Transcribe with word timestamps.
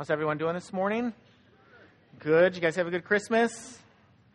How's 0.00 0.08
everyone 0.08 0.38
doing 0.38 0.54
this 0.54 0.72
morning? 0.72 1.12
Good. 2.20 2.54
You 2.54 2.62
guys 2.62 2.74
have 2.76 2.86
a 2.86 2.90
good 2.90 3.04
Christmas? 3.04 3.78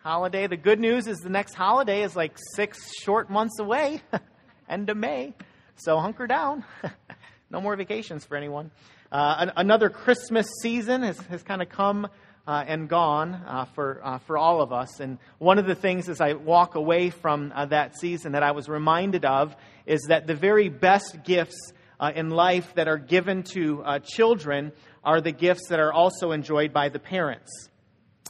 Holiday. 0.03 0.45
The 0.45 0.57
good 0.57 0.79
news 0.79 1.07
is 1.07 1.17
the 1.17 1.31
next 1.31 1.55
holiday 1.55 2.03
is 2.03 2.15
like 2.15 2.37
six 2.53 2.93
short 3.01 3.31
months 3.31 3.57
away, 3.57 3.99
end 4.69 4.91
of 4.91 4.97
May. 4.97 5.33
So 5.77 5.97
hunker 5.97 6.27
down. 6.27 6.65
no 7.49 7.61
more 7.61 7.75
vacations 7.75 8.23
for 8.25 8.37
anyone. 8.37 8.69
Uh, 9.11 9.37
an- 9.39 9.53
another 9.57 9.89
Christmas 9.89 10.45
season 10.61 11.01
has, 11.01 11.17
has 11.17 11.41
kind 11.41 11.63
of 11.63 11.69
come 11.69 12.09
uh, 12.45 12.63
and 12.67 12.87
gone 12.87 13.33
uh, 13.33 13.65
for, 13.73 14.01
uh, 14.03 14.19
for 14.19 14.37
all 14.37 14.61
of 14.61 14.71
us. 14.71 14.99
And 14.99 15.17
one 15.39 15.57
of 15.57 15.65
the 15.65 15.73
things 15.73 16.09
as 16.09 16.21
I 16.21 16.33
walk 16.33 16.75
away 16.75 17.09
from 17.09 17.51
uh, 17.55 17.65
that 17.65 17.97
season 17.97 18.33
that 18.33 18.43
I 18.43 18.51
was 18.51 18.69
reminded 18.69 19.25
of 19.25 19.55
is 19.87 20.01
that 20.09 20.27
the 20.27 20.35
very 20.35 20.69
best 20.69 21.23
gifts 21.23 21.73
uh, 21.99 22.11
in 22.15 22.29
life 22.29 22.73
that 22.75 22.87
are 22.87 22.97
given 22.97 23.43
to 23.43 23.83
uh, 23.83 23.99
children 23.99 24.71
are 25.03 25.21
the 25.21 25.31
gifts 25.31 25.67
that 25.69 25.79
are 25.79 25.93
also 25.93 26.31
enjoyed 26.31 26.73
by 26.73 26.89
the 26.89 26.99
parents. 26.99 27.69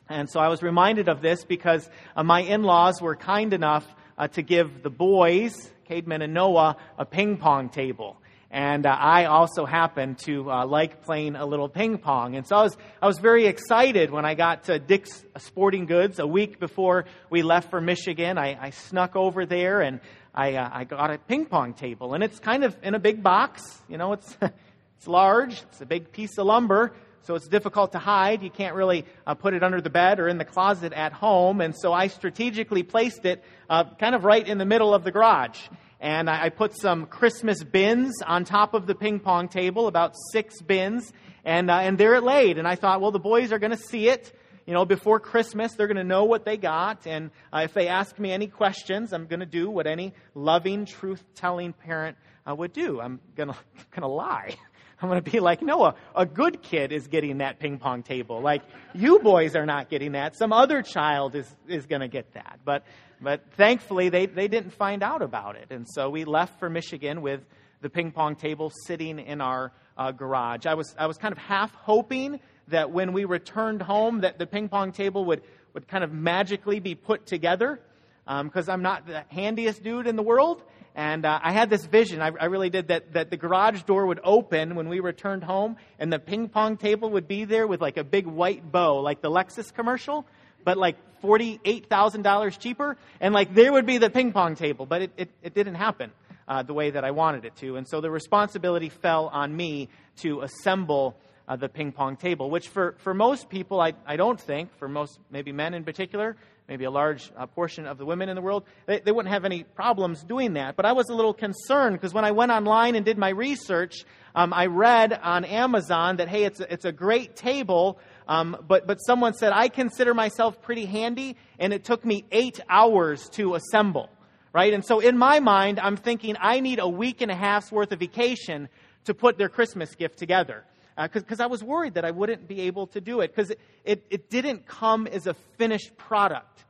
And 0.08 0.30
so 0.30 0.40
I 0.40 0.50
was 0.50 0.62
reminded 0.62 1.10
of 1.10 1.22
this 1.22 1.44
because 1.44 1.90
uh, 2.16 2.24
my 2.24 2.41
in 2.41 2.64
laws 2.64 3.02
were 3.02 3.16
kind 3.16 3.54
enough 3.54 3.86
uh, 4.18 4.28
to 4.30 4.41
give 4.41 4.84
the 4.84 4.90
boys, 4.90 5.55
Cademan 5.90 6.22
and 6.22 6.34
Noah, 6.34 6.78
a 6.98 7.05
ping 7.05 7.38
pong 7.38 7.70
table. 7.70 8.18
And 8.52 8.86
uh, 8.86 8.90
I 8.90 9.26
also 9.26 9.66
happen 9.66 10.16
to 10.26 10.50
uh, 10.50 10.66
like 10.66 11.04
playing 11.04 11.36
a 11.36 11.46
little 11.46 11.68
ping 11.68 11.98
pong. 11.98 12.36
And 12.36 12.48
so 12.48 12.55
I 12.55 12.63
was, 12.63 12.77
I 13.02 13.08
was 13.08 13.18
very 13.18 13.48
excited 13.48 14.12
when 14.12 14.24
I 14.24 14.36
got 14.36 14.66
to 14.66 14.80
Dick's 14.80 15.26
Sporting 15.38 15.88
Goods 15.88 16.20
a 16.20 16.27
week 16.27 16.60
before 16.60 17.05
we 17.30 17.41
left 17.41 17.70
for 17.70 17.82
Michigan. 17.82 18.38
I, 18.38 18.58
I 18.62 18.70
snuck 18.70 19.16
over 19.16 19.46
there 19.46 19.82
and 19.82 20.00
I, 20.36 20.54
uh, 20.54 20.70
I 20.72 20.84
got 20.84 21.10
a 21.10 21.18
ping 21.18 21.46
pong 21.48 21.74
table. 21.74 22.14
And 22.14 22.24
it's 22.24 22.38
kind 22.38 22.64
of 22.64 22.78
in 22.84 22.94
a 22.94 23.00
big 23.00 23.24
box. 23.24 23.82
You 23.90 23.98
know, 23.98 24.14
it's, 24.14 24.38
it's 24.98 25.08
large, 25.08 25.64
it's 25.64 25.82
a 25.82 25.86
big 25.88 26.12
piece 26.12 26.38
of 26.38 26.46
lumber 26.46 26.94
so 27.26 27.34
it's 27.34 27.48
difficult 27.48 27.94
to 27.94 27.98
hide. 27.98 28.44
You 28.44 28.52
can't 28.52 28.76
really 28.76 29.04
uh, 29.26 29.34
put 29.34 29.56
it 29.56 29.64
under 29.64 29.82
the 29.82 29.90
bed 29.90 30.20
or 30.20 30.27
in 30.27 30.38
the 30.38 30.46
closet 30.46 30.94
at 30.94 31.12
home. 31.12 31.60
And 31.60 31.76
so 31.76 31.92
I 31.92 32.05
strategically 32.05 32.84
placed 32.84 33.26
it 33.26 33.44
uh, 33.68 33.86
kind 33.96 34.14
of 34.14 34.26
right 34.26 34.48
in 34.48 34.60
the 34.60 34.66
middle 34.66 34.94
of 34.94 35.04
the 35.04 35.12
garage. 35.12 35.60
And 36.00 36.30
I, 36.30 36.46
I 36.46 36.49
put 36.49 36.80
some 36.80 37.08
Christmas 37.08 37.64
bins 37.64 38.22
on 38.22 38.46
top 38.46 38.76
of 38.76 38.86
the 38.86 38.94
ping 38.94 39.20
pong 39.20 39.48
table, 39.48 39.88
about 39.88 40.14
six 40.32 40.62
bins, 40.62 41.12
and, 41.44 41.72
uh, 41.72 41.77
and 41.77 41.98
there 41.98 42.14
it 42.14 42.24
laid. 42.24 42.60
And 42.60 42.68
I 42.68 42.76
thought, 42.76 43.02
well, 43.02 43.12
the 43.12 43.18
boys 43.18 43.52
are 43.52 43.58
going 43.58 43.72
to 43.72 43.77
see 43.77 44.08
it. 44.08 44.32
You 44.66 44.74
know, 44.74 44.84
before 44.84 45.20
Christmas, 45.20 45.74
they're 45.74 45.88
going 45.88 45.98
to 45.98 46.04
know 46.04 46.24
what 46.24 46.44
they 46.44 46.58
got. 46.58 47.05
And 47.05 47.30
uh, 47.54 47.62
if 47.63 47.74
they 47.74 47.88
ask 47.88 48.18
me 48.18 48.32
any 48.32 48.48
questions, 48.48 49.13
I'm 49.13 49.27
going 49.27 49.41
to 49.41 49.46
do 49.46 49.70
what 49.70 49.85
any 49.85 50.13
loving, 50.34 50.85
truth 50.85 51.24
telling 51.35 51.74
parent 51.74 52.18
uh, 52.49 52.55
would 52.55 52.74
do. 52.74 52.99
I'm 52.99 53.20
going 53.36 53.54
to 53.96 54.08
lie. 54.08 54.55
I'm 55.02 55.10
going 55.10 55.21
to 55.21 55.30
be 55.30 55.40
like 55.40 55.62
Noah. 55.62 55.96
A 56.16 56.26
good 56.26 56.63
kid 56.63 56.91
is 56.91 57.08
getting 57.08 57.40
that 57.40 57.60
ping 57.60 57.77
pong 57.77 58.02
table. 58.02 58.41
Like 58.41 58.63
you 58.93 59.20
boys 59.20 59.55
are 59.55 59.66
not 59.66 59.90
getting 59.90 60.13
that. 60.13 60.38
Some 60.38 60.54
other 60.54 60.82
child 60.82 61.36
is, 61.36 61.54
is 61.68 61.86
going 61.86 62.02
to 62.02 62.08
get 62.08 62.34
that. 62.34 62.60
But, 62.63 62.86
but 63.21 63.43
thankfully 63.58 64.09
they, 64.09 64.25
they 64.25 64.47
didn't 64.47 64.72
find 64.72 65.03
out 65.03 65.22
about 65.22 65.58
it. 65.58 65.68
And 65.69 65.86
so 65.88 66.09
we 66.09 66.24
left 66.24 66.59
for 66.59 66.69
Michigan 66.69 67.22
with 67.22 67.41
the 67.81 67.90
ping 67.90 68.12
pong 68.12 68.36
table 68.36 68.72
sitting 68.88 69.19
in 69.19 69.41
our 69.41 69.74
uh, 69.97 70.12
garage. 70.12 70.66
I 70.66 70.74
was, 70.74 70.96
I 70.97 71.08
was 71.08 71.18
kind 71.18 71.34
of 71.34 71.38
half 71.38 71.74
hoping 71.75 72.40
that 72.69 72.91
when 72.91 73.13
we 73.13 73.25
returned 73.25 73.81
home 73.81 74.22
that 74.22 74.40
the 74.40 74.46
ping 74.46 74.69
pong 74.69 74.91
table 74.91 75.25
would, 75.25 75.41
would 75.74 75.88
kind 75.88 76.03
of 76.03 76.12
magically 76.12 76.80
be 76.80 76.96
put 76.96 77.25
together 77.25 77.80
because 78.25 78.69
um, 78.69 78.74
I'm 78.74 78.81
not 78.81 79.06
the 79.06 79.24
handiest 79.30 79.84
dude 79.84 80.08
in 80.08 80.16
the 80.16 80.24
world. 80.24 80.63
And 80.96 81.25
uh, 81.25 81.40
I 81.44 81.52
had 81.52 81.69
this 81.69 81.86
vision, 81.86 82.22
I, 82.22 82.31
I, 82.40 82.46
really 82.46 82.69
did, 82.69 82.88
that, 82.88 83.13
that 83.13 83.30
the 83.30 83.36
garage 83.36 83.84
door 83.84 84.06
would 84.06 84.22
open 84.24 84.75
when 84.75 84.88
we 84.88 85.02
returned 85.02 85.44
home, 85.44 85.75
and 86.00 86.12
the 86.12 86.19
ping 86.19 86.47
pong 86.47 86.78
table 86.78 87.09
would 87.12 87.28
be 87.28 87.44
there 87.44 87.68
with 87.68 87.81
like 87.81 87.97
a 87.97 88.03
big 88.03 88.25
white 88.25 88.72
bow, 88.72 89.02
like 89.02 89.22
the 89.22 89.30
Lexus 89.30 89.74
commercial, 89.74 90.25
but 90.63 90.78
like 90.78 90.96
$48,000 91.22 92.59
cheaper. 92.59 92.96
And 93.19 93.34
like 93.34 93.53
there 93.53 93.74
would 93.74 93.86
be 93.86 93.97
the 93.97 94.09
ping 94.09 94.32
pong 94.32 94.56
table, 94.56 94.86
but 94.86 95.02
it, 95.02 95.12
it, 95.18 95.30
it 95.44 95.53
didn't 95.53 95.76
happen 95.76 96.12
uh, 96.48 96.64
the 96.64 96.74
way 96.74 96.92
that 96.92 97.04
I 97.04 97.12
wanted 97.12 97.46
it 97.46 97.56
to. 97.58 97.78
And 97.78 97.88
so 97.88 98.02
the 98.02 98.12
responsibility 98.12 98.90
fell 98.90 99.28
on 99.28 99.56
me 99.56 99.90
to 100.18 100.42
assemble 100.42 101.18
uh, 101.48 101.56
the 101.56 101.70
ping 101.70 101.92
pong 101.92 102.18
table, 102.18 102.50
which 102.50 102.70
for, 102.70 102.96
for 103.00 103.14
most 103.14 103.50
people, 103.50 103.80
I, 103.80 103.94
I 104.06 104.16
don't 104.16 104.40
think, 104.40 104.76
for 104.78 104.88
most, 104.88 105.20
maybe 105.30 105.52
men 105.52 105.74
in 105.74 105.84
particular, 105.84 106.36
maybe 106.68 106.86
a 106.86 106.92
large 106.92 107.32
uh, 107.38 107.46
portion 107.46 107.86
of 107.86 107.98
the 107.98 108.06
women 108.06 108.30
in 108.30 108.36
the 108.36 108.42
world, 108.42 108.64
they, 108.88 109.00
they 109.00 109.12
wouldn't 109.12 109.32
have 109.32 109.46
any 109.46 109.64
problems 109.64 110.24
doing 110.24 110.54
that. 110.54 110.76
But 110.76 110.86
I 110.86 110.94
was 110.94 111.10
a 111.10 111.14
little 111.14 111.34
concerned 111.34 111.96
because 111.96 112.14
when 112.14 112.26
I 112.26 112.32
went 112.32 112.52
online 112.52 112.96
and 112.96 113.06
did 113.06 113.18
my 113.18 113.30
research, 113.30 114.04
um, 114.34 114.54
I 114.54 114.66
read 114.66 115.14
on 115.14 115.46
Amazon 115.46 116.18
that, 116.18 116.28
hey, 116.28 116.44
it's 116.44 116.60
a, 116.60 116.74
it's 116.74 116.86
a 116.86 116.92
great 116.92 117.36
table, 117.36 118.00
um, 118.28 118.58
but, 118.68 118.88
but 118.88 118.98
someone 118.98 119.34
said, 119.34 119.52
I 119.54 119.68
consider 119.68 120.14
myself 120.14 120.62
pretty 120.62 120.86
handy, 120.86 121.38
and 121.60 121.72
it 121.72 121.84
took 121.84 122.04
me 122.04 122.26
eight 122.32 122.60
hours 122.68 123.30
to 123.34 123.54
assemble. 123.54 124.10
Right? 124.56 124.74
And 124.74 124.86
so 124.86 125.02
in 125.02 125.18
my 125.18 125.42
mind, 125.42 125.82
I'm 125.82 125.98
thinking 125.98 126.38
I 126.40 126.62
need 126.62 126.80
a 126.80 126.88
week 126.88 127.20
and 127.20 127.30
a 127.30 127.36
half's 127.36 127.74
worth 127.74 127.92
of 127.92 128.00
vacation 128.00 128.70
to 129.04 129.14
put 129.14 129.38
their 129.38 129.50
Christmas 129.50 129.94
gift 129.96 130.18
together 130.18 130.64
because 130.98 131.42
uh, 131.42 131.44
I 131.44 131.48
was 131.48 131.62
worried 131.62 131.96
that 131.96 132.06
I 132.06 132.12
wouldn't 132.12 132.48
be 132.48 132.62
able 132.62 132.88
to 132.88 133.02
do 133.02 133.20
it 133.20 133.36
because 133.36 133.50
it, 133.50 133.60
it, 133.84 134.06
it, 134.10 134.30
didn't 134.30 134.66
come 134.66 135.08
as 135.08 135.28
a 135.28 135.34
finished 135.58 135.98
product, 135.98 136.64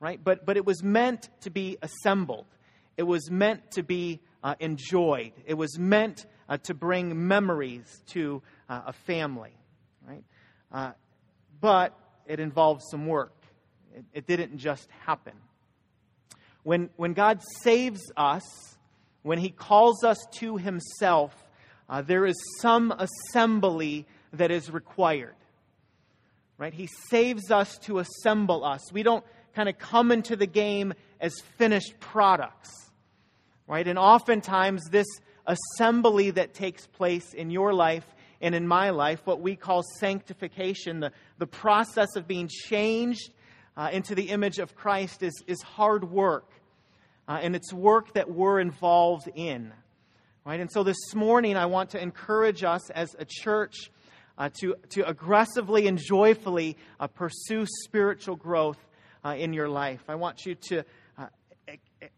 right? 0.00 0.18
But, 0.24 0.46
but 0.46 0.56
it 0.56 0.64
was 0.64 0.82
meant 0.82 1.28
to 1.42 1.50
be 1.50 1.76
assembled, 1.82 2.46
it 2.96 3.02
was 3.02 3.30
meant 3.30 3.72
to 3.72 3.82
be 3.82 4.22
uh, 4.42 4.54
enjoyed, 4.58 5.32
it 5.44 5.52
was 5.52 5.78
meant 5.78 6.24
uh, 6.48 6.56
to 6.62 6.72
bring 6.72 7.28
memories 7.28 8.02
to 8.12 8.40
uh, 8.70 8.84
a 8.86 8.92
family, 8.94 9.52
right? 10.08 10.24
Uh, 10.72 10.92
but 11.60 11.94
it 12.26 12.40
involved 12.40 12.80
some 12.90 13.06
work, 13.06 13.36
it, 13.94 14.06
it 14.14 14.26
didn't 14.26 14.56
just 14.56 14.88
happen. 15.04 15.34
When, 16.62 16.90
when 16.96 17.12
God 17.12 17.40
saves 17.62 18.00
us, 18.16 18.42
when 19.22 19.38
He 19.38 19.50
calls 19.50 20.04
us 20.04 20.18
to 20.34 20.56
Himself, 20.56 21.34
uh, 21.88 22.02
there 22.02 22.24
is 22.24 22.36
some 22.60 22.92
assembly 22.92 24.06
that 24.32 24.50
is 24.50 24.70
required. 24.70 25.34
Right? 26.58 26.72
He 26.72 26.88
saves 27.10 27.50
us 27.50 27.76
to 27.78 27.98
assemble 27.98 28.64
us. 28.64 28.92
We 28.92 29.02
don't 29.02 29.24
kind 29.54 29.68
of 29.68 29.78
come 29.78 30.12
into 30.12 30.36
the 30.36 30.46
game 30.46 30.94
as 31.20 31.34
finished 31.58 31.98
products. 32.00 32.70
Right? 33.66 33.86
And 33.86 33.98
oftentimes, 33.98 34.82
this 34.90 35.06
assembly 35.46 36.30
that 36.30 36.54
takes 36.54 36.86
place 36.86 37.34
in 37.34 37.50
your 37.50 37.72
life 37.74 38.06
and 38.40 38.54
in 38.54 38.66
my 38.66 38.90
life, 38.90 39.20
what 39.24 39.40
we 39.40 39.54
call 39.54 39.82
sanctification, 39.98 41.00
the, 41.00 41.12
the 41.38 41.46
process 41.46 42.16
of 42.16 42.26
being 42.26 42.48
changed 42.48 43.30
uh, 43.76 43.90
into 43.92 44.14
the 44.14 44.30
image 44.30 44.58
of 44.58 44.74
Christ, 44.74 45.22
is, 45.22 45.42
is 45.46 45.60
hard 45.62 46.10
work. 46.10 46.48
Uh, 47.28 47.38
and 47.42 47.54
it's 47.54 47.72
work 47.72 48.12
that 48.14 48.30
we're 48.30 48.60
involved 48.60 49.28
in. 49.34 49.72
Right? 50.44 50.60
And 50.60 50.70
so 50.70 50.82
this 50.82 51.14
morning, 51.14 51.56
I 51.56 51.66
want 51.66 51.90
to 51.90 52.02
encourage 52.02 52.64
us 52.64 52.90
as 52.90 53.14
a 53.18 53.24
church 53.24 53.90
uh, 54.36 54.50
to, 54.60 54.74
to 54.90 55.08
aggressively 55.08 55.86
and 55.86 55.98
joyfully 55.98 56.76
uh, 56.98 57.06
pursue 57.06 57.64
spiritual 57.84 58.36
growth 58.36 58.78
uh, 59.24 59.36
in 59.38 59.52
your 59.52 59.68
life. 59.68 60.02
I 60.08 60.16
want 60.16 60.44
you 60.44 60.56
to 60.68 60.84
uh, 61.16 61.26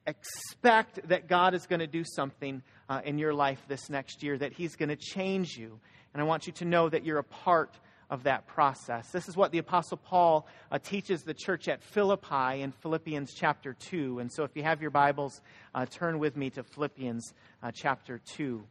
expect 0.06 1.06
that 1.08 1.28
God 1.28 1.54
is 1.54 1.66
going 1.66 1.80
to 1.80 1.86
do 1.86 2.02
something 2.04 2.62
uh, 2.88 3.00
in 3.04 3.18
your 3.18 3.34
life 3.34 3.62
this 3.68 3.90
next 3.90 4.22
year, 4.22 4.38
that 4.38 4.52
He's 4.52 4.76
going 4.76 4.88
to 4.88 4.96
change 4.96 5.56
you. 5.56 5.78
And 6.12 6.22
I 6.22 6.24
want 6.24 6.46
you 6.46 6.52
to 6.54 6.64
know 6.64 6.88
that 6.88 7.04
you're 7.04 7.18
a 7.18 7.24
part 7.24 7.74
of 8.10 8.24
that 8.24 8.46
process. 8.46 9.10
This 9.10 9.28
is 9.28 9.36
what 9.36 9.52
the 9.52 9.58
Apostle 9.58 9.96
Paul 9.96 10.46
uh, 10.70 10.78
teaches 10.78 11.22
the 11.22 11.34
church 11.34 11.68
at 11.68 11.82
Philippi 11.82 12.60
in 12.60 12.72
Philippians 12.72 13.34
chapter 13.34 13.74
2. 13.74 14.18
And 14.18 14.32
so 14.32 14.44
if 14.44 14.54
you 14.54 14.62
have 14.62 14.82
your 14.82 14.90
Bibles, 14.90 15.40
uh, 15.74 15.86
turn 15.86 16.18
with 16.18 16.36
me 16.36 16.50
to 16.50 16.62
Philippians 16.62 17.32
uh, 17.62 17.70
chapter 17.72 18.20
2. 18.36 18.62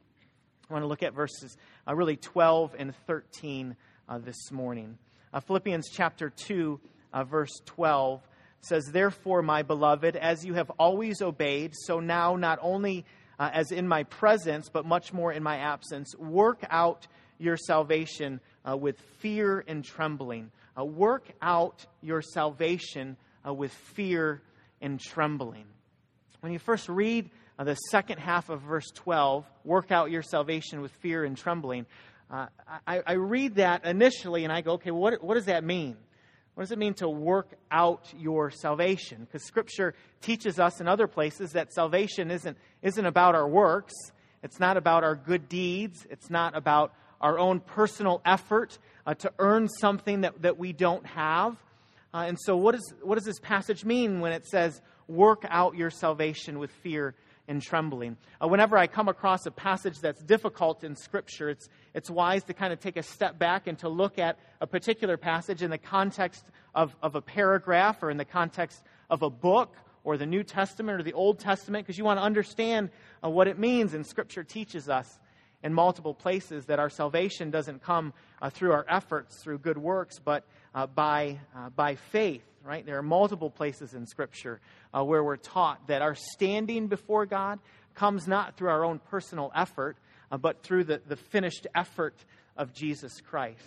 I 0.69 0.73
want 0.73 0.83
to 0.83 0.87
look 0.87 1.03
at 1.03 1.13
verses 1.13 1.57
uh, 1.87 1.95
really 1.95 2.15
12 2.15 2.75
and 2.77 2.95
13 3.07 3.75
uh, 4.07 4.17
this 4.19 4.51
morning. 4.51 4.97
Uh, 5.33 5.39
Philippians 5.39 5.89
chapter 5.91 6.29
2, 6.29 6.79
verse 7.27 7.61
12 7.65 8.21
says, 8.61 8.85
Therefore, 8.85 9.41
my 9.41 9.61
beloved, 9.61 10.15
as 10.15 10.45
you 10.45 10.53
have 10.53 10.69
always 10.71 11.21
obeyed, 11.21 11.73
so 11.75 11.99
now 11.99 12.35
not 12.35 12.59
only 12.61 13.05
as 13.39 13.71
in 13.71 13.87
my 13.87 14.03
presence, 14.03 14.69
but 14.69 14.85
much 14.85 15.13
more 15.13 15.31
in 15.31 15.43
my 15.43 15.57
absence, 15.57 16.15
work 16.17 16.63
out 16.69 17.07
your 17.37 17.57
salvation 17.57 18.39
uh, 18.69 18.77
with 18.77 18.99
fear 19.19 19.63
and 19.67 19.83
trembling. 19.83 20.51
Uh, 20.77 20.85
work 20.85 21.31
out 21.41 21.85
your 22.01 22.21
salvation 22.21 23.17
uh, 23.47 23.53
with 23.53 23.73
fear 23.73 24.41
and 24.81 24.99
trembling. 24.99 25.65
When 26.41 26.51
you 26.51 26.59
first 26.59 26.89
read 26.89 27.29
uh, 27.59 27.63
the 27.63 27.75
second 27.75 28.19
half 28.19 28.49
of 28.49 28.61
verse 28.61 28.89
12, 28.95 29.45
work 29.63 29.91
out 29.91 30.09
your 30.09 30.23
salvation 30.23 30.81
with 30.81 30.91
fear 30.93 31.23
and 31.23 31.37
trembling, 31.37 31.85
uh, 32.31 32.47
I, 32.87 33.01
I, 33.05 33.13
read 33.13 33.55
that 33.55 33.85
initially 33.85 34.43
and 34.43 34.51
I 34.51 34.61
go, 34.61 34.73
okay, 34.73 34.89
what, 34.89 35.23
what 35.23 35.35
does 35.35 35.45
that 35.45 35.63
mean? 35.63 35.97
What 36.55 36.63
does 36.63 36.71
it 36.71 36.77
mean 36.77 36.93
to 36.95 37.09
work 37.09 37.55
out 37.71 38.13
your 38.17 38.51
salvation? 38.51 39.25
Because 39.25 39.43
Scripture 39.43 39.95
teaches 40.21 40.59
us 40.59 40.79
in 40.79 40.87
other 40.87 41.07
places 41.07 41.53
that 41.53 41.73
salvation 41.73 42.29
isn't, 42.29 42.57
isn't 42.83 43.05
about 43.05 43.33
our 43.33 43.47
works. 43.47 43.93
It's 44.43 44.59
not 44.59 44.77
about 44.77 45.03
our 45.03 45.15
good 45.15 45.49
deeds. 45.49 46.05
It's 46.11 46.29
not 46.29 46.55
about 46.55 46.93
our 47.19 47.39
own 47.39 47.59
personal 47.59 48.21
effort 48.23 48.77
uh, 49.07 49.15
to 49.15 49.31
earn 49.39 49.67
something 49.67 50.21
that, 50.21 50.41
that 50.43 50.59
we 50.59 50.73
don't 50.73 51.05
have. 51.07 51.57
Uh, 52.13 52.25
and 52.27 52.37
so, 52.39 52.55
what, 52.55 52.75
is, 52.75 52.93
what 53.01 53.15
does 53.15 53.23
this 53.23 53.39
passage 53.39 53.83
mean 53.83 54.19
when 54.19 54.33
it 54.33 54.45
says, 54.45 54.79
work 55.07 55.45
out 55.49 55.75
your 55.75 55.89
salvation 55.89 56.59
with 56.59 56.69
fear 56.69 57.15
and 57.47 57.61
trembling. 57.61 58.17
Uh, 58.41 58.47
whenever 58.47 58.77
I 58.77 58.87
come 58.87 59.09
across 59.09 59.45
a 59.45 59.51
passage 59.51 59.99
that's 59.99 60.23
difficult 60.23 60.83
in 60.83 60.95
Scripture, 60.95 61.49
it's, 61.49 61.69
it's 61.93 62.09
wise 62.09 62.43
to 62.45 62.53
kind 62.53 62.71
of 62.71 62.79
take 62.79 62.97
a 62.97 63.03
step 63.03 63.37
back 63.37 63.67
and 63.67 63.77
to 63.79 63.89
look 63.89 64.17
at 64.17 64.37
a 64.61 64.67
particular 64.67 65.17
passage 65.17 65.61
in 65.61 65.69
the 65.69 65.77
context 65.77 66.45
of, 66.73 66.95
of 67.01 67.15
a 67.15 67.21
paragraph 67.21 68.01
or 68.01 68.09
in 68.09 68.17
the 68.17 68.25
context 68.25 68.83
of 69.09 69.21
a 69.21 69.29
book 69.29 69.75
or 70.03 70.17
the 70.17 70.25
New 70.25 70.43
Testament 70.43 70.99
or 70.99 71.03
the 71.03 71.13
Old 71.13 71.39
Testament 71.39 71.85
because 71.85 71.97
you 71.97 72.03
want 72.03 72.19
to 72.19 72.23
understand 72.23 72.89
uh, 73.23 73.29
what 73.29 73.47
it 73.47 73.59
means. 73.59 73.93
And 73.93 74.05
Scripture 74.05 74.43
teaches 74.43 74.89
us 74.89 75.19
in 75.63 75.73
multiple 75.73 76.13
places 76.13 76.65
that 76.65 76.79
our 76.79 76.89
salvation 76.89 77.49
doesn't 77.49 77.81
come 77.81 78.13
uh, 78.41 78.49
through 78.49 78.73
our 78.73 78.85
efforts, 78.89 79.41
through 79.41 79.59
good 79.59 79.77
works, 79.77 80.19
but 80.19 80.45
uh, 80.73 80.87
by, 80.87 81.39
uh, 81.55 81.69
by 81.69 81.95
faith 81.95 82.43
right? 82.65 82.85
There 82.85 82.97
are 82.97 83.03
multiple 83.03 83.49
places 83.49 83.93
in 83.93 84.07
Scripture 84.07 84.61
uh, 84.93 85.03
where 85.03 85.23
we're 85.23 85.35
taught 85.35 85.85
that 85.87 86.01
our 86.01 86.15
standing 86.15 86.87
before 86.87 87.25
God 87.25 87.59
comes 87.93 88.27
not 88.27 88.55
through 88.55 88.69
our 88.69 88.85
own 88.85 88.99
personal 88.99 89.51
effort, 89.53 89.97
uh, 90.31 90.37
but 90.37 90.63
through 90.63 90.85
the, 90.85 91.01
the 91.05 91.17
finished 91.17 91.67
effort 91.75 92.15
of 92.55 92.73
Jesus 92.73 93.19
Christ. 93.19 93.59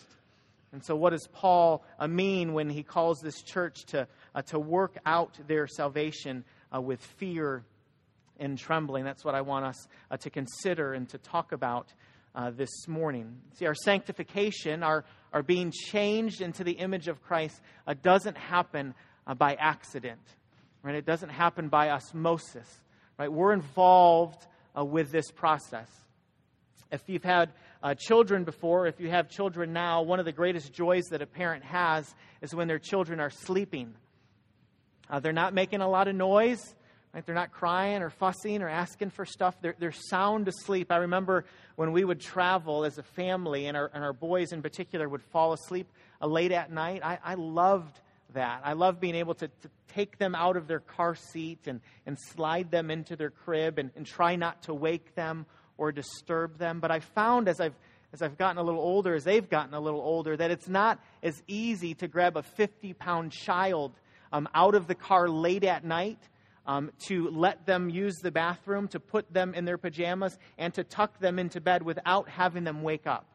And 0.73 0.85
so, 0.85 0.97
what 0.97 1.11
does 1.11 1.29
Paul 1.33 1.85
uh, 1.99 2.09
mean 2.09 2.55
when 2.55 2.71
he 2.71 2.83
calls 2.83 3.21
this 3.21 3.43
church 3.43 3.85
to, 3.87 4.09
uh, 4.35 4.43
to 4.43 4.59
work 4.59 4.97
out 5.05 5.39
their 5.47 5.67
salvation 5.67 6.45
with 6.73 7.01
fear 7.01 7.65
and 8.39 8.59
trembling? 8.59 9.05
That's 9.05 9.25
what 9.25 9.35
I 9.35 9.43
want 9.43 9.65
us 9.65 9.89
to 10.21 10.31
consider 10.31 10.93
and 10.93 11.09
to 11.11 11.19
talk 11.19 11.53
about 11.53 11.93
uh, 12.37 12.51
this 12.51 12.87
morning. 12.87 13.35
See, 13.55 13.67
our 13.67 13.75
sanctification, 13.75 14.83
our, 14.83 15.05
our 15.37 15.43
being 15.43 15.71
changed 15.71 16.41
into 16.41 16.65
the 16.65 16.73
image 16.73 17.09
of 17.09 17.23
Christ, 17.23 17.61
uh, 17.87 17.93
doesn't 18.03 18.39
happen 18.39 18.95
uh, 19.27 19.35
by 19.35 19.55
accident. 19.57 20.23
Right? 20.83 20.95
It 20.95 21.05
doesn't 21.05 21.29
happen 21.29 21.69
by 21.69 21.91
osmosis. 21.91 22.67
Right? 23.19 23.31
We're 23.31 23.53
involved 23.53 24.47
uh, 24.75 24.83
with 24.83 25.13
this 25.13 25.31
process. 25.31 25.91
If 26.91 27.03
you've 27.07 27.23
had 27.23 27.51
uh, 27.83 27.93
children 27.99 28.45
before, 28.45 28.87
if 28.87 28.99
you 28.99 29.11
have 29.11 29.29
children 29.29 29.75
now, 29.75 30.01
one 30.01 30.21
of 30.21 30.25
the 30.25 30.33
greatest 30.33 30.73
joys 30.73 31.05
that 31.11 31.21
a 31.21 31.27
parent 31.27 31.65
has 31.65 32.15
is 32.41 32.55
when 32.55 32.67
their 32.67 32.79
children 32.79 33.21
are 33.21 33.29
sleeping. 33.29 33.93
Uh, 35.11 35.21
they're 35.21 35.35
not 35.35 35.53
making 35.53 35.83
a 35.83 35.89
lot 35.89 36.09
of 36.09 36.15
noise. 36.15 36.75
Right? 37.17 37.25
They're 37.25 37.35
not 37.35 37.51
crying 37.51 38.03
or 38.03 38.11
fussing 38.11 38.61
or 38.61 38.69
asking 38.69 39.09
for 39.09 39.25
stuff. 39.25 39.59
They're, 39.63 39.75
they're 39.79 39.91
sound 39.91 40.49
asleep. 40.49 40.93
I 40.93 40.99
remember 40.99 41.47
when 41.75 41.93
we 41.93 42.05
would 42.05 42.21
travel 42.21 42.85
as 42.85 42.99
a 42.99 43.03
family, 43.03 43.65
and 43.65 43.75
our, 43.75 43.91
and 43.95 44.05
our 44.05 44.13
boys 44.13 44.53
in 44.53 44.61
particular 44.61 45.09
would 45.09 45.23
fall 45.23 45.55
asleep 45.55 45.91
uh, 46.21 46.27
late 46.27 46.53
at 46.53 46.71
night. 46.71 47.01
I, 47.03 47.19
I 47.25 47.35
loved 47.37 47.99
that. 48.35 48.61
I 48.65 48.75
loved 48.75 49.01
being 49.01 49.15
able 49.15 49.33
to, 49.37 49.49
to 49.49 49.71
take 49.95 50.19
them 50.19 50.35
out 50.35 50.59
of 50.59 50.69
their 50.69 50.81
car 50.81 51.15
seat 51.15 51.61
and, 51.67 51.81
and 52.05 52.19
slide 52.19 52.71
them 52.71 52.91
into 52.91 53.17
their 53.17 53.31
crib 53.31 53.79
and, 53.79 53.93
and 53.97 54.05
try 54.05 54.37
not 54.37 54.65
to 54.65 54.75
wake 54.75 55.15
them 55.15 55.47
or 55.79 55.93
disturb 55.93 56.59
them. 56.59 56.81
But 56.81 56.91
I 56.91 57.01
found 57.01 57.49
as 57.49 57.61
I've 57.61 57.75
as 58.13 58.21
I've 58.21 58.37
gotten 58.37 58.59
a 58.59 58.63
little 58.63 58.81
older, 58.81 59.15
as 59.15 59.25
they've 59.25 59.49
gotten 59.49 59.73
a 59.73 59.81
little 59.81 60.03
older, 60.03 60.37
that 60.37 60.51
it's 60.51 60.69
not 60.69 61.01
as 61.23 61.43
easy 61.49 61.95
to 61.95 62.09
grab 62.09 62.37
a 62.37 62.43
50 62.43 62.93
pound 62.93 63.33
child 63.33 63.93
um, 64.35 64.47
out 64.55 64.75
of 64.75 64.87
the 64.87 64.95
car 64.95 65.31
late 65.31 65.65
at 65.65 65.83
night 65.83 66.19
um, 66.67 66.91
to 67.07 67.31
let 67.31 67.65
them 67.67 67.89
use 67.89 68.17
the 68.17 68.31
bathroom, 68.31 68.89
to 68.89 69.01
put 69.01 69.33
them 69.33 69.55
in 69.55 69.65
their 69.65 69.79
pajamas, 69.79 70.37
and 70.59 70.75
to 70.75 70.85
tuck 70.85 71.19
them 71.21 71.39
into 71.39 71.61
bed 71.61 71.83
without 71.83 72.29
having 72.29 72.65
them 72.65 72.83
wake 72.83 73.07
up. 73.07 73.27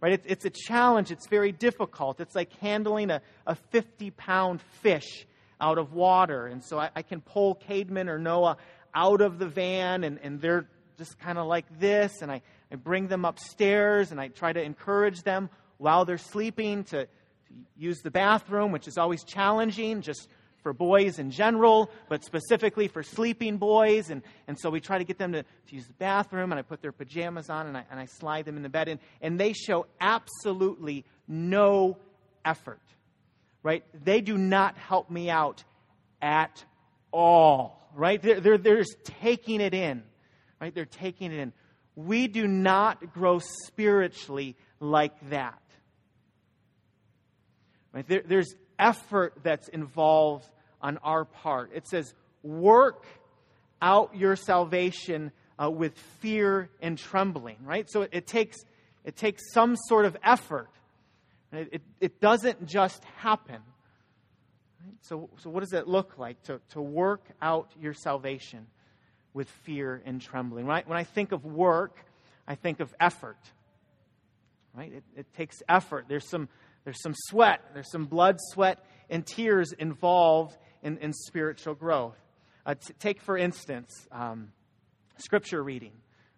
Right? 0.00 0.14
It's, 0.14 0.26
it's 0.26 0.44
a 0.44 0.50
challenge. 0.50 1.10
It's 1.10 1.26
very 1.26 1.52
difficult. 1.52 2.20
It's 2.20 2.34
like 2.34 2.52
handling 2.58 3.10
a, 3.10 3.20
a 3.46 3.54
50 3.54 4.10
pound 4.12 4.62
fish 4.82 5.26
out 5.60 5.78
of 5.78 5.92
water. 5.92 6.46
And 6.46 6.64
so 6.64 6.78
I, 6.78 6.90
I 6.96 7.02
can 7.02 7.20
pull 7.20 7.60
Cademan 7.68 8.08
or 8.08 8.18
Noah 8.18 8.56
out 8.94 9.20
of 9.20 9.38
the 9.38 9.46
van, 9.46 10.04
and, 10.04 10.18
and 10.22 10.40
they're 10.40 10.66
just 10.96 11.18
kind 11.18 11.38
of 11.38 11.46
like 11.46 11.66
this. 11.78 12.22
And 12.22 12.30
I, 12.30 12.40
I 12.72 12.76
bring 12.76 13.08
them 13.08 13.24
upstairs, 13.24 14.10
and 14.10 14.20
I 14.20 14.28
try 14.28 14.52
to 14.52 14.62
encourage 14.62 15.22
them 15.22 15.50
while 15.76 16.04
they're 16.04 16.18
sleeping 16.18 16.84
to, 16.84 17.04
to 17.04 17.08
use 17.76 18.00
the 18.02 18.10
bathroom, 18.10 18.72
which 18.72 18.88
is 18.88 18.96
always 18.96 19.22
challenging. 19.24 20.00
Just 20.00 20.28
for 20.62 20.72
boys 20.72 21.18
in 21.18 21.30
general, 21.30 21.90
but 22.08 22.24
specifically 22.24 22.88
for 22.88 23.02
sleeping 23.02 23.56
boys. 23.56 24.10
And, 24.10 24.22
and 24.46 24.58
so 24.58 24.70
we 24.70 24.80
try 24.80 24.98
to 24.98 25.04
get 25.04 25.18
them 25.18 25.32
to, 25.32 25.42
to 25.42 25.74
use 25.74 25.86
the 25.86 25.92
bathroom, 25.94 26.52
and 26.52 26.58
I 26.58 26.62
put 26.62 26.82
their 26.82 26.92
pajamas 26.92 27.50
on, 27.50 27.66
and 27.66 27.76
I, 27.76 27.84
and 27.90 27.98
I 27.98 28.06
slide 28.06 28.44
them 28.44 28.56
in 28.56 28.62
the 28.62 28.68
bed. 28.68 28.88
And, 28.88 29.00
and 29.20 29.38
they 29.38 29.52
show 29.52 29.86
absolutely 30.00 31.04
no 31.26 31.96
effort, 32.44 32.80
right? 33.62 33.84
They 34.04 34.20
do 34.20 34.36
not 34.36 34.76
help 34.76 35.10
me 35.10 35.30
out 35.30 35.64
at 36.22 36.64
all, 37.12 37.90
right? 37.94 38.20
They're, 38.20 38.40
they're, 38.40 38.58
they're 38.58 38.78
just 38.78 38.96
taking 39.04 39.60
it 39.60 39.74
in, 39.74 40.02
right? 40.60 40.74
They're 40.74 40.84
taking 40.84 41.32
it 41.32 41.38
in. 41.38 41.52
We 41.96 42.28
do 42.28 42.46
not 42.46 43.12
grow 43.12 43.40
spiritually 43.66 44.56
like 44.78 45.30
that. 45.30 45.60
Right? 47.92 48.06
There, 48.06 48.22
there's 48.24 48.54
effort 48.80 49.34
that's 49.42 49.68
involved 49.68 50.48
on 50.82 50.98
our 50.98 51.24
part. 51.24 51.70
It 51.74 51.86
says, 51.86 52.14
work 52.42 53.04
out 53.82 54.16
your 54.16 54.34
salvation 54.34 55.30
uh, 55.62 55.70
with 55.70 55.96
fear 56.20 56.70
and 56.80 56.96
trembling, 56.96 57.56
right? 57.64 57.86
So 57.88 58.02
it, 58.02 58.10
it, 58.12 58.26
takes, 58.26 58.56
it 59.04 59.16
takes 59.16 59.42
some 59.52 59.76
sort 59.76 60.06
of 60.06 60.16
effort. 60.24 60.70
It, 61.52 61.68
it, 61.72 61.82
it 62.00 62.20
doesn't 62.20 62.66
just 62.66 63.04
happen. 63.18 63.58
Right? 64.82 64.94
So, 65.02 65.28
so, 65.38 65.50
what 65.50 65.60
does 65.60 65.72
it 65.72 65.86
look 65.86 66.16
like 66.16 66.42
to, 66.44 66.60
to 66.70 66.80
work 66.80 67.24
out 67.42 67.70
your 67.80 67.92
salvation 67.92 68.66
with 69.34 69.48
fear 69.64 70.00
and 70.06 70.20
trembling? 70.20 70.64
Right? 70.64 70.88
When 70.88 70.96
I 70.96 71.04
think 71.04 71.32
of 71.32 71.44
work, 71.44 71.96
I 72.46 72.54
think 72.54 72.80
of 72.80 72.94
effort. 72.98 73.38
Right? 74.74 74.92
It, 74.92 75.04
it 75.16 75.34
takes 75.34 75.62
effort. 75.68 76.06
There's 76.08 76.28
some 76.28 76.48
there's 76.84 77.02
some 77.02 77.14
sweat, 77.14 77.60
there's 77.74 77.90
some 77.90 78.06
blood, 78.06 78.38
sweat, 78.52 78.84
and 79.08 79.26
tears 79.26 79.72
involved 79.72 80.56
in, 80.82 80.98
in 80.98 81.12
spiritual 81.12 81.74
growth. 81.74 82.16
Uh, 82.64 82.74
t- 82.74 82.94
take, 82.98 83.20
for 83.20 83.36
instance, 83.36 84.06
um, 84.12 84.52
scripture 85.18 85.62
reading. 85.62 85.92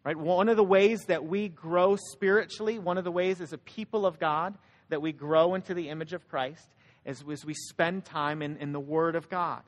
Right? 0.04 0.16
One 0.16 0.48
of 0.48 0.56
the 0.56 0.64
ways 0.64 1.02
that 1.06 1.24
we 1.24 1.48
grow 1.48 1.96
spiritually, 1.96 2.78
one 2.80 2.98
of 2.98 3.04
the 3.04 3.12
ways 3.12 3.40
as 3.40 3.52
a 3.52 3.58
people 3.58 4.04
of 4.04 4.18
God 4.18 4.54
that 4.88 5.00
we 5.00 5.12
grow 5.12 5.54
into 5.54 5.74
the 5.74 5.88
image 5.88 6.12
of 6.12 6.28
Christ, 6.28 6.66
is, 7.04 7.22
is 7.28 7.44
we 7.44 7.54
spend 7.54 8.04
time 8.04 8.42
in, 8.42 8.56
in 8.56 8.72
the 8.72 8.80
Word 8.80 9.14
of 9.14 9.28
God. 9.28 9.62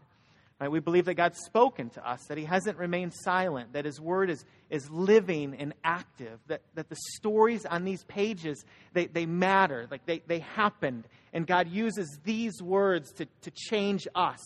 Right? 0.64 0.70
We 0.70 0.80
believe 0.80 1.04
that 1.04 1.16
God's 1.16 1.40
spoken 1.44 1.90
to 1.90 2.08
us, 2.08 2.24
that 2.28 2.38
He 2.38 2.44
hasn't 2.46 2.78
remained 2.78 3.12
silent, 3.12 3.74
that 3.74 3.84
His 3.84 4.00
Word 4.00 4.30
is, 4.30 4.46
is 4.70 4.88
living 4.88 5.54
and 5.58 5.74
active, 5.84 6.38
that, 6.46 6.62
that 6.74 6.88
the 6.88 6.96
stories 7.16 7.66
on 7.66 7.84
these 7.84 8.02
pages, 8.04 8.64
they, 8.94 9.04
they 9.04 9.26
matter, 9.26 9.86
like 9.90 10.06
they, 10.06 10.22
they 10.26 10.38
happened, 10.38 11.06
and 11.34 11.46
God 11.46 11.68
uses 11.68 12.18
these 12.24 12.62
words 12.62 13.12
to, 13.12 13.26
to 13.42 13.50
change 13.50 14.08
us. 14.14 14.38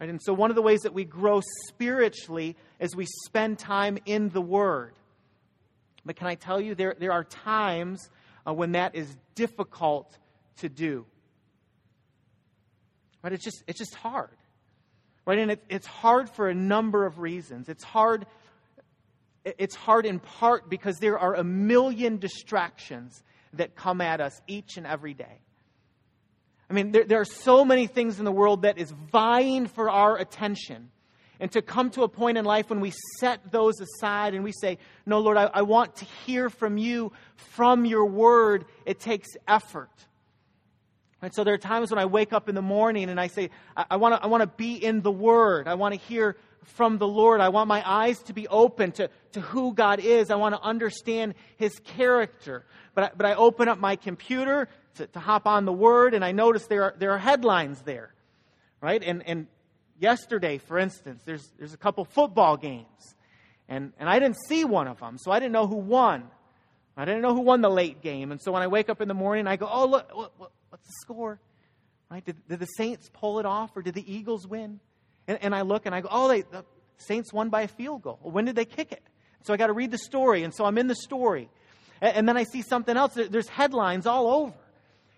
Right? 0.00 0.10
And 0.10 0.20
so, 0.20 0.34
one 0.34 0.50
of 0.50 0.56
the 0.56 0.62
ways 0.62 0.80
that 0.80 0.94
we 0.94 1.04
grow 1.04 1.42
spiritually 1.68 2.56
is 2.80 2.96
we 2.96 3.06
spend 3.24 3.60
time 3.60 3.98
in 4.06 4.30
the 4.30 4.40
Word. 4.40 4.94
But 6.04 6.16
can 6.16 6.26
I 6.26 6.34
tell 6.34 6.60
you, 6.60 6.74
there, 6.74 6.96
there 6.98 7.12
are 7.12 7.22
times 7.22 8.10
uh, 8.44 8.52
when 8.52 8.72
that 8.72 8.96
is 8.96 9.16
difficult 9.36 10.12
to 10.56 10.68
do. 10.68 11.06
Right? 13.22 13.32
It's 13.32 13.44
just, 13.44 13.62
it's 13.68 13.78
just 13.78 13.94
hard. 13.94 14.30
Right? 15.30 15.38
And 15.38 15.52
it, 15.52 15.62
it's 15.68 15.86
hard 15.86 16.28
for 16.28 16.48
a 16.48 16.54
number 16.56 17.06
of 17.06 17.20
reasons. 17.20 17.68
It's 17.68 17.84
hard, 17.84 18.26
it's 19.44 19.76
hard 19.76 20.04
in 20.04 20.18
part 20.18 20.68
because 20.68 20.98
there 20.98 21.20
are 21.20 21.36
a 21.36 21.44
million 21.44 22.16
distractions 22.16 23.22
that 23.52 23.76
come 23.76 24.00
at 24.00 24.20
us 24.20 24.42
each 24.48 24.76
and 24.76 24.84
every 24.84 25.14
day. 25.14 25.38
I 26.68 26.72
mean, 26.72 26.90
there, 26.90 27.04
there 27.04 27.20
are 27.20 27.24
so 27.24 27.64
many 27.64 27.86
things 27.86 28.18
in 28.18 28.24
the 28.24 28.32
world 28.32 28.62
that 28.62 28.76
is 28.76 28.90
vying 28.90 29.68
for 29.68 29.88
our 29.88 30.16
attention. 30.16 30.90
And 31.38 31.52
to 31.52 31.62
come 31.62 31.90
to 31.90 32.02
a 32.02 32.08
point 32.08 32.36
in 32.36 32.44
life 32.44 32.68
when 32.68 32.80
we 32.80 32.92
set 33.20 33.52
those 33.52 33.80
aside 33.80 34.34
and 34.34 34.42
we 34.42 34.50
say, 34.50 34.78
No, 35.06 35.20
Lord, 35.20 35.36
I, 35.36 35.48
I 35.54 35.62
want 35.62 35.94
to 35.96 36.06
hear 36.26 36.50
from 36.50 36.76
you, 36.76 37.12
from 37.36 37.84
your 37.84 38.04
word, 38.04 38.64
it 38.84 38.98
takes 38.98 39.28
effort. 39.46 39.90
And 41.22 41.34
so 41.34 41.44
there 41.44 41.54
are 41.54 41.58
times 41.58 41.90
when 41.90 41.98
I 41.98 42.06
wake 42.06 42.32
up 42.32 42.48
in 42.48 42.54
the 42.54 42.62
morning 42.62 43.10
and 43.10 43.20
I 43.20 43.26
say, 43.26 43.50
I, 43.76 43.96
want 43.96 44.14
to 44.14 44.22
I 44.22 44.26
wanna 44.26 44.46
be 44.46 44.74
in 44.74 45.02
the 45.02 45.10
Word. 45.10 45.68
I 45.68 45.74
want 45.74 45.94
to 45.94 46.00
hear 46.00 46.36
from 46.64 46.98
the 46.98 47.06
Lord. 47.06 47.40
I 47.40 47.50
want 47.50 47.68
my 47.68 47.82
eyes 47.88 48.18
to 48.24 48.32
be 48.32 48.48
open 48.48 48.92
to, 48.92 49.10
to 49.32 49.40
who 49.40 49.74
God 49.74 50.00
is. 50.00 50.30
I 50.30 50.36
want 50.36 50.54
to 50.54 50.60
understand 50.62 51.34
His 51.56 51.78
character. 51.80 52.64
But 52.94 53.04
I, 53.04 53.10
but 53.16 53.26
I 53.26 53.34
open 53.34 53.68
up 53.68 53.78
my 53.78 53.96
computer 53.96 54.68
to, 54.94 55.06
to 55.08 55.20
hop 55.20 55.46
on 55.46 55.64
the 55.66 55.72
Word 55.72 56.14
and 56.14 56.24
I 56.24 56.32
notice 56.32 56.66
there 56.66 56.84
are, 56.84 56.94
there 56.98 57.12
are 57.12 57.18
headlines 57.18 57.82
there. 57.82 58.14
Right? 58.80 59.02
And, 59.04 59.22
and 59.26 59.46
yesterday, 59.98 60.58
for 60.58 60.78
instance, 60.78 61.22
there's, 61.26 61.46
there's 61.58 61.74
a 61.74 61.78
couple 61.78 62.04
football 62.04 62.56
games. 62.56 63.14
And, 63.68 63.92
and 63.98 64.08
I 64.08 64.18
didn't 64.18 64.38
see 64.48 64.64
one 64.64 64.88
of 64.88 64.98
them, 64.98 65.16
so 65.18 65.30
I 65.30 65.38
didn't 65.38 65.52
know 65.52 65.66
who 65.66 65.76
won. 65.76 66.24
I 66.96 67.04
didn't 67.04 67.22
know 67.22 67.34
who 67.34 67.42
won 67.42 67.60
the 67.60 67.70
late 67.70 68.02
game. 68.02 68.32
And 68.32 68.40
so 68.42 68.50
when 68.50 68.62
I 68.62 68.66
wake 68.66 68.88
up 68.88 69.00
in 69.00 69.06
the 69.06 69.14
morning, 69.14 69.46
I 69.46 69.56
go, 69.56 69.68
oh, 69.70 69.86
look, 69.86 70.52
what's 70.80 70.88
the 70.88 71.00
score? 71.02 71.40
Right? 72.10 72.24
Did, 72.24 72.36
did, 72.48 72.58
the 72.58 72.66
Saints 72.66 73.08
pull 73.12 73.38
it 73.38 73.46
off 73.46 73.76
or 73.76 73.82
did 73.82 73.94
the 73.94 74.12
Eagles 74.12 74.46
win? 74.46 74.80
And, 75.28 75.38
and 75.42 75.54
I 75.54 75.62
look 75.62 75.86
and 75.86 75.94
I 75.94 76.00
go, 76.00 76.08
oh, 76.10 76.28
they, 76.28 76.42
the 76.42 76.64
Saints 76.96 77.32
won 77.32 77.50
by 77.50 77.62
a 77.62 77.68
field 77.68 78.02
goal. 78.02 78.18
Well, 78.22 78.32
when 78.32 78.46
did 78.46 78.56
they 78.56 78.64
kick 78.64 78.92
it? 78.92 79.02
So 79.42 79.54
I 79.54 79.56
got 79.56 79.68
to 79.68 79.72
read 79.72 79.90
the 79.90 79.98
story. 79.98 80.42
And 80.42 80.54
so 80.54 80.64
I'm 80.64 80.78
in 80.78 80.86
the 80.86 80.94
story. 80.94 81.48
And, 82.00 82.16
and 82.16 82.28
then 82.28 82.36
I 82.36 82.44
see 82.44 82.62
something 82.62 82.96
else. 82.96 83.14
There's 83.14 83.48
headlines 83.48 84.06
all 84.06 84.28
over 84.28 84.54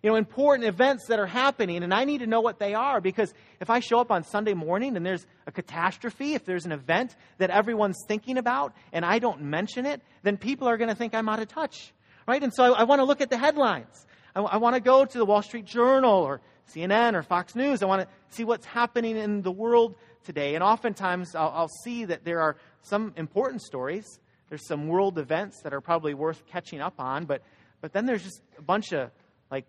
you 0.03 0.11
know, 0.11 0.17
important 0.17 0.69
events 0.69 1.07
that 1.09 1.21
are 1.21 1.27
happening, 1.27 1.85
and 1.85 1.95
I 1.95 2.05
need 2.05 2.19
to 2.19 2.27
know 2.27 2.41
what 2.41 2.59
they 2.59 2.75
are 2.75 3.01
because 3.01 3.33
if 3.61 3.71
I 3.71 3.79
show 3.79 4.01
up 4.01 4.11
on 4.11 4.25
Sunday 4.25 4.55
morning 4.55 4.97
and 4.97 5.07
there's 5.07 5.25
a 5.47 5.53
catastrophe, 5.53 6.35
if 6.35 6.45
there's 6.45 6.67
an 6.67 6.73
event 6.73 7.15
that 7.39 7.51
everyone's 7.51 7.99
thinking 8.09 8.37
about 8.37 8.75
and 8.93 9.05
I 9.05 9.21
don't 9.21 9.43
mention 9.43 9.87
it, 9.87 10.03
then 10.25 10.37
people 10.37 10.69
are 10.69 10.77
going 10.77 10.91
to 10.91 10.97
think 10.97 11.15
I'm 11.15 11.29
out 11.29 11.39
of 11.39 11.47
touch, 11.47 11.93
right? 12.27 12.43
And 12.43 12.53
so 12.53 12.75
I, 12.75 12.81
I 12.81 12.83
want 12.85 12.99
to 12.99 13.05
look 13.05 13.21
at 13.21 13.31
the 13.31 13.39
headlines. 13.39 14.07
I, 14.35 14.41
I 14.41 14.57
want 14.57 14.75
to 14.75 14.81
go 14.81 15.05
to 15.05 15.19
the 15.19 15.25
Wall 15.25 15.43
Street 15.43 15.65
Journal 15.65 16.23
or 16.23 16.41
CNN 16.75 17.15
or 17.15 17.23
Fox 17.23 17.55
News. 17.55 17.83
I 17.83 17.87
want 17.87 18.03
to 18.03 18.09
see 18.35 18.45
what's 18.45 18.67
happening 18.67 19.17
in 19.17 19.43
the 19.43 19.53
world 19.53 19.97
today. 20.25 20.55
And 20.55 20.63
oftentimes 20.63 21.35
I'll, 21.35 21.53
I'll 21.55 21.71
see 21.85 22.05
that 22.07 22.25
there 22.25 22.41
are 22.41 22.57
some 22.83 23.13
important 23.17 23.63
stories. 23.63 24.07
There's 24.49 24.67
some 24.67 24.89
world 24.89 25.19
events 25.19 25.61
that 25.63 25.73
are 25.73 25.81
probably 25.81 26.15
worth 26.15 26.45
catching 26.47 26.81
up 26.81 26.95
on, 26.99 27.25
but, 27.25 27.43
but 27.81 27.93
then 27.93 28.07
there's 28.07 28.23
just 28.23 28.43
a 28.59 28.63
bunch 28.63 28.93
of 28.93 29.11
like 29.51 29.67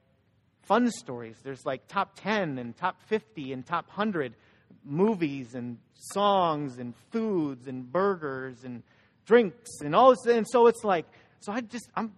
fun 0.63 0.91
stories. 0.91 1.37
There's 1.43 1.65
like 1.65 1.87
top 1.87 2.19
10 2.19 2.57
and 2.57 2.75
top 2.75 3.01
50 3.07 3.53
and 3.53 3.65
top 3.65 3.87
100 3.87 4.33
movies 4.85 5.55
and 5.55 5.77
songs 5.93 6.77
and 6.77 6.93
foods 7.11 7.67
and 7.67 7.89
burgers 7.89 8.63
and 8.63 8.83
drinks 9.25 9.69
and 9.81 9.95
all 9.95 10.11
this. 10.11 10.25
And 10.25 10.47
so 10.47 10.67
it's 10.67 10.83
like, 10.83 11.05
so 11.39 11.51
I 11.53 11.61
just, 11.61 11.89
I'm, 11.95 12.13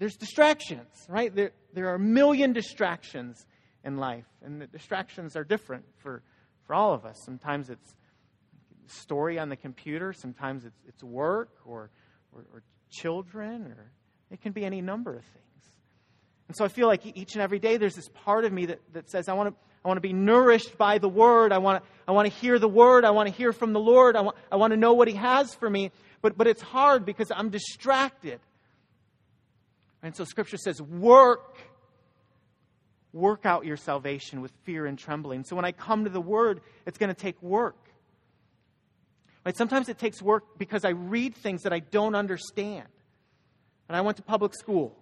there's 0.00 0.16
distractions, 0.16 1.06
right? 1.08 1.32
There, 1.32 1.52
there 1.74 1.90
are 1.90 1.96
a 1.96 2.00
million 2.00 2.54
distractions 2.54 3.46
in 3.84 3.98
life. 3.98 4.24
And 4.42 4.60
the 4.60 4.66
distractions 4.66 5.36
are 5.36 5.44
different 5.44 5.84
for, 5.98 6.22
for 6.66 6.74
all 6.74 6.94
of 6.94 7.04
us. 7.04 7.22
Sometimes 7.22 7.68
it's 7.68 7.94
story 8.86 9.38
on 9.38 9.50
the 9.50 9.56
computer, 9.56 10.12
sometimes 10.12 10.64
it's, 10.64 10.80
it's 10.88 11.04
work 11.04 11.50
or, 11.64 11.90
or, 12.32 12.40
or 12.52 12.62
children, 12.90 13.66
or 13.66 13.92
it 14.32 14.40
can 14.40 14.50
be 14.52 14.64
any 14.64 14.80
number 14.80 15.14
of 15.14 15.22
things. 15.22 15.44
And 16.48 16.56
so 16.56 16.64
I 16.64 16.68
feel 16.68 16.88
like 16.88 17.02
each 17.04 17.34
and 17.34 17.42
every 17.42 17.60
day 17.60 17.76
there's 17.76 17.94
this 17.94 18.08
part 18.08 18.44
of 18.46 18.52
me 18.52 18.66
that, 18.66 18.80
that 18.94 19.08
says, 19.08 19.28
I 19.28 19.34
want 19.34 19.50
to. 19.50 19.54
I 19.82 19.88
want 19.88 19.96
to 19.96 20.02
be 20.02 20.12
nourished 20.12 20.76
by 20.76 20.98
the 20.98 21.08
Word. 21.08 21.54
I 21.54 21.58
want 21.58 21.82
to, 21.82 21.90
I 22.06 22.12
want 22.12 22.30
to 22.30 22.34
hear 22.38 22.58
the 22.58 22.68
Word. 22.68 23.06
I 23.06 23.12
want 23.12 23.30
to 23.30 23.34
hear 23.34 23.50
from 23.50 23.72
the 23.72 23.80
Lord. 23.80 24.14
I 24.14 24.20
want, 24.20 24.36
I 24.52 24.56
want 24.56 24.72
to 24.72 24.76
know 24.76 24.92
what 24.92 25.08
He 25.08 25.14
has 25.14 25.54
for 25.54 25.70
me. 25.70 25.90
But, 26.20 26.36
but 26.36 26.46
it's 26.46 26.60
hard 26.60 27.06
because 27.06 27.32
I'm 27.34 27.48
distracted. 27.48 28.40
And 30.02 30.16
so 30.16 30.24
Scripture 30.24 30.56
says, 30.56 30.80
work. 30.80 31.58
Work 33.12 33.44
out 33.44 33.64
your 33.64 33.76
salvation 33.76 34.40
with 34.40 34.52
fear 34.64 34.86
and 34.86 34.98
trembling. 34.98 35.44
So 35.44 35.56
when 35.56 35.64
I 35.64 35.72
come 35.72 36.04
to 36.04 36.10
the 36.10 36.20
Word, 36.20 36.60
it's 36.86 36.96
going 36.96 37.08
to 37.08 37.20
take 37.20 37.42
work. 37.42 37.76
Right? 39.44 39.56
Sometimes 39.56 39.88
it 39.88 39.98
takes 39.98 40.22
work 40.22 40.58
because 40.58 40.84
I 40.84 40.90
read 40.90 41.34
things 41.34 41.62
that 41.62 41.72
I 41.72 41.80
don't 41.80 42.14
understand. 42.14 42.86
And 43.88 43.96
I 43.96 44.02
went 44.02 44.18
to 44.18 44.22
public 44.22 44.54
school. 44.54 44.96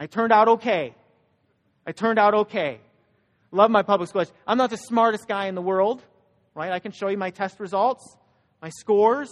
I 0.00 0.06
turned 0.06 0.32
out 0.32 0.48
okay. 0.48 0.94
I 1.86 1.92
turned 1.92 2.18
out 2.18 2.34
okay. 2.34 2.80
Love 3.52 3.70
my 3.70 3.82
public 3.82 4.08
school. 4.08 4.24
I'm 4.46 4.58
not 4.58 4.70
the 4.70 4.76
smartest 4.76 5.28
guy 5.28 5.46
in 5.46 5.54
the 5.54 5.62
world, 5.62 6.02
right? 6.54 6.72
I 6.72 6.78
can 6.78 6.92
show 6.92 7.08
you 7.08 7.16
my 7.16 7.30
test 7.30 7.60
results, 7.60 8.16
my 8.60 8.70
scores. 8.70 9.30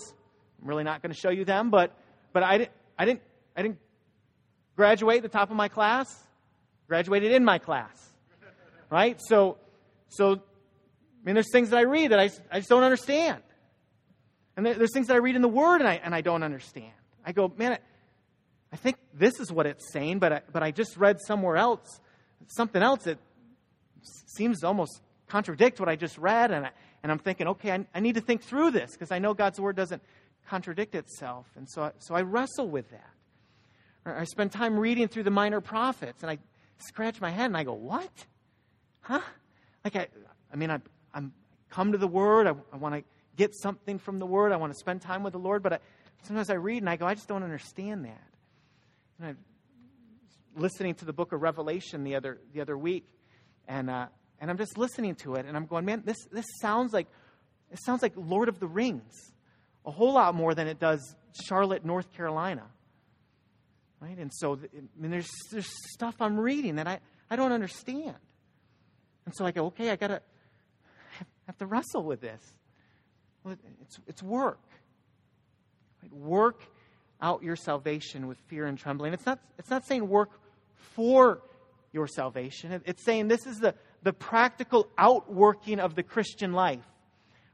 I'm 0.61 0.69
really 0.69 0.85
not 0.85 1.03
going 1.03 1.13
to 1.13 1.19
show 1.19 1.31
you 1.31 1.45
them, 1.45 1.71
but 1.71 1.97
but 2.33 2.43
I 2.43 2.59
didn't 2.59 2.73
I 2.99 3.05
didn't 3.05 3.23
I 3.57 3.63
didn't 3.63 3.79
graduate 4.77 5.23
the 5.23 5.29
top 5.29 5.51
of 5.51 5.57
my 5.57 5.69
class. 5.69 6.23
Graduated 6.87 7.33
in 7.33 7.45
my 7.45 7.59
class, 7.59 8.13
right? 8.91 9.19
So 9.29 9.57
so 10.09 10.33
I 11.25 11.27
mean, 11.27 11.35
there's 11.35 11.51
things 11.51 11.71
that 11.71 11.79
I 11.79 11.83
read 11.83 12.11
that 12.11 12.21
I, 12.21 12.31
I 12.53 12.59
just 12.59 12.69
don't 12.69 12.83
understand. 12.83 13.43
And 14.57 14.67
there's 14.67 14.93
things 14.93 15.07
that 15.07 15.15
I 15.15 15.19
read 15.19 15.37
in 15.37 15.43
the 15.43 15.49
Word 15.49 15.81
and 15.81 15.89
I, 15.89 15.95
and 16.05 16.15
I 16.15 16.21
don't 16.21 16.43
understand. 16.43 16.93
I 17.25 17.33
go, 17.33 17.51
man, 17.57 17.79
I 18.73 18.77
think 18.77 18.97
this 19.15 19.41
is 19.41 19.51
what 19.51 19.67
it's 19.67 19.91
saying, 19.91 20.19
but 20.19 20.33
I, 20.33 20.43
but 20.53 20.63
I 20.63 20.71
just 20.71 20.99
read 20.99 21.19
somewhere 21.27 21.57
else, 21.57 22.01
something 22.49 22.83
else 22.83 23.05
that 23.05 23.19
seems 24.37 24.61
to 24.61 24.67
almost 24.67 25.01
contradict 25.29 25.81
what 25.81 25.89
I 25.89 25.97
just 25.97 26.19
read. 26.19 26.51
And, 26.51 26.67
I, 26.67 26.71
and 27.03 27.11
I'm 27.11 27.19
thinking, 27.19 27.49
okay, 27.49 27.73
I, 27.73 27.87
I 27.95 28.01
need 28.01 28.17
to 28.17 28.21
think 28.21 28.43
through 28.43 28.73
this 28.73 28.93
because 28.93 29.11
I 29.11 29.19
know 29.19 29.33
God's 29.33 29.59
word 29.59 29.77
doesn't 29.77 30.03
contradict 30.49 30.95
itself. 30.95 31.47
And 31.57 31.69
so, 31.69 31.83
I, 31.85 31.93
so 31.99 32.15
I 32.15 32.23
wrestle 32.23 32.69
with 32.69 32.91
that. 32.91 33.11
I 34.07 34.25
spend 34.25 34.53
time 34.53 34.79
reading 34.79 35.09
through 35.09 35.23
the 35.23 35.31
minor 35.31 35.61
prophets 35.61 36.23
and 36.23 36.31
I 36.31 36.39
scratch 36.79 37.21
my 37.21 37.31
head 37.31 37.47
and 37.47 37.57
I 37.57 37.65
go, 37.65 37.73
what? 37.73 38.11
Huh? 39.01 39.21
Like, 39.83 39.97
I, 39.97 40.09
I 40.53 40.57
mean, 40.57 40.71
I, 40.71 40.81
I'm 41.15 41.33
come 41.71 41.93
to 41.93 41.99
the 41.99 42.09
word. 42.09 42.47
I, 42.47 42.55
I 42.73 42.77
want 42.77 42.95
to 42.95 43.05
get 43.37 43.55
something 43.55 43.99
from 43.99 44.19
the 44.19 44.27
word. 44.27 44.53
I 44.53 44.57
want 44.57 44.73
to 44.73 44.79
spend 44.79 45.01
time 45.01 45.23
with 45.23 45.33
the 45.33 45.39
Lord. 45.39 45.63
But 45.63 45.73
I, 45.75 45.79
sometimes 46.23 46.51
I 46.51 46.55
read 46.55 46.83
and 46.83 46.91
I 46.91 46.97
go, 46.97 47.07
I 47.07 47.15
just 47.15 47.29
don't 47.29 47.43
understand 47.43 48.05
that. 48.05 48.23
And 49.19 49.29
I 49.29 49.35
listening 50.57 50.95
to 50.97 51.05
the 51.05 51.13
book 51.13 51.33
of 51.33 51.43
Revelation 51.43 52.05
the 52.05 52.15
other 52.15 52.39
the 52.53 52.61
other 52.61 52.77
week, 52.77 53.07
and 53.67 53.91
uh, 53.91 54.07
and 54.41 54.51
I'm 54.51 54.59
just 54.59 54.79
listening 54.79 55.15
to 55.17 55.35
it, 55.35 55.47
and 55.47 55.57
I'm 55.57 55.67
going, 55.67 55.85
man, 55.85 56.03
this 56.05 56.17
this 56.31 56.47
sounds 56.61 56.93
like 56.93 57.09
it 57.71 57.79
sounds 57.85 58.03
like 58.03 58.13
Lord 58.17 58.49
of 58.49 58.61
the 58.61 58.67
Rings, 58.67 59.33
a 59.85 59.91
whole 59.91 60.15
lot 60.15 60.35
more 60.35 60.55
than 60.55 60.67
it 60.67 60.79
does 60.79 61.15
Charlotte, 61.47 61.85
North 61.85 62.13
Carolina. 62.15 62.65
Right, 64.01 64.19
and 64.19 64.31
so 64.35 64.55
I 64.55 65.01
mean, 65.01 65.11
there's 65.11 65.31
there's 65.51 65.71
stuff 65.95 66.17
I'm 66.21 66.39
reading 66.39 66.77
that 66.77 66.87
I 66.87 67.01
I 67.31 67.37
don't 67.37 67.53
understand, 67.53 68.17
and 69.25 69.35
so 69.35 69.47
I 69.47 69.51
go, 69.51 69.67
okay, 69.67 69.91
I 69.91 69.97
gotta 69.97 70.21
have 71.47 71.57
to 71.59 71.67
wrestle 71.67 72.05
with 72.05 72.21
this. 72.21 72.43
Well, 73.43 73.57
it's 73.81 73.99
it's 74.07 74.23
work. 74.23 74.61
Right? 76.03 76.13
Work 76.13 76.61
out 77.25 77.43
your 77.43 77.57
salvation 77.57 78.27
with 78.27 78.39
fear 78.49 78.67
and 78.67 78.79
trembling. 78.79 79.15
It's 79.15 79.25
not, 79.25 79.41
it's 79.59 79.71
not 79.71 79.87
saying 79.87 80.07
work 80.09 80.31
for 80.75 81.41
your 81.93 82.07
salvation. 82.07 82.83
It's 82.85 83.03
saying 83.03 83.29
this 83.29 83.47
is 83.47 83.59
the, 83.59 83.75
the 84.03 84.13
practical 84.13 84.89
outworking 84.99 85.81
of 85.81 85.95
the 85.95 86.03
Christian 86.03 86.53
life. 86.53 86.85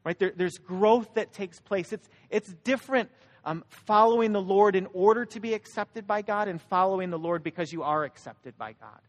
Right? 0.05 0.19
There, 0.19 0.33
there's 0.35 0.59
growth 0.59 1.15
that 1.15 1.33
takes 1.33 1.61
place. 1.61 1.93
It's, 1.93 2.09
it's 2.31 2.53
different 2.65 3.11
um, 3.45 3.65
following 3.69 4.33
the 4.33 4.41
Lord 4.41 4.77
in 4.77 4.87
order 4.93 5.25
to 5.27 5.41
be 5.41 5.55
accepted 5.55 6.07
by 6.07 6.23
God 6.23 6.49
and 6.49 6.61
following 6.61 7.11
the 7.11 7.19
Lord 7.19 7.43
because 7.43 7.73
you 7.73 7.83
are 7.83 8.05
accepted 8.05 8.57
by 8.57 8.73
God. 8.73 9.01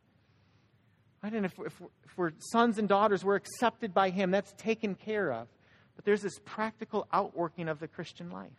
Right? 1.24 1.34
And 1.34 1.46
if, 1.46 1.54
if, 1.60 1.82
if 2.06 2.18
we're 2.18 2.32
sons 2.52 2.78
and 2.78 2.88
daughters, 2.90 3.24
we're 3.24 3.36
accepted 3.36 3.94
by 3.94 4.10
Him. 4.10 4.32
That's 4.32 4.54
taken 4.54 4.96
care 4.96 5.32
of. 5.32 5.48
But 5.96 6.06
there's 6.06 6.22
this 6.22 6.40
practical 6.44 7.08
outworking 7.14 7.70
of 7.70 7.80
the 7.80 7.88
Christian 7.88 8.32
life. 8.32 8.50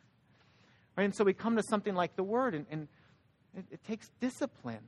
Right? 0.97 1.05
And 1.05 1.15
so 1.15 1.25
we 1.25 1.33
come 1.33 1.57
to 1.57 1.63
something 1.63 1.95
like 1.95 2.17
the 2.17 2.23
Word, 2.23 2.55
and, 2.55 2.67
and 2.71 2.89
it, 3.57 3.65
it 3.73 3.85
takes 3.85 4.11
discipline, 4.21 4.85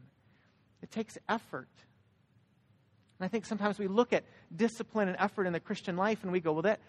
it 0.82 0.90
takes 0.90 1.16
effort. 1.28 1.68
And 3.18 3.24
I 3.24 3.28
think 3.28 3.46
sometimes 3.46 3.78
we 3.78 3.86
look 3.86 4.12
at 4.12 4.24
discipline 4.54 5.08
and 5.08 5.16
effort 5.18 5.46
in 5.46 5.52
the 5.52 5.60
Christian 5.60 5.96
life 5.96 6.24
and 6.24 6.32
we 6.32 6.40
go, 6.40 6.52
well, 6.52 6.62
that, 6.62 6.80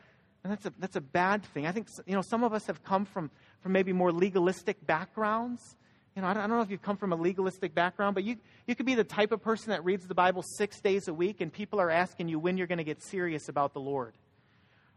and 0.46 0.52
that's, 0.52 0.68
a, 0.68 0.74
that's 0.78 0.96
a 0.96 1.02
bad 1.02 1.44
thing. 1.44 1.66
I 1.66 1.72
think 1.72 1.88
you 2.06 2.14
know, 2.14 2.22
some 2.22 2.44
of 2.44 2.54
us 2.54 2.68
have 2.68 2.84
come 2.84 3.06
from, 3.06 3.32
from 3.62 3.72
maybe 3.72 3.92
more 3.94 4.12
legalistic 4.12 4.86
backgrounds. 4.86 5.76
You 6.16 6.22
know, 6.22 6.28
I 6.28 6.36
don't, 6.36 6.44
I 6.44 6.48
don't 6.48 6.58
know 6.58 6.64
if 6.64 6.70
you've 6.70 6.84
come 6.84 6.98
from 6.98 7.12
a 7.12 7.16
legalistic 7.16 7.74
background, 7.74 8.14
but 8.14 8.24
you, 8.24 8.38
you 8.68 8.76
could 8.76 8.86
be 8.86 8.94
the 8.94 9.04
type 9.04 9.32
of 9.32 9.42
person 9.42 9.72
that 9.72 9.84
reads 9.84 10.08
the 10.08 10.14
Bible 10.14 10.44
six 10.44 10.80
days 10.80 11.08
a 11.08 11.14
week 11.16 11.42
and 11.42 11.52
people 11.52 11.82
are 11.82 11.90
asking 11.90 12.28
you 12.28 12.38
when 12.38 12.58
you're 12.58 12.68
going 12.68 12.78
to 12.78 12.84
get 12.84 13.02
serious 13.04 13.50
about 13.50 13.74
the 13.74 13.80
Lord 13.80 14.14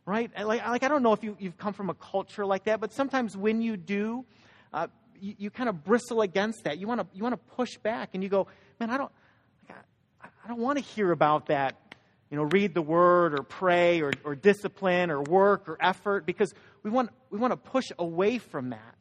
right? 0.09 0.31
Like, 0.43 0.67
like 0.67 0.83
I 0.83 0.89
don't 0.89 1.03
know 1.03 1.13
if 1.13 1.23
you, 1.23 1.37
you've 1.39 1.59
come 1.59 1.75
from 1.75 1.91
a 1.91 1.95
culture 1.95 2.47
like 2.47 2.65
that, 2.65 2.81
but 2.81 2.95
sometimes 2.95 3.37
when 3.37 3.61
you 3.61 3.77
do, 3.77 4.25
uh, 4.73 4.87
you, 5.21 5.35
you 5.37 5.51
kind 5.51 5.69
of 5.69 5.85
bristle 5.85 6.23
against 6.23 6.65
that. 6.65 6.79
You 6.79 6.87
want 6.87 7.01
to 7.03 7.07
you 7.15 7.23
want 7.23 7.35
to 7.35 7.55
push 7.57 7.77
back, 7.77 8.11
and 8.15 8.23
you 8.23 8.31
go, 8.31 8.47
man, 8.81 8.91
I 8.91 8.97
don't, 8.97 9.13
I, 9.69 10.49
don't 10.49 10.61
want 10.61 10.79
to 10.79 10.85
hear 10.85 11.13
about 11.13 11.47
that. 11.47 11.88
You 12.31 12.37
know, 12.37 12.45
read 12.45 12.75
the 12.75 12.83
word 12.83 13.39
or 13.39 13.43
pray 13.43 14.03
or, 14.03 14.13
or 14.25 14.35
discipline 14.35 15.11
or 15.11 15.23
work 15.23 15.69
or 15.69 15.79
effort 15.81 16.27
because 16.27 16.53
we 16.83 16.91
want 16.91 17.11
we 17.31 17.39
want 17.39 17.53
to 17.53 17.57
push 17.57 17.87
away 17.99 18.39
from 18.39 18.71
that. 18.71 18.95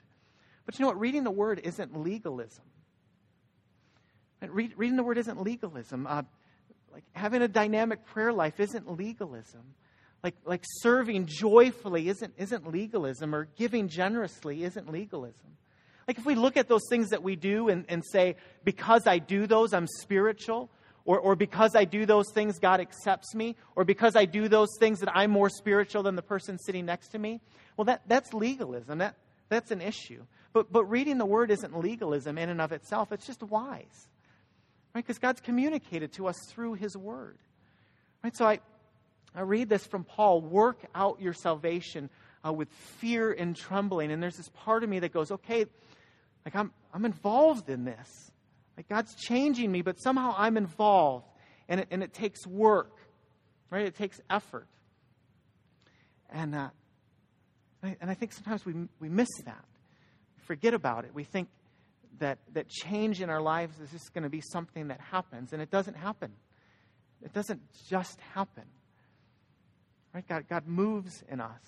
But 0.65 0.77
you 0.77 0.84
know 0.84 0.89
what? 0.89 1.00
Reading 1.00 1.24
the 1.24 1.31
word 1.31 1.60
isn't 1.63 1.98
legalism. 1.98 2.63
Read, 4.41 4.74
reading 4.77 4.98
the 4.98 5.03
word 5.03 5.17
isn't 5.17 5.41
legalism. 5.41 6.07
Uh, 6.07 6.24
like 6.93 7.03
having 7.13 7.41
a 7.41 7.48
dynamic 7.48 8.05
prayer 8.05 8.31
life 8.31 8.60
isn't 8.60 8.98
legalism 8.98 9.75
like, 10.24 10.36
like 10.46 10.63
serving 10.81 11.27
joyfully 11.27 12.10
isn't, 12.10 12.34
isn't 12.38 12.72
legalism, 12.72 13.36
or 13.36 13.46
giving 13.55 13.88
generously 13.88 14.63
isn't 14.63 14.91
legalism. 14.91 15.57
Like 16.07 16.17
if 16.17 16.25
we 16.25 16.36
look 16.36 16.57
at 16.57 16.67
those 16.67 16.84
things 16.89 17.10
that 17.10 17.22
we 17.22 17.36
do 17.36 17.69
and, 17.69 17.86
and 17.89 18.03
say, 18.03 18.36
because 18.63 19.05
I 19.05 19.19
do 19.19 19.46
those, 19.46 19.74
I'm 19.74 19.88
spiritual, 20.01 20.69
or, 21.08 21.18
or 21.20 21.36
because 21.38 21.74
I 21.74 21.86
do 21.86 22.06
those 22.06 22.30
things, 22.34 22.60
God 22.60 22.82
accepts 22.82 23.34
me, 23.34 23.56
or 23.78 23.86
because 23.86 24.18
I 24.18 24.26
do 24.26 24.50
those 24.50 24.68
things 24.78 25.00
that 25.00 25.10
I'm 25.16 25.32
more 25.32 25.50
spiritual 25.50 26.04
than 26.04 26.18
the 26.18 26.22
person 26.22 26.60
sitting 26.60 26.86
next 26.86 27.08
to 27.10 27.18
me, 27.18 27.40
well, 27.78 27.86
that, 27.86 28.02
that's 28.08 28.34
legalism. 28.34 28.98
That, 28.98 29.16
that's 29.48 29.72
an 29.72 29.82
issue. 29.82 30.24
But, 30.52 30.70
but 30.70 30.84
reading 30.84 31.18
the 31.18 31.26
Word 31.26 31.50
isn't 31.50 31.80
legalism 31.80 32.38
in 32.38 32.50
and 32.50 32.60
of 32.60 32.74
itself, 32.74 33.14
it's 33.14 33.26
just 33.26 33.42
wise. 33.42 34.10
Right? 34.94 35.02
Because 35.02 35.18
God's 35.18 35.40
communicated 35.40 36.12
to 36.14 36.28
us 36.28 36.36
through 36.50 36.74
His 36.74 36.98
Word. 36.98 37.38
Right? 38.22 38.36
So 38.36 38.46
I, 38.46 38.60
I 39.34 39.42
read 39.42 39.70
this 39.70 39.88
from 39.88 40.04
Paul 40.04 40.42
work 40.42 40.80
out 40.94 41.22
your 41.22 41.34
salvation 41.34 42.10
uh, 42.46 42.52
with 42.52 42.68
fear 43.00 43.32
and 43.32 43.56
trembling. 43.56 44.12
And 44.12 44.22
there's 44.22 44.36
this 44.36 44.50
part 44.50 44.84
of 44.84 44.90
me 44.90 45.00
that 45.00 45.14
goes, 45.14 45.32
okay, 45.32 45.68
like 46.44 46.54
I'm, 46.54 46.74
I'm 46.94 47.06
involved 47.06 47.70
in 47.70 47.86
this. 47.86 48.32
Like 48.77 48.88
God's 48.88 49.15
changing 49.15 49.72
me, 49.72 49.81
but 49.81 50.00
somehow 50.00 50.36
I'm 50.38 50.55
involved. 50.55 51.25
And 51.67 51.81
it, 51.81 51.88
and 51.91 52.03
it 52.03 52.13
takes 52.13 52.46
work, 52.48 52.96
right? 53.69 53.86
It 53.86 53.96
takes 53.96 54.22
effort. 54.29 54.67
And, 56.29 56.55
uh, 56.55 56.69
and 57.84 58.10
I 58.10 58.13
think 58.13 58.34
sometimes 58.34 58.65
we, 58.65 58.74
we 59.00 59.10
miss 59.10 59.29
that. 59.46 59.65
Forget 60.46 60.74
about 60.74 61.03
it. 61.05 61.12
We 61.13 61.24
think 61.24 61.50
that, 62.19 62.38
that 62.53 62.69
change 62.69 63.22
in 63.22 63.29
our 63.29 63.41
lives 63.41 63.79
is 63.79 63.91
just 63.91 64.13
going 64.13 64.24
to 64.24 64.29
be 64.29 64.41
something 64.41 64.88
that 64.89 65.00
happens, 65.00 65.53
and 65.53 65.62
it 65.62 65.69
doesn't 65.69 65.96
happen. 65.96 66.31
It 67.24 67.34
doesn't 67.34 67.62
just 67.89 68.19
happen. 68.34 68.63
Right? 70.13 70.27
God, 70.27 70.46
God 70.50 70.67
moves 70.67 71.24
in 71.29 71.41
us. 71.41 71.62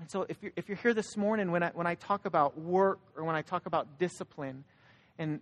And 0.00 0.10
so 0.10 0.26
if 0.28 0.38
you're, 0.42 0.52
if 0.56 0.68
you're 0.68 0.78
here 0.78 0.94
this 0.94 1.16
morning, 1.16 1.50
when 1.50 1.62
I, 1.62 1.70
when 1.74 1.86
I 1.86 1.94
talk 1.94 2.24
about 2.24 2.58
work 2.58 3.00
or 3.16 3.24
when 3.24 3.36
I 3.36 3.42
talk 3.42 3.66
about 3.66 3.98
discipline, 3.98 4.64
and, 5.20 5.40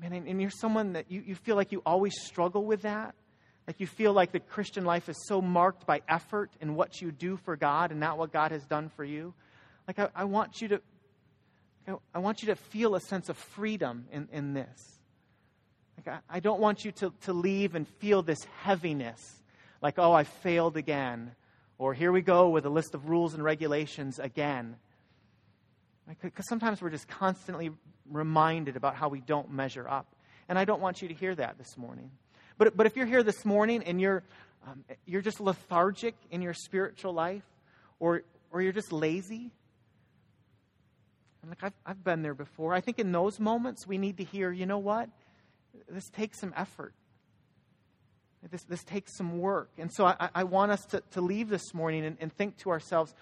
man, 0.00 0.12
and, 0.12 0.40
you're 0.40 0.50
someone 0.50 0.92
that 0.92 1.10
you, 1.10 1.22
you 1.26 1.34
feel 1.34 1.56
like 1.56 1.72
you 1.72 1.82
always 1.84 2.12
struggle 2.22 2.64
with 2.64 2.82
that, 2.82 3.14
like 3.66 3.80
you 3.80 3.86
feel 3.86 4.12
like 4.12 4.30
the 4.30 4.40
Christian 4.40 4.84
life 4.84 5.08
is 5.08 5.16
so 5.26 5.40
marked 5.40 5.86
by 5.86 6.02
effort 6.08 6.50
and 6.60 6.76
what 6.76 7.00
you 7.00 7.10
do 7.10 7.36
for 7.38 7.56
God 7.56 7.90
and 7.90 7.98
not 7.98 8.18
what 8.18 8.32
God 8.32 8.52
has 8.52 8.64
done 8.64 8.90
for 8.90 9.04
you, 9.04 9.34
like 9.88 9.98
I, 9.98 10.08
I 10.14 10.24
want 10.24 10.60
you 10.60 10.68
to 10.68 10.80
I 12.14 12.18
want 12.20 12.42
you 12.42 12.46
to 12.48 12.56
feel 12.56 12.94
a 12.94 13.00
sense 13.00 13.28
of 13.28 13.36
freedom 13.36 14.06
in, 14.12 14.28
in 14.30 14.52
this. 14.54 15.00
Like 15.96 16.20
I, 16.30 16.36
I 16.36 16.40
don't 16.40 16.60
want 16.60 16.84
you 16.84 16.92
to, 16.92 17.12
to 17.22 17.32
leave 17.32 17.74
and 17.74 17.88
feel 17.88 18.22
this 18.22 18.38
heaviness, 18.62 19.42
like, 19.82 19.98
oh, 19.98 20.12
I 20.12 20.24
failed 20.24 20.76
again, 20.76 21.32
or 21.78 21.94
here 21.94 22.12
we 22.12 22.20
go 22.20 22.50
with 22.50 22.66
a 22.66 22.70
list 22.70 22.94
of 22.94 23.08
rules 23.08 23.34
and 23.34 23.42
regulations 23.42 24.18
again. 24.18 24.76
Because 26.22 26.48
sometimes 26.48 26.82
we're 26.82 26.90
just 26.90 27.08
constantly 27.08 27.70
reminded 28.10 28.76
about 28.76 28.94
how 28.94 29.08
we 29.08 29.20
don't 29.20 29.50
measure 29.50 29.88
up. 29.88 30.06
And 30.48 30.58
I 30.58 30.64
don't 30.64 30.80
want 30.80 31.00
you 31.00 31.08
to 31.08 31.14
hear 31.14 31.34
that 31.34 31.58
this 31.58 31.76
morning. 31.76 32.10
But, 32.58 32.76
but 32.76 32.86
if 32.86 32.96
you're 32.96 33.06
here 33.06 33.22
this 33.22 33.44
morning 33.44 33.82
and 33.84 34.00
you're, 34.00 34.22
um, 34.66 34.84
you're 35.06 35.22
just 35.22 35.40
lethargic 35.40 36.14
in 36.30 36.42
your 36.42 36.54
spiritual 36.54 37.12
life, 37.12 37.44
or, 37.98 38.22
or 38.50 38.60
you're 38.60 38.72
just 38.72 38.92
lazy, 38.92 39.50
and 41.42 41.50
like 41.50 41.62
I've, 41.62 41.72
I've 41.86 42.04
been 42.04 42.22
there 42.22 42.34
before, 42.34 42.74
I 42.74 42.80
think 42.80 42.98
in 42.98 43.12
those 43.12 43.40
moments 43.40 43.86
we 43.86 43.96
need 43.96 44.18
to 44.18 44.24
hear, 44.24 44.52
you 44.52 44.66
know 44.66 44.78
what? 44.78 45.08
This 45.88 46.10
takes 46.10 46.40
some 46.40 46.52
effort. 46.56 46.92
This, 48.50 48.62
this 48.64 48.82
takes 48.84 49.16
some 49.16 49.38
work. 49.38 49.70
And 49.78 49.92
so 49.92 50.06
I, 50.06 50.30
I 50.34 50.44
want 50.44 50.72
us 50.72 50.84
to, 50.86 51.02
to 51.12 51.20
leave 51.20 51.48
this 51.48 51.74
morning 51.74 52.04
and, 52.04 52.16
and 52.20 52.32
think 52.32 52.56
to 52.58 52.70
ourselves, 52.70 53.14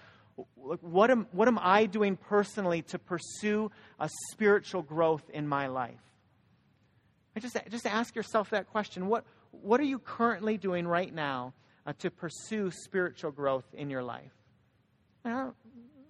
what 0.55 1.11
am, 1.11 1.27
what 1.31 1.47
am 1.47 1.59
I 1.59 1.85
doing 1.85 2.17
personally 2.17 2.81
to 2.83 2.99
pursue 2.99 3.71
a 3.99 4.09
spiritual 4.31 4.81
growth 4.81 5.29
in 5.33 5.47
my 5.47 5.67
life? 5.67 5.99
I 7.35 7.39
just, 7.39 7.57
just 7.69 7.85
ask 7.85 8.15
yourself 8.15 8.49
that 8.49 8.67
question. 8.67 9.07
What, 9.07 9.23
what 9.51 9.79
are 9.79 9.85
you 9.85 9.99
currently 9.99 10.57
doing 10.57 10.87
right 10.87 11.13
now 11.13 11.53
uh, 11.85 11.93
to 11.99 12.11
pursue 12.11 12.71
spiritual 12.71 13.31
growth 13.31 13.65
in 13.73 13.89
your 13.89 14.03
life? 14.03 14.33
I 15.23 15.29
don't, 15.29 15.55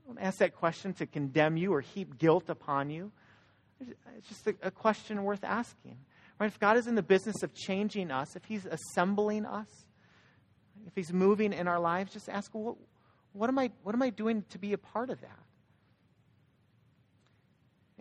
don't 0.08 0.20
ask 0.20 0.40
that 0.40 0.56
question 0.56 0.94
to 0.94 1.06
condemn 1.06 1.58
you 1.58 1.74
or 1.74 1.82
heap 1.82 2.18
guilt 2.18 2.50
upon 2.50 2.90
you. 2.90 3.12
It's 4.18 4.28
just 4.28 4.48
a, 4.48 4.56
a 4.64 4.72
question 4.72 5.24
worth 5.24 5.44
asking. 5.44 5.98
Right? 6.40 6.48
If 6.48 6.60
God 6.60 6.78
is 6.78 6.88
in 6.88 6.96
the 6.96 7.04
business 7.04 7.44
of 7.44 7.54
changing 7.54 8.12
us, 8.12 8.36
if 8.36 8.46
He's 8.46 8.66
assembling 8.66 9.46
us, 9.46 9.68
if 10.88 10.96
He's 10.96 11.14
moving 11.14 11.54
in 11.54 11.68
our 11.68 11.80
lives, 11.80 12.14
just 12.14 12.30
ask, 12.30 12.52
well, 12.54 12.78
what, 13.34 13.50
am 13.50 13.60
I, 13.60 13.72
what 13.84 13.96
am 13.96 14.02
I 14.02 14.10
doing 14.10 14.44
to 14.50 14.58
be 14.58 14.74
a 14.74 14.78
part 14.78 15.10
of 15.10 15.22
that? 15.22 15.40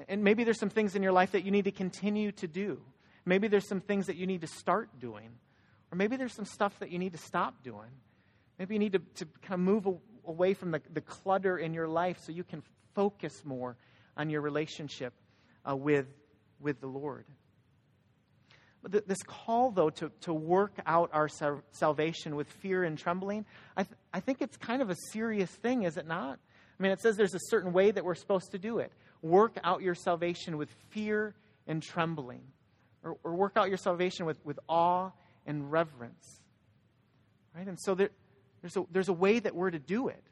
And 0.09 0.23
maybe 0.23 0.45
there's 0.45 0.61
some 0.61 0.71
things 0.71 0.95
in 0.95 1.03
your 1.03 1.12
life 1.12 1.33
that 1.33 1.45
you 1.45 1.51
need 1.51 1.64
to 1.64 1.73
continue 1.73 2.33
to 2.33 2.47
do. 2.47 2.81
Maybe 3.25 3.49
there's 3.49 3.69
some 3.69 3.81
things 3.81 4.07
that 4.07 4.17
you 4.17 4.27
need 4.27 4.43
to 4.43 4.47
start 4.47 4.88
doing. 5.01 5.31
Or 5.91 5.97
maybe 5.97 6.17
there's 6.17 6.35
some 6.35 6.45
stuff 6.45 6.79
that 6.79 6.91
you 6.91 6.99
need 6.99 7.12
to 7.12 7.19
stop 7.19 7.62
doing. 7.62 7.91
Maybe 8.59 8.75
you 8.75 8.79
need 8.79 8.93
to, 8.93 9.01
to 9.17 9.25
kind 9.43 9.55
of 9.55 9.61
move 9.61 9.88
away 10.27 10.55
from 10.55 10.71
the, 10.71 10.81
the 10.93 11.01
clutter 11.01 11.59
in 11.59 11.75
your 11.75 11.88
life 11.88 12.19
so 12.21 12.33
you 12.33 12.45
can 12.45 12.62
focus 12.95 13.43
more 13.45 13.77
on 14.17 14.31
your 14.31 14.41
relationship 14.41 15.14
uh, 15.69 15.75
with, 15.75 16.07
with 16.61 16.81
the 16.81 16.87
Lord. 16.87 17.25
This 18.85 19.23
call, 19.27 19.73
though, 19.73 19.91
to, 19.91 20.11
to 20.21 20.33
work 20.33 20.73
out 20.87 21.11
our 21.12 21.29
salvation 21.73 22.37
with 22.37 22.49
fear 22.49 22.85
and 22.85 22.97
trembling, 22.97 23.45
I, 23.77 23.83
th- 23.83 23.97
I 24.14 24.21
think 24.21 24.41
it's 24.41 24.57
kind 24.57 24.81
of 24.81 24.88
a 24.88 24.95
serious 25.12 25.51
thing, 25.51 25.83
is 25.83 25.97
it 25.97 26.07
not? 26.07 26.38
I 26.79 26.83
mean, 26.83 26.93
it 26.93 27.01
says 27.01 27.17
there's 27.17 27.35
a 27.35 27.41
certain 27.49 27.73
way 27.73 27.91
that 27.91 28.05
we're 28.05 28.14
supposed 28.14 28.53
to 28.53 28.59
do 28.59 28.79
it. 28.79 28.93
Work 29.21 29.59
out 29.64 29.83
your 29.83 29.97
salvation 29.97 30.57
with 30.57 30.71
fear 30.91 31.35
and 31.67 31.83
trembling, 31.83 32.43
or, 33.03 33.17
or 33.25 33.35
work 33.35 33.55
out 33.57 33.69
your 33.69 33.79
salvation 33.79 34.27
with, 34.27 34.38
with 34.45 34.61
awe 34.69 35.11
and 35.45 35.73
reverence. 35.73 36.41
Right? 37.55 37.67
And 37.67 37.79
so 37.81 37.97
there, 37.97 38.11
there's, 38.62 38.77
a, 38.77 38.85
there's 38.93 39.09
a 39.09 39.12
way 39.12 39.41
that 39.41 39.57
we're 39.57 39.73
to 39.73 39.81
do 39.81 40.07
it. 40.07 40.23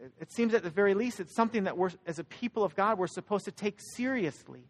It, 0.00 0.12
it 0.20 0.32
seems 0.32 0.54
at 0.54 0.62
the 0.62 0.70
very 0.70 0.94
least 0.94 1.18
it's 1.18 1.34
something 1.34 1.64
that 1.64 1.76
we're, 1.76 1.90
as 2.06 2.20
a 2.20 2.24
people 2.24 2.62
of 2.62 2.76
God, 2.76 2.98
we're 2.98 3.08
supposed 3.08 3.46
to 3.46 3.50
take 3.50 3.78
seriously. 3.96 4.62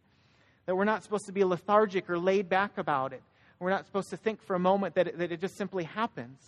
That 0.70 0.76
we're 0.76 0.84
not 0.84 1.02
supposed 1.02 1.26
to 1.26 1.32
be 1.32 1.42
lethargic 1.42 2.08
or 2.08 2.16
laid 2.16 2.48
back 2.48 2.78
about 2.78 3.12
it. 3.12 3.24
We're 3.58 3.70
not 3.70 3.86
supposed 3.86 4.10
to 4.10 4.16
think 4.16 4.40
for 4.40 4.54
a 4.54 4.60
moment 4.60 4.94
that 4.94 5.08
it, 5.08 5.18
that 5.18 5.32
it 5.32 5.40
just 5.40 5.56
simply 5.56 5.82
happens. 5.82 6.38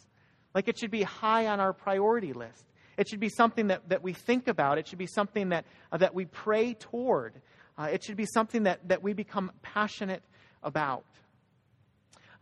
Like 0.54 0.68
it 0.68 0.78
should 0.78 0.92
be 0.92 1.02
high 1.02 1.48
on 1.48 1.58
our 1.58 1.72
priority 1.72 2.32
list. 2.32 2.64
It 2.96 3.08
should 3.08 3.18
be 3.18 3.28
something 3.28 3.66
that, 3.66 3.88
that 3.88 4.04
we 4.04 4.12
think 4.12 4.46
about. 4.46 4.78
It 4.78 4.86
should 4.86 5.00
be 5.00 5.08
something 5.08 5.48
that, 5.48 5.64
uh, 5.90 5.96
that 5.96 6.14
we 6.14 6.26
pray 6.26 6.74
toward. 6.74 7.34
Uh, 7.76 7.88
it 7.92 8.04
should 8.04 8.16
be 8.16 8.26
something 8.26 8.62
that, 8.62 8.86
that 8.90 9.02
we 9.02 9.12
become 9.12 9.50
passionate 9.60 10.22
about. 10.62 11.04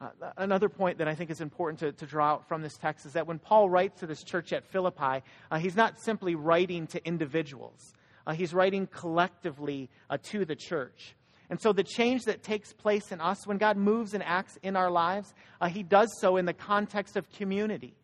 Uh, 0.03 0.11
another 0.37 0.69
point 0.69 0.99
that 0.99 1.09
I 1.09 1.15
think 1.15 1.31
is 1.31 1.41
important 1.41 1.81
to, 1.81 1.93
to, 1.93 2.05
draw 2.05 2.33
out 2.33 2.47
from 2.47 2.61
this 2.61 2.77
text 2.77 3.07
is 3.07 3.15
that 3.15 3.27
when 3.27 3.39
Paul 3.39 3.71
writes 3.71 4.01
to 4.01 4.07
this 4.07 4.23
church 4.23 4.53
at 4.53 4.67
Philippi, 4.67 5.23
uh, 5.51 5.59
he's 5.59 5.77
not 5.77 5.99
simply 5.99 6.35
writing 6.35 6.89
to 6.89 7.03
individuals, 7.07 7.95
uh, 8.27 8.35
he's 8.35 8.53
writing 8.53 8.87
collectively 8.87 9.89
uh, 10.11 10.19
to 10.25 10.45
the 10.45 10.55
church. 10.55 11.17
And 11.51 11.61
so 11.61 11.73
the 11.73 11.83
change 11.83 12.23
that 12.23 12.45
takes 12.45 12.73
place 12.73 13.11
in 13.11 13.21
us, 13.21 13.47
when 13.47 13.59
God 13.59 13.77
moves 13.77 14.15
and 14.15 14.23
acts 14.23 14.57
in 14.63 14.77
our 14.77 14.91
lives, 14.91 15.35
uh, 15.61 15.67
He 15.67 15.83
does 15.83 16.09
so 16.21 16.37
in 16.37 16.47
the 16.47 16.55
context 16.55 17.17
of 17.17 17.29
community. 17.33 17.95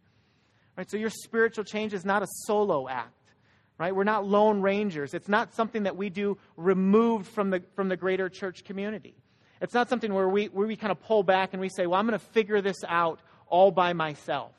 Right? 0.77 0.91
So 0.91 0.97
your 0.97 1.11
spiritual 1.11 1.65
change 1.65 1.95
is 1.95 2.05
not 2.05 2.23
a 2.23 2.27
solo 2.45 2.89
act. 2.89 3.13
Right? 3.79 3.95
We're 3.95 4.05
not 4.05 4.27
lone 4.27 4.63
rangers. 4.63 5.15
It's 5.15 5.29
not 5.29 5.55
something 5.55 5.85
that 5.85 5.97
we 5.97 6.11
do 6.11 6.39
removed 6.57 7.29
from 7.29 7.51
the, 7.51 7.63
from 7.75 7.89
the 7.89 7.97
greater 7.97 8.29
church 8.29 8.65
community. 8.65 9.15
It's 9.61 9.75
not 9.75 9.89
something 9.89 10.13
where 10.13 10.29
we, 10.29 10.47
where 10.47 10.67
we 10.67 10.77
kind 10.77 10.91
of 10.91 11.01
pull 11.01 11.23
back 11.23 11.51
and 11.53 11.61
we 11.61 11.69
say, 11.69 11.87
well, 11.87 12.01
I'm 12.01 12.07
going 12.07 12.19
to 12.19 12.27
figure 12.27 12.61
this 12.61 12.79
out 12.89 13.21
all 13.47 13.71
by 13.71 13.93
myself. 13.93 14.53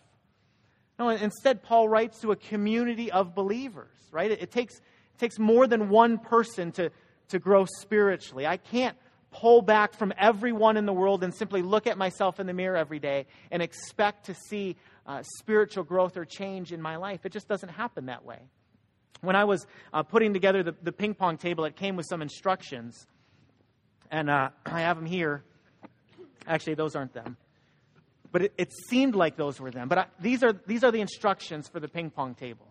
No, 0.97 1.09
instead, 1.09 1.61
Paul 1.61 1.89
writes 1.89 2.21
to 2.21 2.31
a 2.31 2.35
community 2.35 3.11
of 3.11 3.35
believers, 3.35 3.91
right? 4.11 4.31
It, 4.31 4.41
it 4.43 4.51
takes, 4.51 4.75
it 4.75 5.19
takes 5.19 5.37
more 5.37 5.67
than 5.67 5.89
one 5.89 6.17
person 6.17 6.71
to, 6.73 6.91
to 7.29 7.39
grow 7.39 7.65
spiritually. 7.81 8.45
I 8.45 8.57
can't 8.57 8.97
pull 9.31 9.61
back 9.61 9.93
from 9.93 10.13
everyone 10.17 10.77
in 10.77 10.85
the 10.85 10.93
world 10.93 11.23
and 11.23 11.33
simply 11.33 11.61
look 11.61 11.87
at 11.87 11.97
myself 11.97 12.39
in 12.39 12.47
the 12.47 12.53
mirror 12.53 12.77
every 12.77 12.99
day 12.99 13.25
and 13.51 13.61
expect 13.61 14.25
to 14.27 14.33
see 14.33 14.75
uh, 15.05 15.21
spiritual 15.39 15.83
growth 15.83 16.17
or 16.17 16.25
change 16.25 16.71
in 16.71 16.81
my 16.81 16.95
life. 16.95 17.25
It 17.25 17.31
just 17.31 17.47
doesn't 17.47 17.69
happen 17.69 18.07
that 18.07 18.25
way. 18.25 18.39
When 19.21 19.35
I 19.35 19.45
was 19.45 19.65
uh, 19.93 20.03
putting 20.03 20.33
together 20.33 20.63
the, 20.63 20.75
the, 20.81 20.91
ping 20.91 21.13
pong 21.13 21.37
table, 21.37 21.65
it 21.65 21.75
came 21.75 21.95
with 21.95 22.05
some 22.07 22.21
instructions. 22.21 23.07
And 24.11 24.29
uh, 24.29 24.49
I 24.65 24.81
have 24.81 24.97
them 24.97 25.05
here. 25.05 25.43
Actually, 26.45 26.75
those 26.75 26.95
aren't 26.95 27.13
them. 27.13 27.37
But 28.31 28.43
it, 28.43 28.53
it 28.57 28.73
seemed 28.89 29.15
like 29.15 29.37
those 29.37 29.59
were 29.59 29.71
them. 29.71 29.87
But 29.87 29.97
I, 29.97 30.05
these, 30.19 30.43
are, 30.43 30.53
these 30.65 30.83
are 30.83 30.91
the 30.91 31.01
instructions 31.01 31.67
for 31.67 31.79
the 31.79 31.87
ping 31.87 32.09
pong 32.09 32.35
table. 32.35 32.67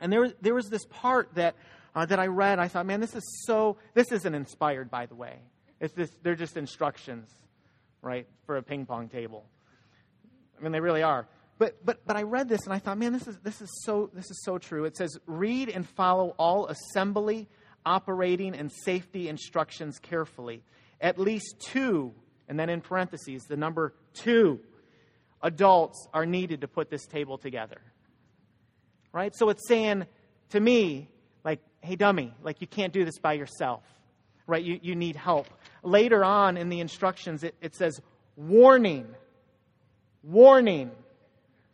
And 0.00 0.12
there, 0.12 0.32
there 0.40 0.54
was 0.54 0.68
this 0.68 0.84
part 0.86 1.34
that 1.34 1.56
uh, 1.98 2.06
that 2.06 2.20
I 2.20 2.26
read. 2.26 2.60
I 2.60 2.68
thought, 2.68 2.86
man, 2.86 3.00
this 3.00 3.16
is 3.16 3.24
so. 3.44 3.76
This 3.94 4.12
isn't 4.12 4.34
inspired, 4.34 4.88
by 4.88 5.06
the 5.06 5.16
way. 5.16 5.40
It's 5.80 5.92
this. 5.94 6.10
They're 6.22 6.36
just 6.36 6.56
instructions, 6.56 7.28
right, 8.02 8.26
for 8.46 8.56
a 8.56 8.62
ping 8.62 8.86
pong 8.86 9.08
table. 9.08 9.44
I 10.56 10.62
mean, 10.62 10.70
they 10.70 10.80
really 10.80 11.02
are. 11.02 11.26
But 11.58 11.84
but 11.84 12.06
but 12.06 12.16
I 12.16 12.22
read 12.22 12.48
this 12.48 12.60
and 12.64 12.72
I 12.72 12.78
thought, 12.78 12.98
man, 12.98 13.12
this 13.12 13.26
is 13.26 13.36
this 13.38 13.60
is 13.60 13.68
so 13.84 14.10
this 14.14 14.30
is 14.30 14.40
so 14.44 14.58
true. 14.58 14.84
It 14.84 14.96
says, 14.96 15.18
read 15.26 15.68
and 15.68 15.88
follow 15.88 16.36
all 16.38 16.68
assembly, 16.68 17.48
operating, 17.84 18.54
and 18.54 18.70
safety 18.70 19.28
instructions 19.28 19.98
carefully. 19.98 20.62
At 21.00 21.18
least 21.18 21.56
two, 21.58 22.12
and 22.48 22.58
then 22.60 22.70
in 22.70 22.80
parentheses, 22.80 23.42
the 23.48 23.56
number 23.56 23.94
two 24.14 24.60
adults 25.42 26.06
are 26.14 26.26
needed 26.26 26.60
to 26.60 26.68
put 26.68 26.90
this 26.90 27.06
table 27.06 27.38
together. 27.38 27.80
Right? 29.12 29.34
So 29.34 29.48
it's 29.48 29.66
saying 29.66 30.06
to 30.50 30.60
me 30.60 31.08
like, 31.44 31.60
hey, 31.80 31.96
dummy, 31.96 32.34
like 32.42 32.60
you 32.60 32.66
can't 32.66 32.92
do 32.92 33.04
this 33.04 33.18
by 33.18 33.34
yourself, 33.34 33.82
right? 34.46 34.62
You, 34.62 34.78
you 34.82 34.94
need 34.94 35.16
help. 35.16 35.46
Later 35.82 36.24
on 36.24 36.56
in 36.56 36.68
the 36.68 36.80
instructions, 36.80 37.44
it, 37.44 37.54
it 37.60 37.74
says, 37.74 38.00
warning, 38.36 39.06
warning. 40.22 40.90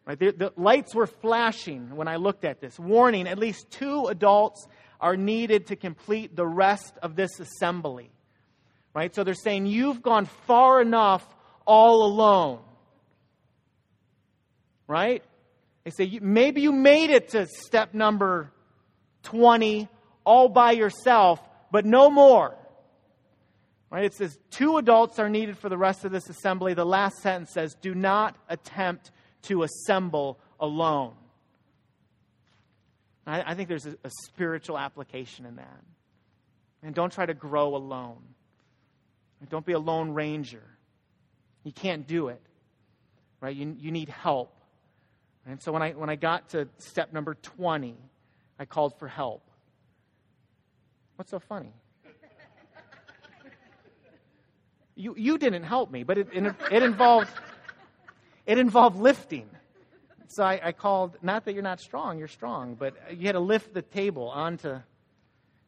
Right? 0.06 0.18
The, 0.18 0.32
the 0.32 0.52
lights 0.56 0.94
were 0.94 1.06
flashing 1.06 1.96
when 1.96 2.08
I 2.08 2.16
looked 2.16 2.44
at 2.44 2.60
this. 2.60 2.78
Warning, 2.78 3.26
at 3.26 3.38
least 3.38 3.70
two 3.70 4.06
adults 4.06 4.66
are 5.00 5.16
needed 5.16 5.68
to 5.68 5.76
complete 5.76 6.36
the 6.36 6.46
rest 6.46 6.94
of 7.02 7.16
this 7.16 7.40
assembly. 7.40 8.10
Right? 8.94 9.14
So 9.14 9.24
they're 9.24 9.34
saying, 9.34 9.66
you've 9.66 10.02
gone 10.02 10.26
far 10.46 10.80
enough 10.80 11.26
all 11.66 12.04
alone. 12.04 12.60
Right? 14.86 15.22
They 15.84 15.90
say, 15.90 16.18
maybe 16.20 16.60
you 16.60 16.72
made 16.72 17.10
it 17.10 17.30
to 17.30 17.46
step 17.46 17.94
number 17.94 18.50
20 19.24 19.88
all 20.24 20.48
by 20.48 20.72
yourself, 20.72 21.40
but 21.70 21.84
no 21.84 22.10
more. 22.10 22.56
Right? 23.90 24.04
It 24.04 24.14
says 24.14 24.38
two 24.50 24.78
adults 24.78 25.18
are 25.18 25.28
needed 25.28 25.58
for 25.58 25.68
the 25.68 25.78
rest 25.78 26.04
of 26.04 26.12
this 26.12 26.28
assembly. 26.28 26.74
The 26.74 26.84
last 26.84 27.16
sentence 27.18 27.50
says, 27.52 27.76
do 27.80 27.94
not 27.94 28.36
attempt 28.48 29.10
to 29.42 29.62
assemble 29.62 30.38
alone. 30.58 31.12
I, 33.26 33.52
I 33.52 33.54
think 33.54 33.68
there's 33.68 33.86
a, 33.86 33.96
a 34.02 34.10
spiritual 34.24 34.78
application 34.78 35.46
in 35.46 35.56
that. 35.56 35.80
And 36.82 36.94
don't 36.94 37.12
try 37.12 37.26
to 37.26 37.34
grow 37.34 37.76
alone. 37.76 38.18
Don't 39.50 39.64
be 39.64 39.72
a 39.72 39.78
lone 39.78 40.10
ranger. 40.12 40.62
You 41.64 41.72
can't 41.72 42.06
do 42.06 42.28
it. 42.28 42.40
Right? 43.40 43.54
You, 43.54 43.76
you 43.78 43.90
need 43.90 44.08
help. 44.08 44.54
And 45.46 45.62
so 45.62 45.72
when 45.72 45.82
I, 45.82 45.92
when 45.92 46.08
I 46.08 46.16
got 46.16 46.50
to 46.50 46.68
step 46.78 47.12
number 47.12 47.34
20, 47.34 47.94
I 48.64 48.66
called 48.66 48.98
for 48.98 49.08
help. 49.08 49.42
What's 51.16 51.30
so 51.30 51.38
funny? 51.38 51.74
You, 54.96 55.14
you 55.18 55.36
didn't 55.36 55.64
help 55.64 55.90
me, 55.90 56.02
but 56.02 56.16
it, 56.16 56.28
it, 56.32 56.54
it 56.70 56.82
involved 56.82 57.28
it 58.46 58.56
involved 58.56 58.98
lifting. 58.98 59.50
So 60.28 60.44
I, 60.44 60.60
I, 60.64 60.72
called, 60.72 61.18
not 61.20 61.44
that 61.44 61.52
you're 61.52 61.62
not 61.62 61.78
strong, 61.78 62.18
you're 62.18 62.26
strong, 62.26 62.74
but 62.74 62.94
you 63.14 63.26
had 63.26 63.32
to 63.32 63.40
lift 63.40 63.74
the 63.74 63.82
table 63.82 64.30
onto, 64.30 64.78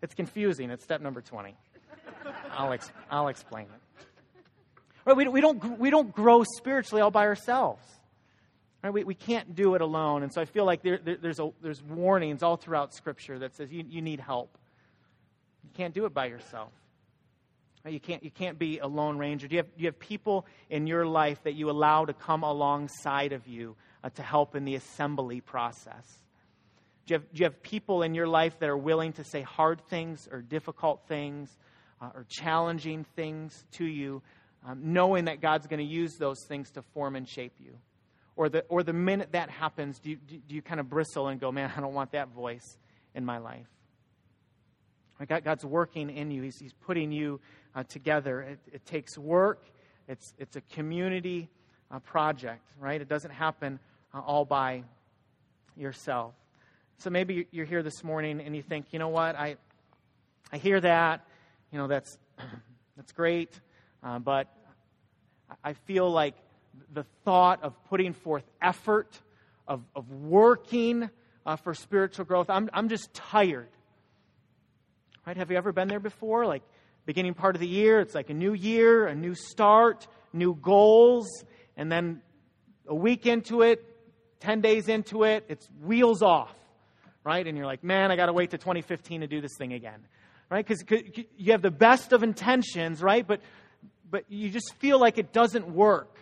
it's 0.01 0.15
confusing. 0.15 0.71
It's 0.71 0.83
step 0.83 1.03
number 1.03 1.21
20. 1.21 1.55
I'll, 2.51 2.73
ex, 2.73 2.91
I'll 3.11 3.29
explain 3.29 3.67
it. 3.67 4.07
Right, 5.05 5.17
we, 5.19 5.29
we, 5.29 5.43
don't, 5.43 5.79
we 5.79 5.91
don't 5.91 6.11
grow 6.15 6.45
spiritually 6.57 7.03
all 7.03 7.11
by 7.11 7.27
ourselves. 7.27 7.83
Right? 8.87 8.92
We, 8.92 9.03
we 9.03 9.14
can't 9.14 9.57
do 9.57 9.75
it 9.75 9.81
alone. 9.81 10.22
And 10.22 10.33
so 10.33 10.40
I 10.40 10.44
feel 10.44 10.64
like 10.64 10.81
there, 10.83 11.01
there, 11.03 11.16
there's, 11.16 11.40
a, 11.40 11.51
there's 11.61 11.83
warnings 11.83 12.44
all 12.44 12.57
throughout 12.57 12.94
Scripture 12.94 13.40
that 13.40 13.57
says 13.57 13.72
you, 13.72 13.85
you 13.88 14.01
need 14.01 14.20
help. 14.20 14.57
You 15.64 15.70
can't 15.75 15.92
do 15.92 16.05
it 16.05 16.14
by 16.14 16.27
yourself. 16.27 16.70
Right? 17.85 17.92
You, 17.92 17.99
can't, 17.99 18.22
you 18.22 18.31
can't 18.31 18.61
be 18.61 18.79
a 18.79 18.87
lone 18.87 19.18
ranger. 19.18 19.49
Do 19.49 19.57
you, 19.57 19.59
have, 19.59 19.77
do 19.77 19.83
you 19.83 19.88
have 19.88 19.99
people 19.99 20.46
in 20.70 20.87
your 20.87 21.05
life 21.05 21.42
that 21.42 21.55
you 21.55 21.68
allow 21.68 22.05
to 22.05 22.12
come 22.12 22.44
alongside 22.44 23.33
of 23.33 23.49
you 23.49 23.75
uh, 24.05 24.11
to 24.11 24.22
help 24.22 24.55
in 24.55 24.64
the 24.64 24.77
assembly 24.77 25.40
process? 25.40 26.07
Do 27.07 27.14
you, 27.14 27.18
have, 27.18 27.33
do 27.33 27.38
you 27.40 27.44
have 27.46 27.61
people 27.64 28.03
in 28.03 28.14
your 28.14 28.29
life 28.29 28.57
that 28.61 28.68
are 28.68 28.79
willing 28.79 29.14
to 29.14 29.25
say 29.25 29.42
hard 29.42 29.81
things 29.88 30.29
or 30.31 30.42
difficult 30.42 31.09
things 31.09 31.51
uh, 32.01 32.11
or 32.14 32.25
challenging 32.29 33.05
things 33.16 33.64
to 33.72 33.85
you, 33.85 34.22
um, 34.64 34.92
knowing 34.92 35.25
that 35.25 35.40
God's 35.40 35.66
going 35.66 35.85
to 35.85 35.92
use 35.92 36.18
those 36.18 36.44
things 36.46 36.70
to 36.72 36.83
form 36.83 37.16
and 37.16 37.29
shape 37.29 37.55
you? 37.59 37.77
Or 38.37 38.51
the, 38.51 38.64
or 38.68 38.83
the 38.83 38.92
minute 38.92 39.33
that 39.33 39.49
happens, 39.49 39.99
do 39.99 40.11
you, 40.11 40.16
do 40.16 40.55
you 40.55 40.61
kind 40.61 40.79
of 40.79 40.90
bristle 40.90 41.29
and 41.29 41.40
go, 41.40 41.51
man, 41.51 41.72
I 41.75 41.81
don't 41.81 41.94
want 41.94 42.12
that 42.12 42.29
voice 42.29 42.79
in 43.14 43.25
my 43.25 43.38
life? 43.38 43.66
God's 45.25 45.64
working 45.64 46.11
in 46.11 46.31
you, 46.31 46.42
He's, 46.42 46.59
he's 46.59 46.75
putting 46.75 47.11
you 47.11 47.40
uh, 47.75 47.85
together. 47.85 48.42
It, 48.42 48.59
it, 48.70 48.87
takes 48.87 49.16
work, 49.16 49.64
it's, 50.09 50.35
it's 50.38 50.57
a 50.57 50.61
community 50.61 51.49
uh, 51.90 52.01
project, 52.01 52.62
right? 52.79 53.01
It 53.01 53.09
doesn't 53.09 53.31
happen 53.31 53.79
uh, 54.12 54.20
all 54.20 54.44
by 54.44 54.83
yourself. 55.75 56.35
So 56.99 57.11
maybe 57.11 57.46
you're 57.51 57.66
here 57.66 57.83
this 57.83 58.05
morning 58.05 58.40
and 58.40 58.55
you 58.55 58.62
think, 58.62 58.87
you 58.90 58.99
know 58.99 59.09
what, 59.09 59.37
I, 59.37 59.57
I 60.53 60.59
hear 60.59 60.81
that, 60.81 61.27
you 61.72 61.79
know, 61.79 61.87
that's, 61.87 62.18
that's 62.96 63.12
great, 63.12 63.59
uh, 64.03 64.18
but 64.18 64.49
I 65.62 65.75
feel 65.75 66.11
like 66.11 66.35
the 66.93 67.05
thought 67.25 67.62
of 67.62 67.73
putting 67.89 68.12
forth 68.12 68.45
effort, 68.61 69.21
of, 69.69 69.83
of 69.95 70.11
working 70.11 71.11
uh, 71.45 71.57
for 71.57 71.75
spiritual 71.75 72.25
growth. 72.25 72.51
I'm, 72.51 72.71
I'm 72.73 72.89
just 72.89 73.12
tired. 73.15 73.69
Right? 75.27 75.37
Have 75.37 75.51
you 75.51 75.57
ever 75.57 75.73
been 75.73 75.89
there 75.89 76.01
before? 76.01 76.47
Like, 76.47 76.62
beginning 77.07 77.35
part 77.35 77.55
of 77.55 77.61
the 77.61 77.69
year, 77.69 78.01
it's 78.01 78.15
like 78.15 78.31
a 78.31 78.35
new 78.35 78.53
year, 78.53 79.07
a 79.07 79.15
new 79.15 79.35
start, 79.35 80.07
new 80.33 80.55
goals, 80.55 81.45
and 81.77 81.91
then 81.91 82.21
a 82.87 82.95
week 82.95 83.27
into 83.27 83.62
it, 83.62 83.85
10 84.41 84.61
days 84.61 84.89
into 84.89 85.23
it, 85.23 85.45
it's 85.49 85.69
wheels 85.83 86.23
off, 86.23 86.55
right? 87.25 87.47
And 87.47 87.57
you're 87.57 87.67
like, 87.67 87.83
man, 87.83 88.11
I 88.11 88.17
got 88.17 88.27
to 88.27 88.33
wait 88.33 88.51
to 88.51 88.59
2015 88.59 89.23
to 89.23 89.27
do 89.27 89.41
this 89.41 89.57
thing 89.57 89.73
again, 89.73 90.01
right? 90.51 90.67
Because 90.67 90.85
you 91.37 91.53
have 91.53 91.62
the 91.62 91.71
best 91.71 92.12
of 92.12 92.23
intentions, 92.23 93.03
right? 93.03 93.27
But, 93.27 93.41
but 94.11 94.25
you 94.29 94.51
just 94.51 94.75
feel 94.75 95.01
like 95.01 95.19
it 95.19 95.33
doesn't 95.33 95.69
work. 95.69 96.17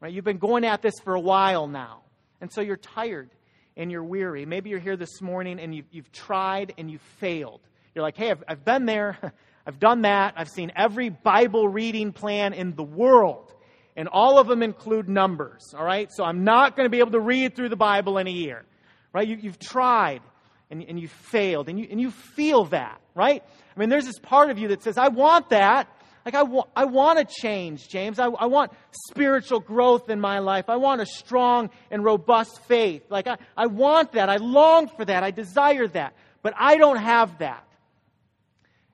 Right? 0.00 0.12
You've 0.12 0.24
been 0.24 0.38
going 0.38 0.64
at 0.64 0.82
this 0.82 0.98
for 1.04 1.14
a 1.14 1.20
while 1.20 1.66
now. 1.66 2.02
And 2.40 2.50
so 2.50 2.62
you're 2.62 2.76
tired 2.76 3.30
and 3.76 3.90
you're 3.90 4.04
weary. 4.04 4.46
Maybe 4.46 4.70
you're 4.70 4.78
here 4.78 4.96
this 4.96 5.20
morning 5.20 5.60
and 5.60 5.74
you've, 5.74 5.86
you've 5.90 6.10
tried 6.10 6.74
and 6.78 6.90
you've 6.90 7.02
failed. 7.18 7.60
You're 7.94 8.02
like, 8.02 8.16
hey, 8.16 8.30
I've, 8.30 8.42
I've 8.48 8.64
been 8.64 8.86
there. 8.86 9.18
I've 9.66 9.78
done 9.78 10.02
that. 10.02 10.34
I've 10.36 10.48
seen 10.48 10.72
every 10.74 11.10
Bible 11.10 11.68
reading 11.68 12.12
plan 12.12 12.54
in 12.54 12.74
the 12.74 12.82
world. 12.82 13.52
And 13.94 14.08
all 14.08 14.38
of 14.38 14.46
them 14.46 14.62
include 14.62 15.08
numbers. 15.08 15.74
All 15.76 15.84
right? 15.84 16.08
So 16.10 16.24
I'm 16.24 16.44
not 16.44 16.76
going 16.76 16.86
to 16.86 16.90
be 16.90 17.00
able 17.00 17.12
to 17.12 17.20
read 17.20 17.54
through 17.54 17.68
the 17.68 17.76
Bible 17.76 18.16
in 18.18 18.26
a 18.26 18.32
year. 18.32 18.64
Right? 19.12 19.28
You, 19.28 19.36
have 19.50 19.58
tried 19.58 20.22
and, 20.70 20.82
and 20.82 20.98
you've 20.98 21.10
failed. 21.10 21.68
And 21.68 21.78
you, 21.78 21.86
and 21.90 22.00
you 22.00 22.10
feel 22.10 22.64
that. 22.66 23.00
Right? 23.14 23.42
I 23.76 23.78
mean, 23.78 23.90
there's 23.90 24.06
this 24.06 24.18
part 24.18 24.50
of 24.50 24.58
you 24.58 24.68
that 24.68 24.82
says, 24.82 24.96
I 24.96 25.08
want 25.08 25.50
that. 25.50 25.88
Like, 26.24 26.34
I, 26.34 26.42
wa- 26.42 26.66
I 26.76 26.84
want 26.84 27.18
to 27.18 27.24
change, 27.24 27.88
James. 27.88 28.18
I, 28.18 28.26
I 28.26 28.46
want 28.46 28.72
spiritual 29.08 29.60
growth 29.60 30.10
in 30.10 30.20
my 30.20 30.38
life. 30.40 30.68
I 30.68 30.76
want 30.76 31.00
a 31.00 31.06
strong 31.06 31.70
and 31.90 32.04
robust 32.04 32.60
faith. 32.64 33.02
Like, 33.08 33.26
I, 33.26 33.38
I 33.56 33.66
want 33.66 34.12
that. 34.12 34.28
I 34.28 34.36
long 34.36 34.88
for 34.88 35.04
that. 35.04 35.22
I 35.22 35.30
desire 35.30 35.88
that. 35.88 36.14
But 36.42 36.54
I 36.58 36.76
don't 36.76 36.98
have 36.98 37.38
that. 37.38 37.66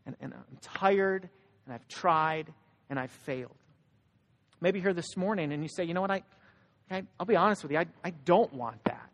And, 0.06 0.16
and 0.20 0.34
I'm 0.34 0.58
tired, 0.62 1.28
and 1.64 1.74
I've 1.74 1.86
tried, 1.88 2.52
and 2.88 2.98
I've 2.98 3.10
failed. 3.10 3.56
Maybe 4.60 4.80
here 4.80 4.94
this 4.94 5.16
morning 5.16 5.52
and 5.52 5.62
you 5.62 5.68
say, 5.68 5.84
you 5.84 5.94
know 5.94 6.00
what, 6.00 6.10
I, 6.10 6.22
I, 6.90 7.02
I'll 7.20 7.26
be 7.26 7.36
honest 7.36 7.62
with 7.62 7.72
you, 7.72 7.78
I, 7.78 7.86
I 8.02 8.10
don't 8.10 8.52
want 8.52 8.82
that. 8.84 9.10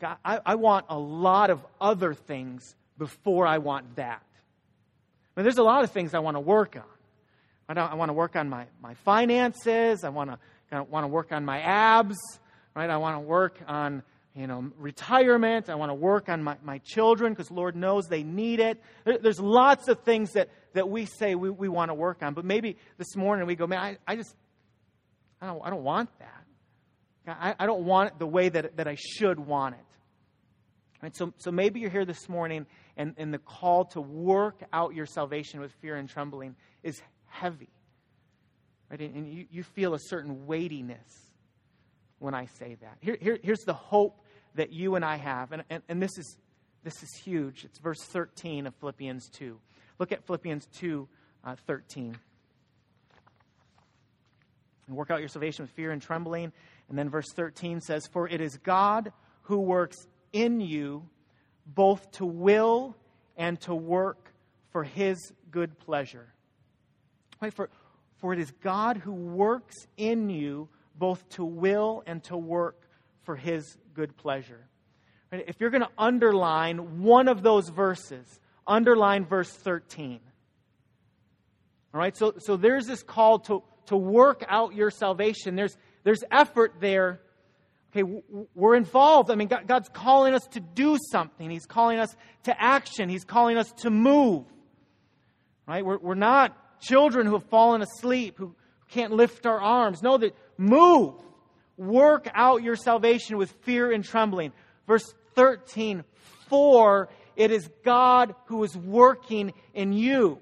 God, 0.00 0.16
I, 0.24 0.40
I 0.46 0.54
want 0.54 0.86
a 0.88 0.98
lot 0.98 1.50
of 1.50 1.64
other 1.80 2.14
things 2.14 2.76
before 2.96 3.46
I 3.46 3.58
want 3.58 3.96
that. 3.96 4.22
But 5.38 5.44
there's 5.44 5.58
a 5.58 5.62
lot 5.62 5.84
of 5.84 5.92
things 5.92 6.14
I 6.14 6.18
want 6.18 6.34
to 6.34 6.40
work 6.40 6.74
on. 6.74 7.78
I, 7.78 7.80
I 7.80 7.94
want 7.94 8.08
to 8.08 8.12
work 8.12 8.34
on 8.34 8.48
my, 8.48 8.66
my 8.82 8.94
finances. 8.94 10.02
I 10.02 10.08
want 10.08 10.30
to, 10.30 10.38
I 10.72 10.80
want 10.80 11.04
to 11.04 11.08
work 11.08 11.30
on 11.30 11.44
my 11.44 11.60
abs, 11.60 12.16
right? 12.74 12.90
I 12.90 12.96
want 12.96 13.14
to 13.14 13.20
work 13.20 13.56
on, 13.68 14.02
you 14.34 14.48
know, 14.48 14.72
retirement. 14.76 15.70
I 15.70 15.76
want 15.76 15.90
to 15.90 15.94
work 15.94 16.28
on 16.28 16.42
my, 16.42 16.56
my 16.64 16.78
children 16.78 17.34
because 17.34 17.52
Lord 17.52 17.76
knows 17.76 18.08
they 18.08 18.24
need 18.24 18.58
it. 18.58 18.82
There, 19.04 19.18
there's 19.18 19.38
lots 19.38 19.86
of 19.86 20.00
things 20.00 20.32
that, 20.32 20.48
that 20.72 20.88
we 20.88 21.04
say 21.04 21.36
we, 21.36 21.50
we 21.50 21.68
want 21.68 21.90
to 21.90 21.94
work 21.94 22.20
on. 22.20 22.34
But 22.34 22.44
maybe 22.44 22.76
this 22.96 23.14
morning 23.14 23.46
we 23.46 23.54
go, 23.54 23.68
man, 23.68 23.78
I, 23.78 23.96
I 24.08 24.16
just, 24.16 24.34
I 25.40 25.46
don't, 25.46 25.60
I 25.64 25.70
don't 25.70 25.84
want 25.84 26.10
that. 26.18 26.44
I, 27.28 27.54
I 27.60 27.66
don't 27.66 27.84
want 27.84 28.08
it 28.08 28.18
the 28.18 28.26
way 28.26 28.48
that, 28.48 28.76
that 28.76 28.88
I 28.88 28.96
should 28.96 29.38
want 29.38 29.76
it. 29.76 29.84
Right, 31.00 31.16
so, 31.16 31.32
so 31.36 31.52
maybe 31.52 31.78
you're 31.78 31.90
here 31.90 32.04
this 32.04 32.28
morning 32.28 32.66
and, 32.98 33.14
and 33.16 33.32
the 33.32 33.38
call 33.38 33.84
to 33.86 34.00
work 34.00 34.62
out 34.72 34.94
your 34.94 35.06
salvation 35.06 35.60
with 35.60 35.72
fear 35.80 35.96
and 35.96 36.08
trembling 36.08 36.56
is 36.82 37.00
heavy. 37.26 37.70
Right? 38.90 39.00
And, 39.00 39.32
you, 39.32 39.46
you 39.50 39.62
feel 39.62 39.94
a 39.94 39.98
certain 39.98 40.46
weightiness 40.46 41.06
when 42.18 42.34
I 42.34 42.46
say 42.46 42.76
that. 42.80 42.98
Here, 43.00 43.16
here, 43.20 43.38
here's 43.40 43.60
the 43.60 43.72
hope 43.72 44.20
that 44.56 44.72
you 44.72 44.96
and 44.96 45.04
I 45.04 45.16
have. 45.16 45.52
And, 45.52 45.62
and, 45.70 45.82
and 45.88 46.02
this, 46.02 46.18
is, 46.18 46.36
this 46.82 47.00
is 47.02 47.14
huge. 47.14 47.64
It's 47.64 47.78
verse 47.78 48.02
13 48.02 48.66
of 48.66 48.74
Philippians 48.74 49.28
2. 49.30 49.58
Look 50.00 50.10
at 50.10 50.26
Philippians 50.26 50.66
2 50.78 51.08
uh, 51.44 51.54
13. 51.66 52.18
And 54.88 54.96
work 54.96 55.12
out 55.12 55.20
your 55.20 55.28
salvation 55.28 55.62
with 55.62 55.70
fear 55.70 55.92
and 55.92 56.02
trembling. 56.02 56.52
And 56.88 56.98
then 56.98 57.10
verse 57.10 57.30
13 57.36 57.80
says, 57.80 58.08
For 58.12 58.26
it 58.28 58.40
is 58.40 58.56
God 58.56 59.12
who 59.42 59.60
works 59.60 60.08
in 60.32 60.60
you 60.60 61.08
both 61.74 62.10
to 62.12 62.26
will 62.26 62.96
and 63.36 63.60
to 63.62 63.74
work 63.74 64.32
for 64.70 64.84
his 64.84 65.32
good 65.50 65.78
pleasure. 65.78 66.32
Right? 67.40 67.52
For, 67.52 67.70
for 68.16 68.32
it 68.32 68.40
is 68.40 68.50
God 68.62 68.96
who 68.98 69.12
works 69.12 69.86
in 69.96 70.28
you 70.30 70.68
both 70.96 71.28
to 71.30 71.44
will 71.44 72.02
and 72.06 72.22
to 72.24 72.36
work 72.36 72.88
for 73.22 73.36
his 73.36 73.76
good 73.94 74.16
pleasure. 74.16 74.66
Right? 75.30 75.44
If 75.46 75.60
you're 75.60 75.70
going 75.70 75.82
to 75.82 75.90
underline 75.96 77.00
one 77.02 77.28
of 77.28 77.42
those 77.42 77.68
verses, 77.68 78.40
underline 78.66 79.24
verse 79.24 79.50
13. 79.50 80.20
All 81.94 82.00
right, 82.00 82.16
so, 82.16 82.34
so 82.38 82.56
there's 82.56 82.86
this 82.86 83.02
call 83.02 83.38
to, 83.40 83.62
to 83.86 83.96
work 83.96 84.44
out 84.48 84.74
your 84.74 84.90
salvation. 84.90 85.56
There's, 85.56 85.76
there's 86.04 86.22
effort 86.30 86.74
there. 86.80 87.20
Okay, 87.90 88.02
we're 88.54 88.74
involved. 88.74 89.30
I 89.30 89.34
mean, 89.34 89.48
God's 89.48 89.88
calling 89.88 90.34
us 90.34 90.46
to 90.52 90.60
do 90.60 90.98
something. 91.10 91.48
He's 91.48 91.64
calling 91.64 91.98
us 91.98 92.14
to 92.44 92.62
action. 92.62 93.08
He's 93.08 93.24
calling 93.24 93.56
us 93.56 93.72
to 93.78 93.90
move. 93.90 94.44
Right? 95.66 95.84
We're, 95.84 95.98
we're 95.98 96.14
not 96.14 96.80
children 96.80 97.26
who 97.26 97.32
have 97.32 97.44
fallen 97.44 97.80
asleep, 97.80 98.36
who 98.36 98.54
can't 98.90 99.12
lift 99.12 99.46
our 99.46 99.60
arms. 99.60 100.02
No, 100.02 100.18
that 100.18 100.36
move. 100.58 101.14
Work 101.78 102.28
out 102.34 102.62
your 102.62 102.76
salvation 102.76 103.38
with 103.38 103.52
fear 103.62 103.90
and 103.92 104.04
trembling. 104.04 104.52
Verse 104.86 105.14
13, 105.34 106.04
for 106.48 107.08
it 107.36 107.50
is 107.50 107.70
God 107.84 108.34
who 108.46 108.64
is 108.64 108.76
working 108.76 109.54
in 109.72 109.92
you. 109.92 110.40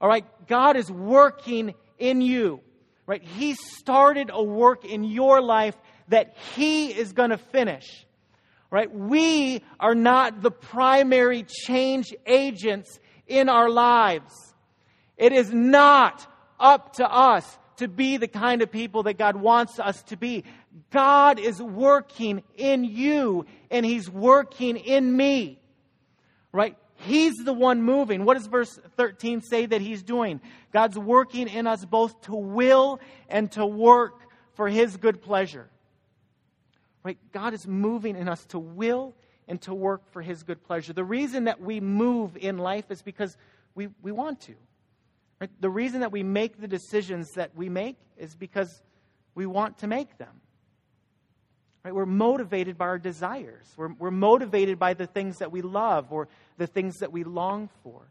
All 0.00 0.08
right, 0.08 0.26
God 0.46 0.76
is 0.76 0.90
working 0.90 1.74
in 1.98 2.20
you. 2.20 2.60
Right? 3.06 3.22
He 3.22 3.54
started 3.54 4.30
a 4.32 4.42
work 4.42 4.84
in 4.84 5.04
your 5.04 5.40
life 5.40 5.76
that 6.08 6.36
He 6.54 6.88
is 6.88 7.12
going 7.12 7.30
to 7.30 7.38
finish. 7.38 8.06
Right? 8.70 8.92
We 8.92 9.62
are 9.78 9.94
not 9.94 10.42
the 10.42 10.50
primary 10.50 11.44
change 11.44 12.12
agents 12.26 12.98
in 13.26 13.48
our 13.48 13.70
lives. 13.70 14.54
It 15.16 15.32
is 15.32 15.52
not 15.52 16.26
up 16.58 16.94
to 16.94 17.10
us 17.10 17.58
to 17.76 17.88
be 17.88 18.16
the 18.16 18.28
kind 18.28 18.62
of 18.62 18.70
people 18.70 19.04
that 19.04 19.18
God 19.18 19.36
wants 19.36 19.78
us 19.78 20.02
to 20.04 20.16
be. 20.16 20.44
God 20.90 21.38
is 21.38 21.60
working 21.60 22.42
in 22.56 22.84
you 22.84 23.46
and 23.70 23.84
He's 23.84 24.10
working 24.10 24.76
in 24.76 25.16
me. 25.16 25.60
Right? 26.52 26.76
He's 26.96 27.34
the 27.34 27.52
one 27.52 27.82
moving. 27.82 28.24
What 28.24 28.34
does 28.34 28.46
verse 28.46 28.78
13 28.96 29.42
say 29.42 29.66
that 29.66 29.80
He's 29.80 30.02
doing? 30.02 30.40
God's 30.72 30.98
working 30.98 31.48
in 31.48 31.66
us 31.66 31.84
both 31.84 32.20
to 32.22 32.34
will 32.34 33.00
and 33.28 33.50
to 33.52 33.66
work 33.66 34.20
for 34.54 34.68
His 34.68 34.96
good 34.96 35.20
pleasure. 35.20 35.68
Right? 37.06 37.18
God 37.30 37.54
is 37.54 37.68
moving 37.68 38.16
in 38.16 38.28
us 38.28 38.44
to 38.46 38.58
will 38.58 39.14
and 39.46 39.62
to 39.62 39.72
work 39.72 40.10
for 40.10 40.22
His 40.22 40.42
good 40.42 40.64
pleasure. 40.64 40.92
The 40.92 41.04
reason 41.04 41.44
that 41.44 41.60
we 41.60 41.78
move 41.78 42.36
in 42.36 42.58
life 42.58 42.90
is 42.90 43.00
because 43.00 43.36
we, 43.76 43.90
we 44.02 44.10
want 44.10 44.40
to. 44.40 44.54
Right? 45.40 45.48
The 45.60 45.70
reason 45.70 46.00
that 46.00 46.10
we 46.10 46.24
make 46.24 46.60
the 46.60 46.66
decisions 46.66 47.30
that 47.34 47.54
we 47.54 47.68
make 47.68 47.96
is 48.16 48.34
because 48.34 48.82
we 49.36 49.46
want 49.46 49.78
to 49.78 49.86
make 49.86 50.18
them. 50.18 50.40
Right? 51.84 51.94
We're 51.94 52.06
motivated 52.06 52.76
by 52.76 52.86
our 52.86 52.98
desires. 52.98 53.72
We're, 53.76 53.92
we're 53.92 54.10
motivated 54.10 54.80
by 54.80 54.94
the 54.94 55.06
things 55.06 55.38
that 55.38 55.52
we 55.52 55.62
love 55.62 56.12
or 56.12 56.26
the 56.58 56.66
things 56.66 56.96
that 56.96 57.12
we 57.12 57.22
long 57.22 57.70
for. 57.84 58.10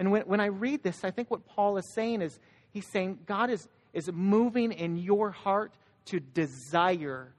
And 0.00 0.10
when, 0.10 0.22
when 0.22 0.40
I 0.40 0.46
read 0.46 0.82
this, 0.82 1.04
I 1.04 1.12
think 1.12 1.30
what 1.30 1.46
Paul 1.46 1.76
is 1.76 1.86
saying 1.94 2.22
is 2.22 2.40
he's 2.72 2.88
saying 2.88 3.20
God 3.24 3.50
is, 3.50 3.68
is 3.92 4.10
moving 4.12 4.72
in 4.72 4.96
your 4.96 5.30
heart 5.30 5.72
to 6.06 6.18
desire 6.18 7.34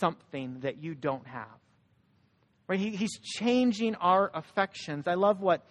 something 0.00 0.60
that 0.60 0.82
you 0.82 0.94
don't 0.94 1.26
have. 1.26 1.46
Right? 2.66 2.78
He, 2.78 2.90
he's 2.90 3.18
changing 3.18 3.94
our 3.96 4.30
affections. 4.34 5.08
I 5.08 5.14
love 5.14 5.40
what, 5.40 5.66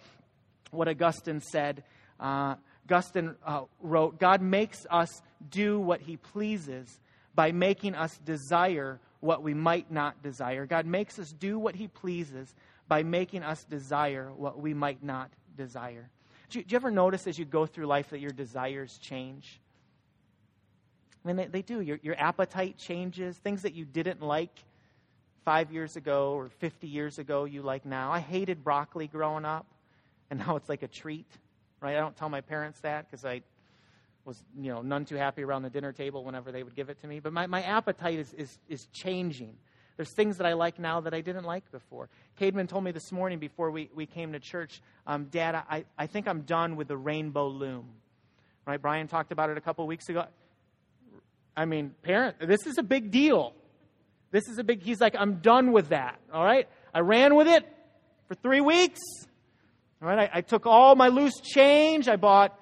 what 0.70 0.88
Augustine 0.88 1.40
said. 1.40 1.84
Uh, 2.18 2.56
Augustine 2.84 3.36
uh, 3.46 3.62
wrote 3.80 4.18
God 4.18 4.42
makes 4.42 4.86
us 4.90 5.22
do 5.50 5.78
what 5.78 6.00
he 6.00 6.16
pleases 6.16 7.00
by 7.34 7.52
making 7.52 7.94
us 7.94 8.18
desire 8.24 8.98
what 9.20 9.42
we 9.42 9.54
might 9.54 9.90
not 9.90 10.22
desire. 10.22 10.66
God 10.66 10.86
makes 10.86 11.18
us 11.18 11.32
do 11.38 11.58
what 11.58 11.76
he 11.76 11.86
pleases 11.88 12.54
by 12.88 13.02
making 13.02 13.42
us 13.42 13.64
desire 13.64 14.32
what 14.36 14.60
we 14.60 14.74
might 14.74 15.02
not 15.02 15.30
desire. 15.56 16.08
Do 16.50 16.58
you, 16.58 16.64
do 16.64 16.72
you 16.72 16.76
ever 16.76 16.90
notice 16.90 17.26
as 17.26 17.38
you 17.38 17.44
go 17.44 17.66
through 17.66 17.86
life 17.86 18.10
that 18.10 18.20
your 18.20 18.30
desires 18.30 18.98
change? 19.00 19.60
I 21.24 21.28
mean, 21.28 21.36
they, 21.36 21.46
they 21.46 21.62
do. 21.62 21.80
Your, 21.80 21.98
your 22.02 22.14
appetite 22.18 22.78
changes. 22.78 23.36
Things 23.36 23.62
that 23.62 23.74
you 23.74 23.84
didn't 23.84 24.22
like 24.22 24.50
five 25.44 25.72
years 25.72 25.96
ago 25.96 26.32
or 26.32 26.48
50 26.48 26.86
years 26.86 27.18
ago, 27.18 27.44
you 27.44 27.62
like 27.62 27.84
now. 27.84 28.12
I 28.12 28.20
hated 28.20 28.62
broccoli 28.62 29.06
growing 29.06 29.44
up, 29.44 29.66
and 30.30 30.38
now 30.38 30.56
it's 30.56 30.68
like 30.68 30.82
a 30.82 30.88
treat, 30.88 31.26
right? 31.80 31.96
I 31.96 32.00
don't 32.00 32.16
tell 32.16 32.28
my 32.28 32.40
parents 32.40 32.80
that 32.80 33.10
because 33.10 33.24
I 33.24 33.42
was 34.24 34.42
you 34.60 34.70
know 34.70 34.82
none 34.82 35.06
too 35.06 35.16
happy 35.16 35.42
around 35.42 35.62
the 35.62 35.70
dinner 35.70 35.90
table 35.90 36.22
whenever 36.22 36.52
they 36.52 36.62
would 36.62 36.76
give 36.76 36.90
it 36.90 37.00
to 37.00 37.06
me. 37.08 37.18
But 37.18 37.32
my, 37.32 37.46
my 37.46 37.62
appetite 37.62 38.18
is, 38.18 38.34
is, 38.34 38.58
is 38.68 38.86
changing. 38.92 39.56
There's 39.96 40.12
things 40.12 40.36
that 40.36 40.46
I 40.46 40.52
like 40.52 40.78
now 40.78 41.00
that 41.00 41.12
I 41.12 41.20
didn't 41.20 41.44
like 41.44 41.68
before. 41.72 42.08
Cademan 42.38 42.68
told 42.68 42.84
me 42.84 42.92
this 42.92 43.10
morning 43.10 43.40
before 43.40 43.72
we, 43.72 43.90
we 43.96 44.06
came 44.06 44.32
to 44.32 44.38
church, 44.38 44.80
um, 45.08 45.24
Dad, 45.24 45.56
I, 45.68 45.86
I 45.98 46.06
think 46.06 46.28
I'm 46.28 46.42
done 46.42 46.76
with 46.76 46.86
the 46.86 46.96
rainbow 46.96 47.48
loom. 47.48 47.86
Right? 48.64 48.80
Brian 48.80 49.08
talked 49.08 49.32
about 49.32 49.50
it 49.50 49.56
a 49.56 49.60
couple 49.60 49.84
weeks 49.88 50.08
ago. 50.08 50.26
I 51.58 51.64
mean, 51.64 51.92
parent, 52.02 52.36
this 52.38 52.68
is 52.68 52.78
a 52.78 52.84
big 52.84 53.10
deal. 53.10 53.52
This 54.30 54.46
is 54.46 54.58
a 54.58 54.64
big, 54.64 54.80
he's 54.80 55.00
like, 55.00 55.16
I'm 55.18 55.40
done 55.40 55.72
with 55.72 55.88
that. 55.88 56.20
All 56.32 56.44
right? 56.44 56.68
I 56.94 57.00
ran 57.00 57.34
with 57.34 57.48
it 57.48 57.66
for 58.28 58.36
three 58.36 58.60
weeks. 58.60 59.00
All 60.00 60.06
right? 60.06 60.30
I, 60.32 60.38
I 60.38 60.40
took 60.42 60.66
all 60.66 60.94
my 60.94 61.08
loose 61.08 61.34
change. 61.40 62.06
I 62.06 62.14
bought 62.14 62.56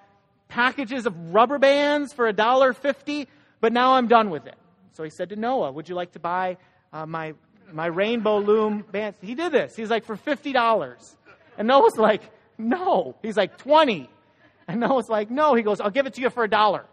packages 0.49 1.05
of 1.05 1.35
rubber 1.35 1.59
bands 1.59 2.15
for 2.15 2.33
$1.50, 2.33 3.27
but 3.61 3.71
now 3.71 3.93
I'm 3.93 4.09
done 4.09 4.31
with 4.31 4.47
it. 4.47 4.57
So 4.95 5.05
he 5.05 5.11
said 5.11 5.29
to 5.29 5.37
Noah, 5.37 5.73
Would 5.73 5.91
you 5.91 5.95
like 5.95 6.13
to 6.13 6.19
buy 6.19 6.57
uh, 6.91 7.05
my, 7.05 7.35
my 7.71 7.87
rainbow 7.87 8.39
loom 8.39 8.83
bands? 8.91 9.19
He 9.21 9.35
did 9.35 9.53
this. 9.53 9.77
He's 9.77 9.91
like, 9.91 10.07
For 10.07 10.17
$50. 10.17 11.15
And 11.59 11.69
Noah's 11.69 11.99
like, 11.99 12.23
No. 12.57 13.15
He's 13.21 13.37
like, 13.37 13.59
20 13.59 14.09
And 14.69 14.81
Noah's 14.81 15.11
like, 15.11 15.31
No. 15.31 15.53
He 15.53 15.61
goes, 15.61 15.83
I'll 15.83 15.91
give 15.91 16.07
it 16.07 16.15
to 16.15 16.23
you 16.23 16.31
for 16.31 16.45
a 16.45 16.49
dollar. 16.49 16.87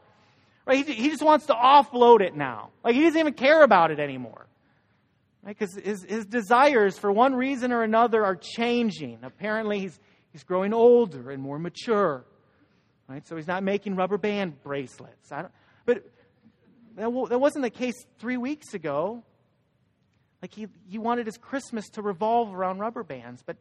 Right? 0.65 0.85
He, 0.87 0.93
he 0.93 1.09
just 1.09 1.23
wants 1.23 1.47
to 1.47 1.53
offload 1.53 2.21
it 2.21 2.35
now. 2.35 2.69
Like, 2.83 2.95
he 2.95 3.03
doesn't 3.03 3.19
even 3.19 3.33
care 3.33 3.63
about 3.63 3.91
it 3.91 3.99
anymore. 3.99 4.47
Right? 5.43 5.57
Because 5.57 5.75
his, 5.75 6.03
his 6.03 6.25
desires, 6.25 6.97
for 6.97 7.11
one 7.11 7.35
reason 7.35 7.71
or 7.71 7.83
another, 7.83 8.23
are 8.23 8.35
changing. 8.35 9.19
Apparently, 9.23 9.79
he's, 9.79 9.99
he's 10.31 10.43
growing 10.43 10.73
older 10.73 11.31
and 11.31 11.41
more 11.41 11.59
mature. 11.59 12.23
Right? 13.07 13.27
So 13.27 13.35
he's 13.35 13.47
not 13.47 13.63
making 13.63 13.95
rubber 13.95 14.17
band 14.17 14.61
bracelets. 14.63 15.29
but 15.85 16.03
that, 16.95 17.09
that 17.29 17.39
wasn't 17.39 17.63
the 17.63 17.69
case 17.69 17.95
three 18.19 18.37
weeks 18.37 18.73
ago. 18.73 19.23
Like 20.41 20.53
he, 20.53 20.67
he 20.89 20.97
wanted 20.97 21.25
his 21.25 21.37
Christmas 21.37 21.89
to 21.91 22.01
revolve 22.01 22.53
around 22.53 22.79
rubber 22.79 23.03
bands, 23.03 23.41
but, 23.45 23.55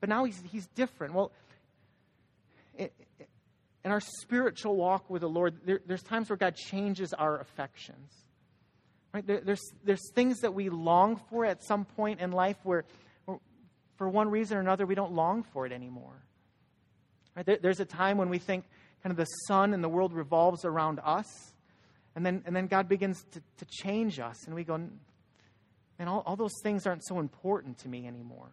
but 0.00 0.08
now 0.08 0.24
he's, 0.24 0.40
he's 0.50 0.68
different. 0.68 1.14
Well, 1.14 1.32
in 3.84 3.90
our 3.90 4.00
spiritual 4.00 4.76
walk 4.76 5.08
with 5.08 5.22
the 5.22 5.28
Lord, 5.28 5.60
there, 5.64 5.80
there's 5.86 6.02
times 6.02 6.28
where 6.28 6.36
God 6.36 6.56
changes 6.56 7.12
our 7.12 7.40
affections. 7.40 8.12
Right? 9.14 9.26
There, 9.26 9.40
there's, 9.40 9.72
there's 9.84 10.10
things 10.14 10.40
that 10.40 10.52
we 10.52 10.68
long 10.68 11.20
for 11.30 11.46
at 11.46 11.62
some 11.64 11.84
point 11.84 12.20
in 12.20 12.32
life 12.32 12.56
where, 12.62 12.84
where, 13.24 13.38
for 13.96 14.08
one 14.08 14.30
reason 14.30 14.56
or 14.56 14.60
another, 14.60 14.86
we 14.86 14.94
don't 14.94 15.12
long 15.12 15.42
for 15.42 15.64
it 15.64 15.72
anymore. 15.72 16.22
Right? 17.36 17.46
There, 17.46 17.58
there's 17.60 17.80
a 17.80 17.86
time 17.86 18.18
when 18.18 18.28
we 18.28 18.38
think, 18.38 18.64
kind 19.02 19.12
of 19.12 19.16
the 19.16 19.26
sun 19.46 19.74
and 19.74 19.82
the 19.82 19.88
world 19.88 20.12
revolves 20.12 20.64
around 20.64 21.00
us. 21.04 21.26
And 22.16 22.26
then, 22.26 22.42
and 22.46 22.56
then 22.56 22.66
God 22.66 22.88
begins 22.88 23.22
to, 23.30 23.40
to 23.58 23.64
change 23.64 24.18
us, 24.18 24.46
and 24.46 24.54
we 24.54 24.64
go, 24.64 24.76
man, 24.76 26.08
all, 26.08 26.24
all 26.26 26.34
those 26.34 26.54
things 26.64 26.84
aren't 26.84 27.06
so 27.06 27.20
important 27.20 27.78
to 27.78 27.88
me 27.88 28.08
anymore. 28.08 28.50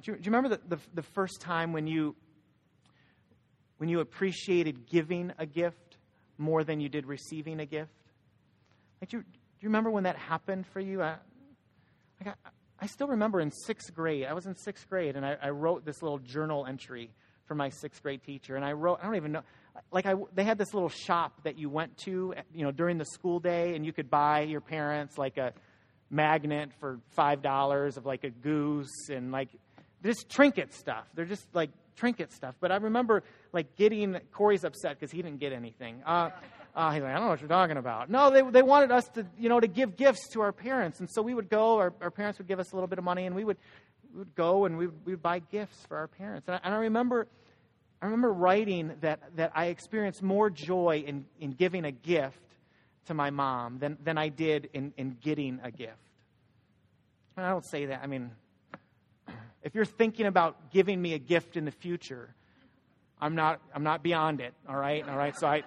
Do 0.00 0.12
you, 0.12 0.16
do 0.16 0.22
you 0.22 0.30
remember 0.30 0.56
the, 0.56 0.76
the, 0.76 0.82
the 0.94 1.02
first 1.02 1.40
time 1.40 1.72
when 1.72 1.88
you, 1.88 2.14
when 3.78 3.88
you 3.88 4.00
appreciated 4.00 4.86
giving 4.88 5.32
a 5.38 5.46
gift 5.46 5.96
more 6.36 6.62
than 6.62 6.80
you 6.80 6.88
did 6.88 7.06
receiving 7.06 7.60
a 7.60 7.66
gift? 7.66 7.90
Like, 9.00 9.10
do, 9.10 9.18
you, 9.18 9.22
do 9.22 9.28
you 9.60 9.68
remember 9.68 9.90
when 9.90 10.04
that 10.04 10.16
happened 10.16 10.66
for 10.66 10.80
you? 10.80 11.02
I, 11.02 11.16
I, 12.24 12.32
I 12.80 12.86
still 12.86 13.08
remember 13.08 13.40
in 13.40 13.50
sixth 13.50 13.92
grade, 13.94 14.26
I 14.26 14.34
was 14.34 14.46
in 14.46 14.54
sixth 14.54 14.88
grade, 14.88 15.16
and 15.16 15.26
I, 15.26 15.36
I 15.42 15.50
wrote 15.50 15.84
this 15.84 16.02
little 16.02 16.18
journal 16.18 16.66
entry 16.66 17.10
for 17.46 17.54
my 17.54 17.70
sixth 17.70 18.02
grade 18.02 18.22
teacher. 18.22 18.56
And 18.56 18.64
I 18.64 18.72
wrote, 18.72 18.98
I 19.02 19.06
don't 19.06 19.16
even 19.16 19.32
know, 19.32 19.42
like 19.90 20.06
I, 20.06 20.14
they 20.34 20.44
had 20.44 20.58
this 20.58 20.74
little 20.74 20.88
shop 20.88 21.40
that 21.44 21.58
you 21.58 21.70
went 21.70 21.96
to, 21.98 22.34
you 22.54 22.64
know, 22.64 22.70
during 22.70 22.98
the 22.98 23.04
school 23.04 23.40
day, 23.40 23.74
and 23.74 23.84
you 23.84 23.92
could 23.92 24.10
buy 24.10 24.42
your 24.42 24.60
parents 24.60 25.18
like 25.18 25.38
a 25.38 25.52
magnet 26.10 26.70
for 26.80 27.00
five 27.10 27.42
dollars 27.42 27.96
of 27.96 28.06
like 28.06 28.24
a 28.24 28.30
goose 28.30 29.08
and 29.10 29.30
like 29.32 29.48
this 30.02 30.22
trinket 30.24 30.72
stuff. 30.72 31.04
They're 31.14 31.24
just 31.24 31.46
like 31.54 31.70
trinket 31.98 32.32
stuff. 32.32 32.54
But 32.60 32.72
I 32.72 32.76
remember 32.76 33.22
like 33.52 33.76
getting 33.76 34.18
Corey's 34.32 34.64
upset 34.64 34.98
because 34.98 35.10
he 35.10 35.20
didn't 35.22 35.40
get 35.40 35.52
anything. 35.52 36.02
Uh, 36.06 36.30
uh, 36.74 36.92
he's 36.92 37.02
like, 37.02 37.10
I 37.10 37.14
don't 37.14 37.24
know 37.24 37.30
what 37.30 37.40
you're 37.40 37.48
talking 37.48 37.76
about. 37.76 38.08
No, 38.08 38.30
they, 38.30 38.42
they 38.42 38.62
wanted 38.62 38.92
us 38.92 39.08
to, 39.14 39.26
you 39.38 39.48
know, 39.48 39.58
to 39.58 39.66
give 39.66 39.96
gifts 39.96 40.28
to 40.34 40.40
our 40.42 40.52
parents. 40.52 41.00
And 41.00 41.10
so 41.10 41.22
we 41.22 41.34
would 41.34 41.48
go, 41.48 41.78
our, 41.78 41.92
our 42.00 42.10
parents 42.10 42.38
would 42.38 42.46
give 42.46 42.60
us 42.60 42.72
a 42.72 42.76
little 42.76 42.86
bit 42.86 42.98
of 42.98 43.04
money, 43.04 43.26
and 43.26 43.34
we 43.34 43.44
would 43.44 43.56
we 44.12 44.20
would 44.20 44.34
go 44.34 44.64
and 44.64 44.78
we 44.78 44.86
would, 44.86 45.06
we 45.06 45.12
would 45.12 45.22
buy 45.22 45.38
gifts 45.38 45.84
for 45.86 45.96
our 45.96 46.08
parents. 46.08 46.48
And 46.48 46.56
I, 46.56 46.60
and 46.64 46.74
I 46.74 46.78
remember, 46.78 47.26
I 48.00 48.06
remember 48.06 48.32
writing 48.32 48.92
that, 49.00 49.20
that 49.36 49.52
I 49.54 49.66
experienced 49.66 50.22
more 50.22 50.50
joy 50.50 51.04
in, 51.06 51.26
in 51.40 51.50
giving 51.52 51.84
a 51.84 51.92
gift 51.92 52.40
to 53.06 53.14
my 53.14 53.30
mom 53.30 53.78
than, 53.78 53.98
than 54.02 54.16
I 54.16 54.28
did 54.28 54.70
in, 54.72 54.92
in 54.96 55.16
getting 55.20 55.60
a 55.62 55.70
gift. 55.70 55.96
And 57.36 57.44
I 57.44 57.50
don't 57.50 57.64
say 57.64 57.86
that. 57.86 58.00
I 58.02 58.06
mean, 58.06 58.30
if 59.68 59.74
you're 59.74 59.84
thinking 59.84 60.24
about 60.24 60.70
giving 60.70 61.00
me 61.00 61.12
a 61.12 61.18
gift 61.18 61.58
in 61.58 61.66
the 61.66 61.70
future, 61.70 62.34
I'm 63.20 63.34
not, 63.34 63.60
I'm 63.74 63.82
not 63.82 64.02
beyond 64.02 64.40
it, 64.40 64.54
all 64.66 64.76
right? 64.76 65.06
All 65.06 65.14
right, 65.14 65.36
so 65.38 65.46
I 65.46 65.62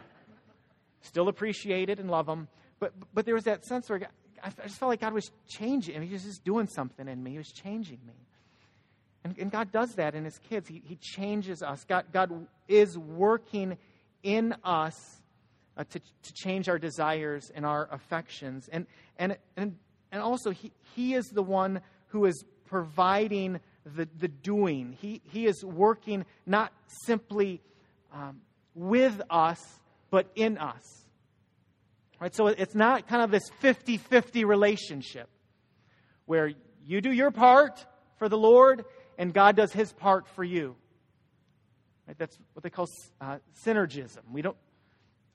still 1.01 1.27
appreciate 1.27 1.87
it 1.87 1.99
and 1.99 2.09
love 2.09 2.25
them. 2.25 2.47
But, 2.79 2.93
but 3.13 3.25
there 3.25 3.35
was 3.35 3.43
that 3.43 3.63
sense 3.63 3.91
where 3.91 4.09
I 4.43 4.49
just 4.63 4.79
felt 4.79 4.89
like 4.89 5.01
God 5.01 5.13
was 5.13 5.29
changing. 5.47 6.01
He 6.01 6.13
was 6.13 6.23
just 6.23 6.43
doing 6.43 6.65
something 6.65 7.07
in 7.07 7.21
me. 7.21 7.33
He 7.33 7.37
was 7.37 7.51
changing 7.51 7.99
me. 8.07 8.15
And, 9.23 9.37
and 9.37 9.51
God 9.51 9.71
does 9.71 9.93
that 9.93 10.15
in 10.15 10.25
His 10.25 10.39
kids. 10.49 10.67
He, 10.67 10.81
he 10.83 10.95
changes 10.95 11.61
us. 11.61 11.85
God, 11.87 12.05
God 12.11 12.47
is 12.67 12.97
working 12.97 13.77
in 14.23 14.55
us 14.63 15.21
uh, 15.77 15.83
to, 15.83 15.99
to 15.99 16.33
change 16.33 16.69
our 16.69 16.79
desires 16.79 17.51
and 17.53 17.67
our 17.67 17.87
affections. 17.91 18.67
And, 18.71 18.87
and, 19.19 19.37
and, 19.55 19.77
and 20.11 20.23
also, 20.23 20.49
he, 20.49 20.71
he 20.95 21.13
is 21.13 21.27
the 21.27 21.43
one 21.43 21.81
who 22.07 22.25
is 22.25 22.43
providing 22.65 23.59
the, 23.85 24.07
the 24.17 24.27
doing. 24.27 24.97
He, 24.99 25.21
he 25.31 25.45
is 25.45 25.63
working 25.63 26.25
not 26.45 26.71
simply 27.05 27.61
um, 28.13 28.41
with 28.75 29.21
us, 29.29 29.59
but 30.09 30.29
in 30.35 30.57
us. 30.57 30.83
Right? 32.19 32.35
So 32.35 32.47
it's 32.47 32.75
not 32.75 33.07
kind 33.07 33.23
of 33.23 33.31
this 33.31 33.49
50 33.59 33.97
50 33.97 34.45
relationship 34.45 35.27
where 36.25 36.51
you 36.85 37.01
do 37.01 37.11
your 37.11 37.31
part 37.31 37.83
for 38.17 38.29
the 38.29 38.37
Lord 38.37 38.85
and 39.17 39.33
God 39.33 39.55
does 39.55 39.73
his 39.73 39.91
part 39.91 40.27
for 40.27 40.43
you. 40.43 40.75
Right? 42.07 42.17
That's 42.17 42.37
what 42.53 42.63
they 42.63 42.69
call 42.69 42.87
uh, 43.19 43.37
synergism. 43.65 44.19
We 44.31 44.41
don't, 44.41 44.57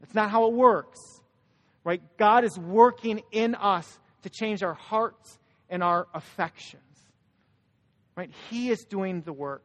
that's 0.01 0.15
not 0.15 0.31
how 0.31 0.47
it 0.47 0.53
works. 0.53 1.01
Right? 1.83 2.03
God 2.17 2.45
is 2.45 2.59
working 2.59 3.23
in 3.33 3.55
us 3.55 3.99
to 4.23 4.31
change 4.31 4.63
our 4.63 4.75
hearts 4.75 5.39
and 5.69 5.83
our 5.83 6.07
affections. 6.15 6.83
Right? 8.17 8.31
He 8.51 8.71
is 8.71 8.85
doing 8.85 9.23
the 9.23 9.33
work. 9.33 9.65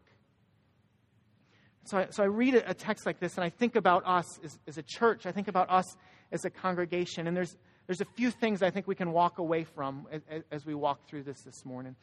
So 1.86 1.98
I, 1.98 2.08
so 2.10 2.24
I 2.24 2.28
read 2.28 2.56
a, 2.56 2.74
text 2.74 3.06
like 3.06 3.20
this 3.20 3.36
and 3.36 3.44
I 3.44 3.50
think 3.50 3.76
about 3.76 4.04
us 4.06 4.40
as, 4.44 4.60
as 4.68 4.78
a 4.78 4.84
church. 4.84 5.26
I 5.26 5.32
think 5.32 5.48
about 5.48 5.70
us 5.70 5.98
as 6.32 6.46
a 6.46 6.50
congregation. 6.50 7.28
And 7.28 7.36
there's, 7.36 7.56
there's 7.88 8.02
a 8.02 8.06
few 8.06 8.30
things 8.30 8.62
I 8.62 8.70
think 8.70 8.88
we 8.88 8.96
can 8.96 9.12
walk 9.12 9.40
away 9.40 9.64
from 9.64 10.08
as, 10.12 10.44
as 10.52 10.66
we 10.66 10.76
walk 10.76 11.08
through 11.08 11.24
this 11.24 11.42
this 11.42 11.66
morning. 11.66 11.96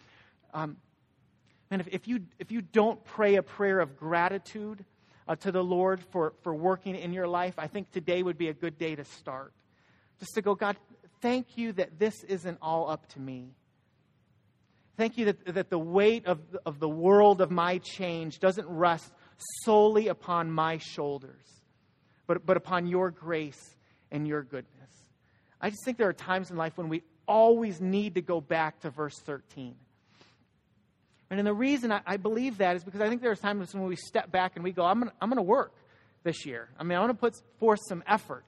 Um, 0.52 0.78
and 1.70 1.80
if, 1.80 1.88
if, 1.88 2.08
you, 2.08 2.20
if 2.38 2.50
you 2.50 2.62
don't 2.62 3.02
pray 3.04 3.36
a 3.36 3.42
prayer 3.42 3.78
of 3.78 3.96
gratitude 3.96 4.84
uh, 5.28 5.36
to 5.36 5.52
the 5.52 5.62
Lord 5.62 6.02
for, 6.10 6.32
for 6.42 6.54
working 6.54 6.96
in 6.96 7.12
your 7.12 7.28
life, 7.28 7.54
I 7.58 7.66
think 7.66 7.90
today 7.92 8.22
would 8.22 8.38
be 8.38 8.48
a 8.48 8.54
good 8.54 8.78
day 8.78 8.96
to 8.96 9.04
start. 9.04 9.52
Just 10.18 10.34
to 10.34 10.42
go, 10.42 10.54
God, 10.54 10.76
thank 11.20 11.56
you 11.56 11.72
that 11.74 11.98
this 11.98 12.24
isn't 12.24 12.58
all 12.60 12.90
up 12.90 13.06
to 13.10 13.20
me. 13.20 13.54
Thank 14.98 15.16
you 15.16 15.26
that, 15.26 15.54
that 15.54 15.70
the 15.70 15.78
weight 15.78 16.26
of, 16.26 16.40
of 16.66 16.80
the 16.80 16.88
world 16.88 17.40
of 17.40 17.52
my 17.52 17.78
change 17.78 18.40
doesn't 18.40 18.66
rest 18.68 19.12
solely 19.62 20.08
upon 20.08 20.50
my 20.50 20.78
shoulders, 20.78 21.62
but, 22.26 22.44
but 22.44 22.56
upon 22.56 22.88
your 22.88 23.12
grace 23.12 23.76
and 24.10 24.26
your 24.26 24.42
goodness. 24.42 24.90
I 25.60 25.70
just 25.70 25.84
think 25.84 25.98
there 25.98 26.08
are 26.08 26.12
times 26.12 26.50
in 26.50 26.56
life 26.56 26.76
when 26.76 26.88
we 26.88 27.04
always 27.28 27.80
need 27.80 28.16
to 28.16 28.22
go 28.22 28.40
back 28.40 28.80
to 28.80 28.90
verse 28.90 29.16
13. 29.20 29.76
And 31.30 31.46
the 31.46 31.54
reason 31.54 31.92
I, 31.92 32.00
I 32.04 32.16
believe 32.16 32.58
that 32.58 32.74
is 32.74 32.82
because 32.82 33.00
I 33.00 33.08
think 33.08 33.22
there 33.22 33.30
are 33.30 33.36
times 33.36 33.72
when 33.72 33.84
we 33.84 33.94
step 33.94 34.32
back 34.32 34.56
and 34.56 34.64
we 34.64 34.72
go, 34.72 34.84
I'm 34.84 34.98
going 34.98 35.12
I'm 35.20 35.30
to 35.32 35.42
work 35.42 35.74
this 36.24 36.44
year. 36.44 36.70
I 36.76 36.82
mean, 36.82 36.98
I 36.98 37.00
want 37.00 37.12
to 37.12 37.18
put 37.18 37.40
forth 37.60 37.78
some 37.88 38.02
effort. 38.04 38.46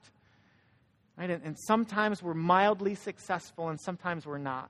Right? 1.17 1.29
And, 1.29 1.43
and 1.45 1.57
sometimes 1.57 2.21
we're 2.21 2.33
mildly 2.33 2.95
successful 2.95 3.69
and 3.69 3.79
sometimes 3.79 4.25
we're 4.25 4.37
not. 4.37 4.69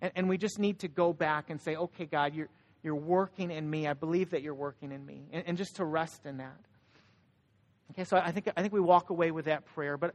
And, 0.00 0.12
and 0.16 0.28
we 0.28 0.38
just 0.38 0.58
need 0.58 0.80
to 0.80 0.88
go 0.88 1.12
back 1.12 1.50
and 1.50 1.60
say, 1.60 1.76
okay, 1.76 2.06
God, 2.06 2.34
you're, 2.34 2.48
you're 2.82 2.94
working 2.94 3.50
in 3.50 3.68
me. 3.68 3.86
I 3.86 3.92
believe 3.92 4.30
that 4.30 4.42
you're 4.42 4.54
working 4.54 4.92
in 4.92 5.04
me. 5.04 5.22
And, 5.32 5.44
and 5.46 5.58
just 5.58 5.76
to 5.76 5.84
rest 5.84 6.26
in 6.26 6.38
that. 6.38 6.58
Okay, 7.92 8.04
so 8.04 8.16
I 8.16 8.30
think, 8.30 8.48
I 8.56 8.62
think 8.62 8.72
we 8.72 8.80
walk 8.80 9.10
away 9.10 9.30
with 9.30 9.46
that 9.46 9.66
prayer. 9.74 9.96
But, 9.96 10.14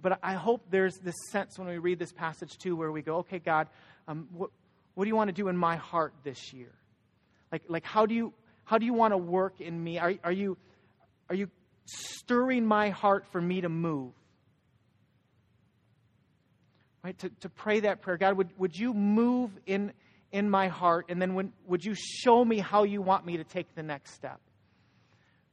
but 0.00 0.18
I 0.22 0.34
hope 0.34 0.66
there's 0.70 0.96
this 0.98 1.14
sense 1.30 1.58
when 1.58 1.68
we 1.68 1.78
read 1.78 1.98
this 1.98 2.12
passage 2.12 2.58
too 2.58 2.76
where 2.76 2.92
we 2.92 3.02
go, 3.02 3.18
okay, 3.18 3.38
God, 3.38 3.68
um, 4.06 4.28
what, 4.32 4.50
what 4.94 5.04
do 5.04 5.08
you 5.08 5.16
want 5.16 5.28
to 5.28 5.32
do 5.32 5.48
in 5.48 5.56
my 5.56 5.76
heart 5.76 6.12
this 6.22 6.52
year? 6.52 6.72
Like, 7.50 7.62
like 7.68 7.84
how, 7.84 8.06
do 8.06 8.14
you, 8.14 8.32
how 8.64 8.78
do 8.78 8.86
you 8.86 8.92
want 8.92 9.12
to 9.12 9.18
work 9.18 9.60
in 9.60 9.82
me? 9.82 9.98
Are, 9.98 10.14
are, 10.22 10.32
you, 10.32 10.58
are 11.28 11.34
you 11.34 11.48
stirring 11.86 12.66
my 12.66 12.90
heart 12.90 13.26
for 13.32 13.40
me 13.40 13.62
to 13.62 13.68
move? 13.68 14.12
Right? 17.04 17.18
To, 17.18 17.28
to 17.40 17.48
pray 17.48 17.80
that 17.80 18.02
prayer. 18.02 18.16
God, 18.16 18.36
would, 18.36 18.50
would 18.58 18.76
you 18.76 18.94
move 18.94 19.50
in, 19.66 19.92
in 20.30 20.48
my 20.48 20.68
heart? 20.68 21.06
And 21.08 21.20
then 21.20 21.34
when, 21.34 21.52
would 21.66 21.84
you 21.84 21.94
show 21.94 22.44
me 22.44 22.58
how 22.58 22.84
you 22.84 23.02
want 23.02 23.26
me 23.26 23.36
to 23.36 23.44
take 23.44 23.74
the 23.74 23.82
next 23.82 24.14
step? 24.14 24.40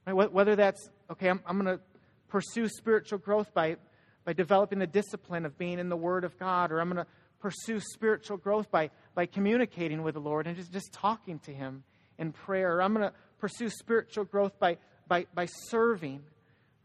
Right? 0.06 0.32
Whether 0.32 0.56
that's, 0.56 0.88
okay, 1.10 1.28
I'm, 1.28 1.40
I'm 1.46 1.60
going 1.60 1.76
to 1.76 1.82
pursue 2.28 2.68
spiritual 2.68 3.18
growth 3.18 3.52
by, 3.52 3.76
by 4.24 4.32
developing 4.32 4.78
the 4.78 4.86
discipline 4.86 5.44
of 5.44 5.58
being 5.58 5.78
in 5.78 5.88
the 5.88 5.96
Word 5.96 6.24
of 6.24 6.38
God, 6.38 6.72
or 6.72 6.80
I'm 6.80 6.90
going 6.90 7.04
to 7.04 7.10
pursue 7.40 7.80
spiritual 7.80 8.36
growth 8.36 8.70
by, 8.70 8.90
by 9.14 9.26
communicating 9.26 10.02
with 10.02 10.14
the 10.14 10.20
Lord 10.20 10.46
and 10.46 10.56
just, 10.56 10.72
just 10.72 10.92
talking 10.92 11.38
to 11.40 11.52
Him 11.52 11.82
in 12.18 12.32
prayer, 12.32 12.76
or 12.76 12.82
I'm 12.82 12.94
going 12.94 13.08
to 13.08 13.14
pursue 13.38 13.68
spiritual 13.68 14.24
growth 14.24 14.58
by, 14.58 14.76
by, 15.08 15.26
by 15.34 15.46
serving. 15.46 16.22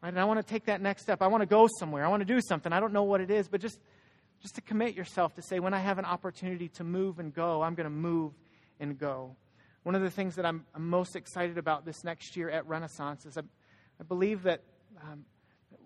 Right? 0.01 0.09
And 0.09 0.19
I 0.19 0.25
want 0.25 0.39
to 0.39 0.45
take 0.45 0.65
that 0.65 0.81
next 0.81 1.03
step. 1.03 1.21
I 1.21 1.27
want 1.27 1.41
to 1.41 1.47
go 1.47 1.67
somewhere. 1.79 2.05
I 2.05 2.09
want 2.09 2.25
to 2.25 2.33
do 2.33 2.39
something. 2.41 2.71
I 2.71 2.79
don't 2.79 2.93
know 2.93 3.03
what 3.03 3.21
it 3.21 3.29
is, 3.29 3.47
but 3.47 3.61
just 3.61 3.79
just 4.41 4.55
to 4.55 4.61
commit 4.61 4.95
yourself 4.95 5.33
to 5.35 5.41
say, 5.41 5.59
when 5.59 5.73
I 5.73 5.79
have 5.79 5.97
an 5.99 6.05
opportunity 6.05 6.69
to 6.69 6.83
move 6.83 7.19
and 7.19 7.33
go, 7.33 7.61
I'm 7.61 7.75
going 7.75 7.85
to 7.85 7.89
move 7.89 8.33
and 8.79 8.97
go. 8.97 9.35
One 9.83 9.95
of 9.95 10.01
the 10.01 10.09
things 10.09 10.35
that 10.35 10.45
I'm, 10.45 10.65
I'm, 10.73 10.89
most 10.89 11.15
excited 11.15 11.57
about 11.57 11.85
this 11.85 12.03
next 12.03 12.35
year 12.35 12.49
at 12.49 12.67
Renaissance 12.67 13.25
is 13.25 13.37
I, 13.37 13.41
I 13.99 14.03
believe 14.03 14.43
that 14.43 14.61
um, 15.01 15.25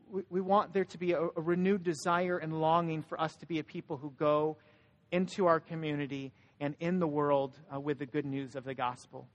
we, 0.09 0.23
we, 0.29 0.41
want 0.41 0.73
there 0.73 0.85
to 0.85 0.97
be 0.97 1.11
a, 1.11 1.21
a 1.21 1.41
renewed 1.41 1.83
desire 1.83 2.37
and 2.37 2.61
longing 2.61 3.03
for 3.03 3.19
us 3.19 3.35
to 3.37 3.45
be 3.45 3.59
a 3.59 3.63
people 3.63 3.97
who 3.97 4.11
go 4.17 4.57
into 5.11 5.47
our 5.47 5.59
community 5.59 6.31
and 6.59 6.75
in 6.79 6.99
the 6.99 7.07
world 7.07 7.57
uh, 7.73 7.79
with 7.79 7.99
the 7.99 8.05
good 8.05 8.25
news 8.25 8.55
of 8.55 8.63
the 8.63 8.73
gospel. 8.73 9.27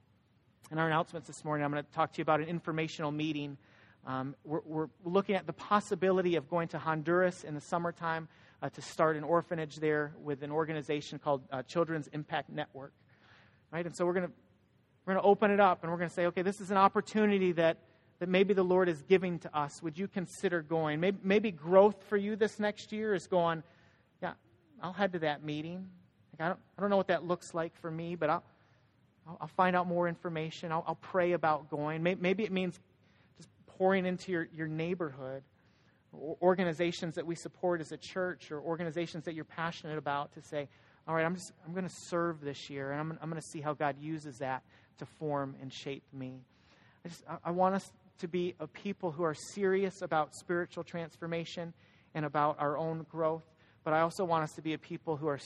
In 0.71 0.79
our 0.79 0.87
announcements 0.87 1.27
this 1.27 1.45
morning, 1.45 1.65
I'm 1.65 1.71
going 1.71 1.85
to 1.85 1.93
talk 1.93 2.13
to 2.13 2.19
you 2.19 2.23
about 2.23 2.41
an 2.41 2.49
informational 2.49 3.13
meeting. 3.13 3.59
Um, 4.07 4.35
we're, 4.45 4.61
we're, 4.65 4.89
looking 5.05 5.35
at 5.35 5.47
the 5.47 5.53
possibility 5.53 6.37
of 6.37 6.49
going 6.49 6.69
to 6.69 6.79
Honduras 6.79 7.45
in 7.45 7.55
the 7.55 7.61
summertime 7.61 8.29
uh, 8.63 8.69
to 8.71 8.83
start 8.83 9.17
an 9.17 9.25
orphanage 9.25 9.77
there 9.77 10.15
with 10.23 10.43
an 10.43 10.51
organization 10.51 11.19
called 11.19 11.43
uh, 11.51 11.63
Children's 11.63 12.09
Impact 12.09 12.51
Network. 12.51 12.93
Right? 13.73 13.85
And 13.85 13.95
so 13.97 14.07
we're 14.07 14.15
going 14.15 14.27
to 14.27 14.33
we're 15.05 15.15
going 15.15 15.23
to 15.23 15.29
open 15.29 15.51
it 15.51 15.61
up 15.61 15.83
and 15.83 15.93
we're 15.93 15.99
going 15.99 16.09
to 16.09 16.15
say, 16.15 16.27
okay, 16.27 16.43
this 16.43 16.61
is 16.61 16.71
an 16.71 16.79
opportunity 16.79 17.53
that, 17.53 17.79
that 18.21 18.29
maybe 18.29 18.55
the 18.55 18.63
Lord 18.63 18.89
is 18.89 19.03
giving 19.03 19.39
to 19.41 19.57
us. 19.57 19.83
Would 19.83 19.99
you 19.99 20.09
consider 20.09 20.63
going? 20.63 21.01
Maybe, 21.01 21.19
maybe 21.23 21.51
growth 21.51 22.03
for 22.09 22.17
you 22.17 22.37
this 22.37 22.59
next 22.59 22.91
year 22.91 23.15
is 23.15 23.27
going, 23.27 23.63
yeah, 24.23 24.33
I'll 24.83 24.95
head 24.95 25.13
to 25.13 25.19
that 25.21 25.45
meeting. 25.45 25.87
Like, 26.33 26.47
I, 26.47 26.49
don't, 26.49 26.61
I 26.79 26.81
don't 26.81 26.91
know 26.91 26.97
what 26.97 27.09
that 27.09 27.25
looks 27.25 27.53
like 27.53 27.77
for 27.77 27.91
me, 27.91 28.15
but 28.15 28.31
I'll, 28.31 28.45
I'll, 29.41 29.49
find 29.49 29.77
out 29.77 29.87
more 29.87 30.09
information. 30.09 30.73
I'll, 30.73 30.85
I'll 30.87 30.95
pray 30.95 31.33
about 31.33 31.69
going. 31.71 32.03
Maybe, 32.03 32.21
maybe 32.21 32.45
it 32.45 32.53
means 32.53 32.81
just 33.37 33.49
pouring 33.67 34.07
into 34.07 34.33
your, 34.33 34.49
your 34.55 34.69
neighborhood 34.69 35.43
organizations 36.43 37.15
that 37.15 37.27
we 37.27 37.35
support 37.35 37.81
as 37.81 37.93
a 37.93 37.97
church 37.97 38.51
or 38.51 38.61
organizations 38.61 39.25
that 39.25 39.35
you're 39.35 39.45
passionate 39.45 39.99
about 39.99 40.33
to 40.35 40.43
say, 40.43 40.69
all 41.07 41.15
right, 41.15 41.25
I'm 41.25 41.35
just 41.35 41.53
I'm 41.67 41.73
going 41.73 41.87
to 41.87 41.95
serve 42.09 42.41
this 42.41 42.71
year, 42.71 42.93
and 42.93 43.01
I'm, 43.01 43.19
I'm 43.23 43.31
going 43.31 43.41
to 43.41 43.49
see 43.49 43.61
how 43.61 43.75
God 43.75 43.97
uses 44.01 44.39
that 44.39 44.63
to 44.99 45.07
form 45.07 45.55
and 45.61 45.73
shape 45.73 46.05
me. 46.13 46.41
I 47.05 47.09
just 47.09 47.23
I 47.45 47.51
want 47.51 47.75
us 47.75 47.91
to 48.21 48.29
be 48.29 48.55
a 48.61 48.67
people 48.67 49.11
who 49.11 49.23
are 49.25 49.35
serious 49.35 50.03
about 50.03 50.35
spiritual 50.35 50.85
transformation 50.85 51.75
and 52.15 52.25
about 52.25 52.57
our 52.59 52.79
own 52.79 53.05
growth, 53.11 53.45
but 53.83 53.93
I 53.93 54.01
also 54.01 54.25
want 54.25 54.45
us 54.45 54.53
to 54.53 54.63
be 54.63 54.73
a 54.73 54.79
people 54.79 55.17
who 55.17 55.27
are 55.27 55.41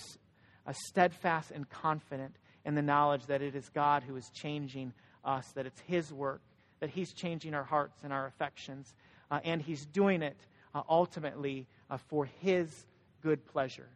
steadfast 0.73 1.51
and 1.51 1.69
confident 1.69 2.37
in 2.65 2.75
the 2.75 2.83
knowledge 2.83 3.27
that 3.27 3.43
it 3.43 3.55
is 3.55 3.69
God 3.71 4.03
who 4.03 4.15
is 4.17 4.31
changing 4.35 4.93
us, 5.25 5.51
that 5.55 5.67
it's 5.67 5.81
His 5.81 6.13
work, 6.13 6.43
that 6.81 6.91
He's 6.91 7.13
changing 7.13 7.55
our 7.55 7.65
hearts 7.65 7.99
and 8.05 8.13
our 8.13 8.27
affections, 8.27 8.95
uh, 9.31 9.41
and 9.45 9.63
He's 9.63 9.87
doing 9.87 10.23
it 10.23 10.37
uh, 10.79 10.83
ultimately 10.89 11.67
uh, 11.91 11.97
for 11.97 12.25
His 12.41 12.87
good 13.23 13.45
pleasure. 13.47 13.89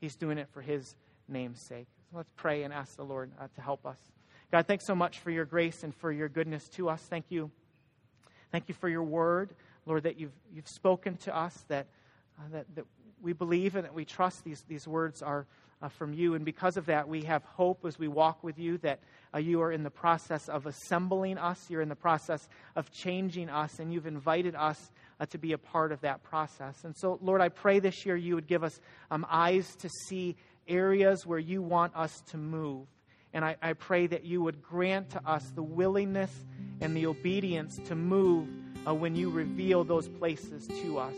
He's 0.00 0.16
doing 0.16 0.38
it 0.38 0.48
for 0.52 0.60
His 0.60 0.96
name's 1.28 1.60
sake. 1.60 1.86
So 2.10 2.16
let's 2.16 2.30
pray 2.36 2.64
and 2.64 2.74
ask 2.74 2.96
the 2.96 3.04
Lord 3.04 3.30
uh, 3.40 3.46
to 3.54 3.60
help 3.60 3.86
us. 3.86 3.98
God, 4.50 4.66
thanks 4.66 4.86
so 4.86 4.94
much 4.94 5.18
for 5.20 5.30
your 5.30 5.44
grace 5.44 5.84
and 5.84 5.94
for 5.94 6.10
your 6.12 6.28
goodness 6.28 6.68
to 6.70 6.88
us. 6.88 7.00
Thank 7.02 7.26
you. 7.28 7.50
Thank 8.50 8.68
you 8.68 8.74
for 8.74 8.88
your 8.88 9.02
word, 9.02 9.54
Lord, 9.86 10.04
that 10.04 10.18
you've, 10.18 10.34
you've 10.52 10.68
spoken 10.68 11.16
to 11.18 11.36
us, 11.36 11.64
that, 11.68 11.86
uh, 12.38 12.42
that, 12.52 12.66
that 12.74 12.84
we 13.22 13.32
believe 13.32 13.76
and 13.76 13.84
that 13.84 13.94
we 13.94 14.04
trust 14.04 14.44
these, 14.44 14.62
these 14.68 14.86
words 14.86 15.22
are 15.22 15.46
uh, 15.82 15.88
from 15.88 16.14
you. 16.14 16.34
And 16.34 16.44
because 16.44 16.76
of 16.76 16.86
that, 16.86 17.08
we 17.08 17.22
have 17.24 17.44
hope 17.44 17.84
as 17.84 17.98
we 17.98 18.08
walk 18.08 18.42
with 18.42 18.58
you 18.58 18.78
that 18.78 19.00
uh, 19.34 19.38
you 19.38 19.60
are 19.60 19.72
in 19.72 19.82
the 19.82 19.90
process 19.90 20.48
of 20.48 20.66
assembling 20.66 21.36
us, 21.36 21.66
you're 21.68 21.82
in 21.82 21.88
the 21.88 21.96
process 21.96 22.48
of 22.76 22.90
changing 22.90 23.50
us, 23.50 23.78
and 23.78 23.92
you've 23.92 24.06
invited 24.06 24.54
us 24.54 24.90
uh, 25.20 25.26
to 25.26 25.38
be 25.38 25.52
a 25.52 25.58
part 25.58 25.92
of 25.92 26.00
that 26.02 26.22
process. 26.22 26.84
And 26.84 26.96
so, 26.96 27.18
Lord, 27.22 27.40
I 27.40 27.48
pray 27.48 27.78
this 27.78 28.04
year 28.04 28.16
you 28.16 28.34
would 28.34 28.46
give 28.46 28.64
us 28.64 28.80
um, 29.10 29.26
eyes 29.28 29.74
to 29.76 29.88
see 30.06 30.36
areas 30.68 31.26
where 31.26 31.38
you 31.38 31.62
want 31.62 31.94
us 31.96 32.22
to 32.30 32.36
move. 32.36 32.86
And 33.32 33.44
I, 33.44 33.56
I 33.60 33.72
pray 33.72 34.06
that 34.06 34.24
you 34.24 34.42
would 34.42 34.62
grant 34.62 35.10
to 35.10 35.28
us 35.28 35.50
the 35.54 35.62
willingness 35.62 36.30
and 36.80 36.96
the 36.96 37.06
obedience 37.06 37.78
to 37.86 37.94
move 37.94 38.48
uh, 38.86 38.94
when 38.94 39.16
you 39.16 39.30
reveal 39.30 39.84
those 39.84 40.08
places 40.08 40.66
to 40.68 40.98
us. 40.98 41.14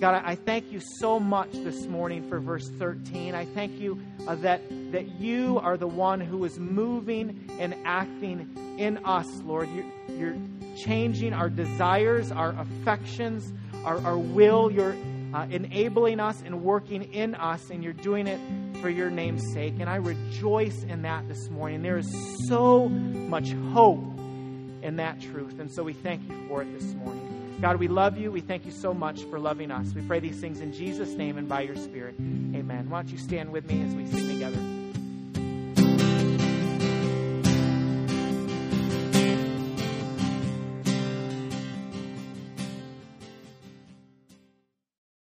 God, 0.00 0.22
I 0.24 0.34
thank 0.34 0.72
you 0.72 0.80
so 0.98 1.20
much 1.20 1.52
this 1.52 1.86
morning 1.86 2.28
for 2.28 2.40
verse 2.40 2.68
13. 2.68 3.34
I 3.34 3.44
thank 3.44 3.78
you 3.78 4.02
uh, 4.26 4.34
that, 4.36 4.60
that 4.90 5.20
you 5.20 5.60
are 5.60 5.76
the 5.76 5.86
one 5.86 6.20
who 6.20 6.44
is 6.44 6.58
moving 6.58 7.48
and 7.60 7.76
acting 7.84 8.76
in 8.76 8.98
us, 9.04 9.26
Lord. 9.44 9.68
You're, 9.70 9.84
you're 10.18 10.36
changing 10.76 11.32
our 11.32 11.48
desires, 11.48 12.32
our 12.32 12.50
affections, 12.58 13.52
our, 13.84 13.98
our 14.04 14.18
will. 14.18 14.70
You're 14.70 14.96
uh, 15.34 15.46
enabling 15.50 16.20
us 16.20 16.42
and 16.44 16.62
working 16.62 17.12
in 17.12 17.34
us, 17.34 17.70
and 17.70 17.82
you're 17.82 17.92
doing 17.92 18.26
it 18.26 18.40
for 18.80 18.88
your 18.88 19.10
name's 19.10 19.52
sake. 19.52 19.74
And 19.80 19.88
I 19.88 19.96
rejoice 19.96 20.82
in 20.84 21.02
that 21.02 21.28
this 21.28 21.48
morning. 21.50 21.82
There 21.82 21.98
is 21.98 22.46
so 22.48 22.88
much 22.88 23.52
hope 23.72 24.04
in 24.82 24.96
that 24.96 25.20
truth. 25.20 25.58
And 25.58 25.72
so 25.72 25.82
we 25.82 25.92
thank 25.92 26.28
you 26.28 26.46
for 26.48 26.62
it 26.62 26.78
this 26.78 26.94
morning. 26.94 27.58
God, 27.60 27.76
we 27.76 27.88
love 27.88 28.18
you. 28.18 28.30
We 28.30 28.42
thank 28.42 28.66
you 28.66 28.72
so 28.72 28.92
much 28.92 29.22
for 29.24 29.38
loving 29.38 29.70
us. 29.70 29.94
We 29.94 30.02
pray 30.02 30.20
these 30.20 30.38
things 30.40 30.60
in 30.60 30.72
Jesus' 30.72 31.14
name 31.14 31.38
and 31.38 31.48
by 31.48 31.62
your 31.62 31.76
Spirit. 31.76 32.16
Amen. 32.18 32.90
Why 32.90 33.02
don't 33.02 33.10
you 33.10 33.18
stand 33.18 33.50
with 33.50 33.66
me 33.66 33.82
as 33.82 33.94
we 33.94 34.06
sing 34.06 34.28
together? 34.28 34.83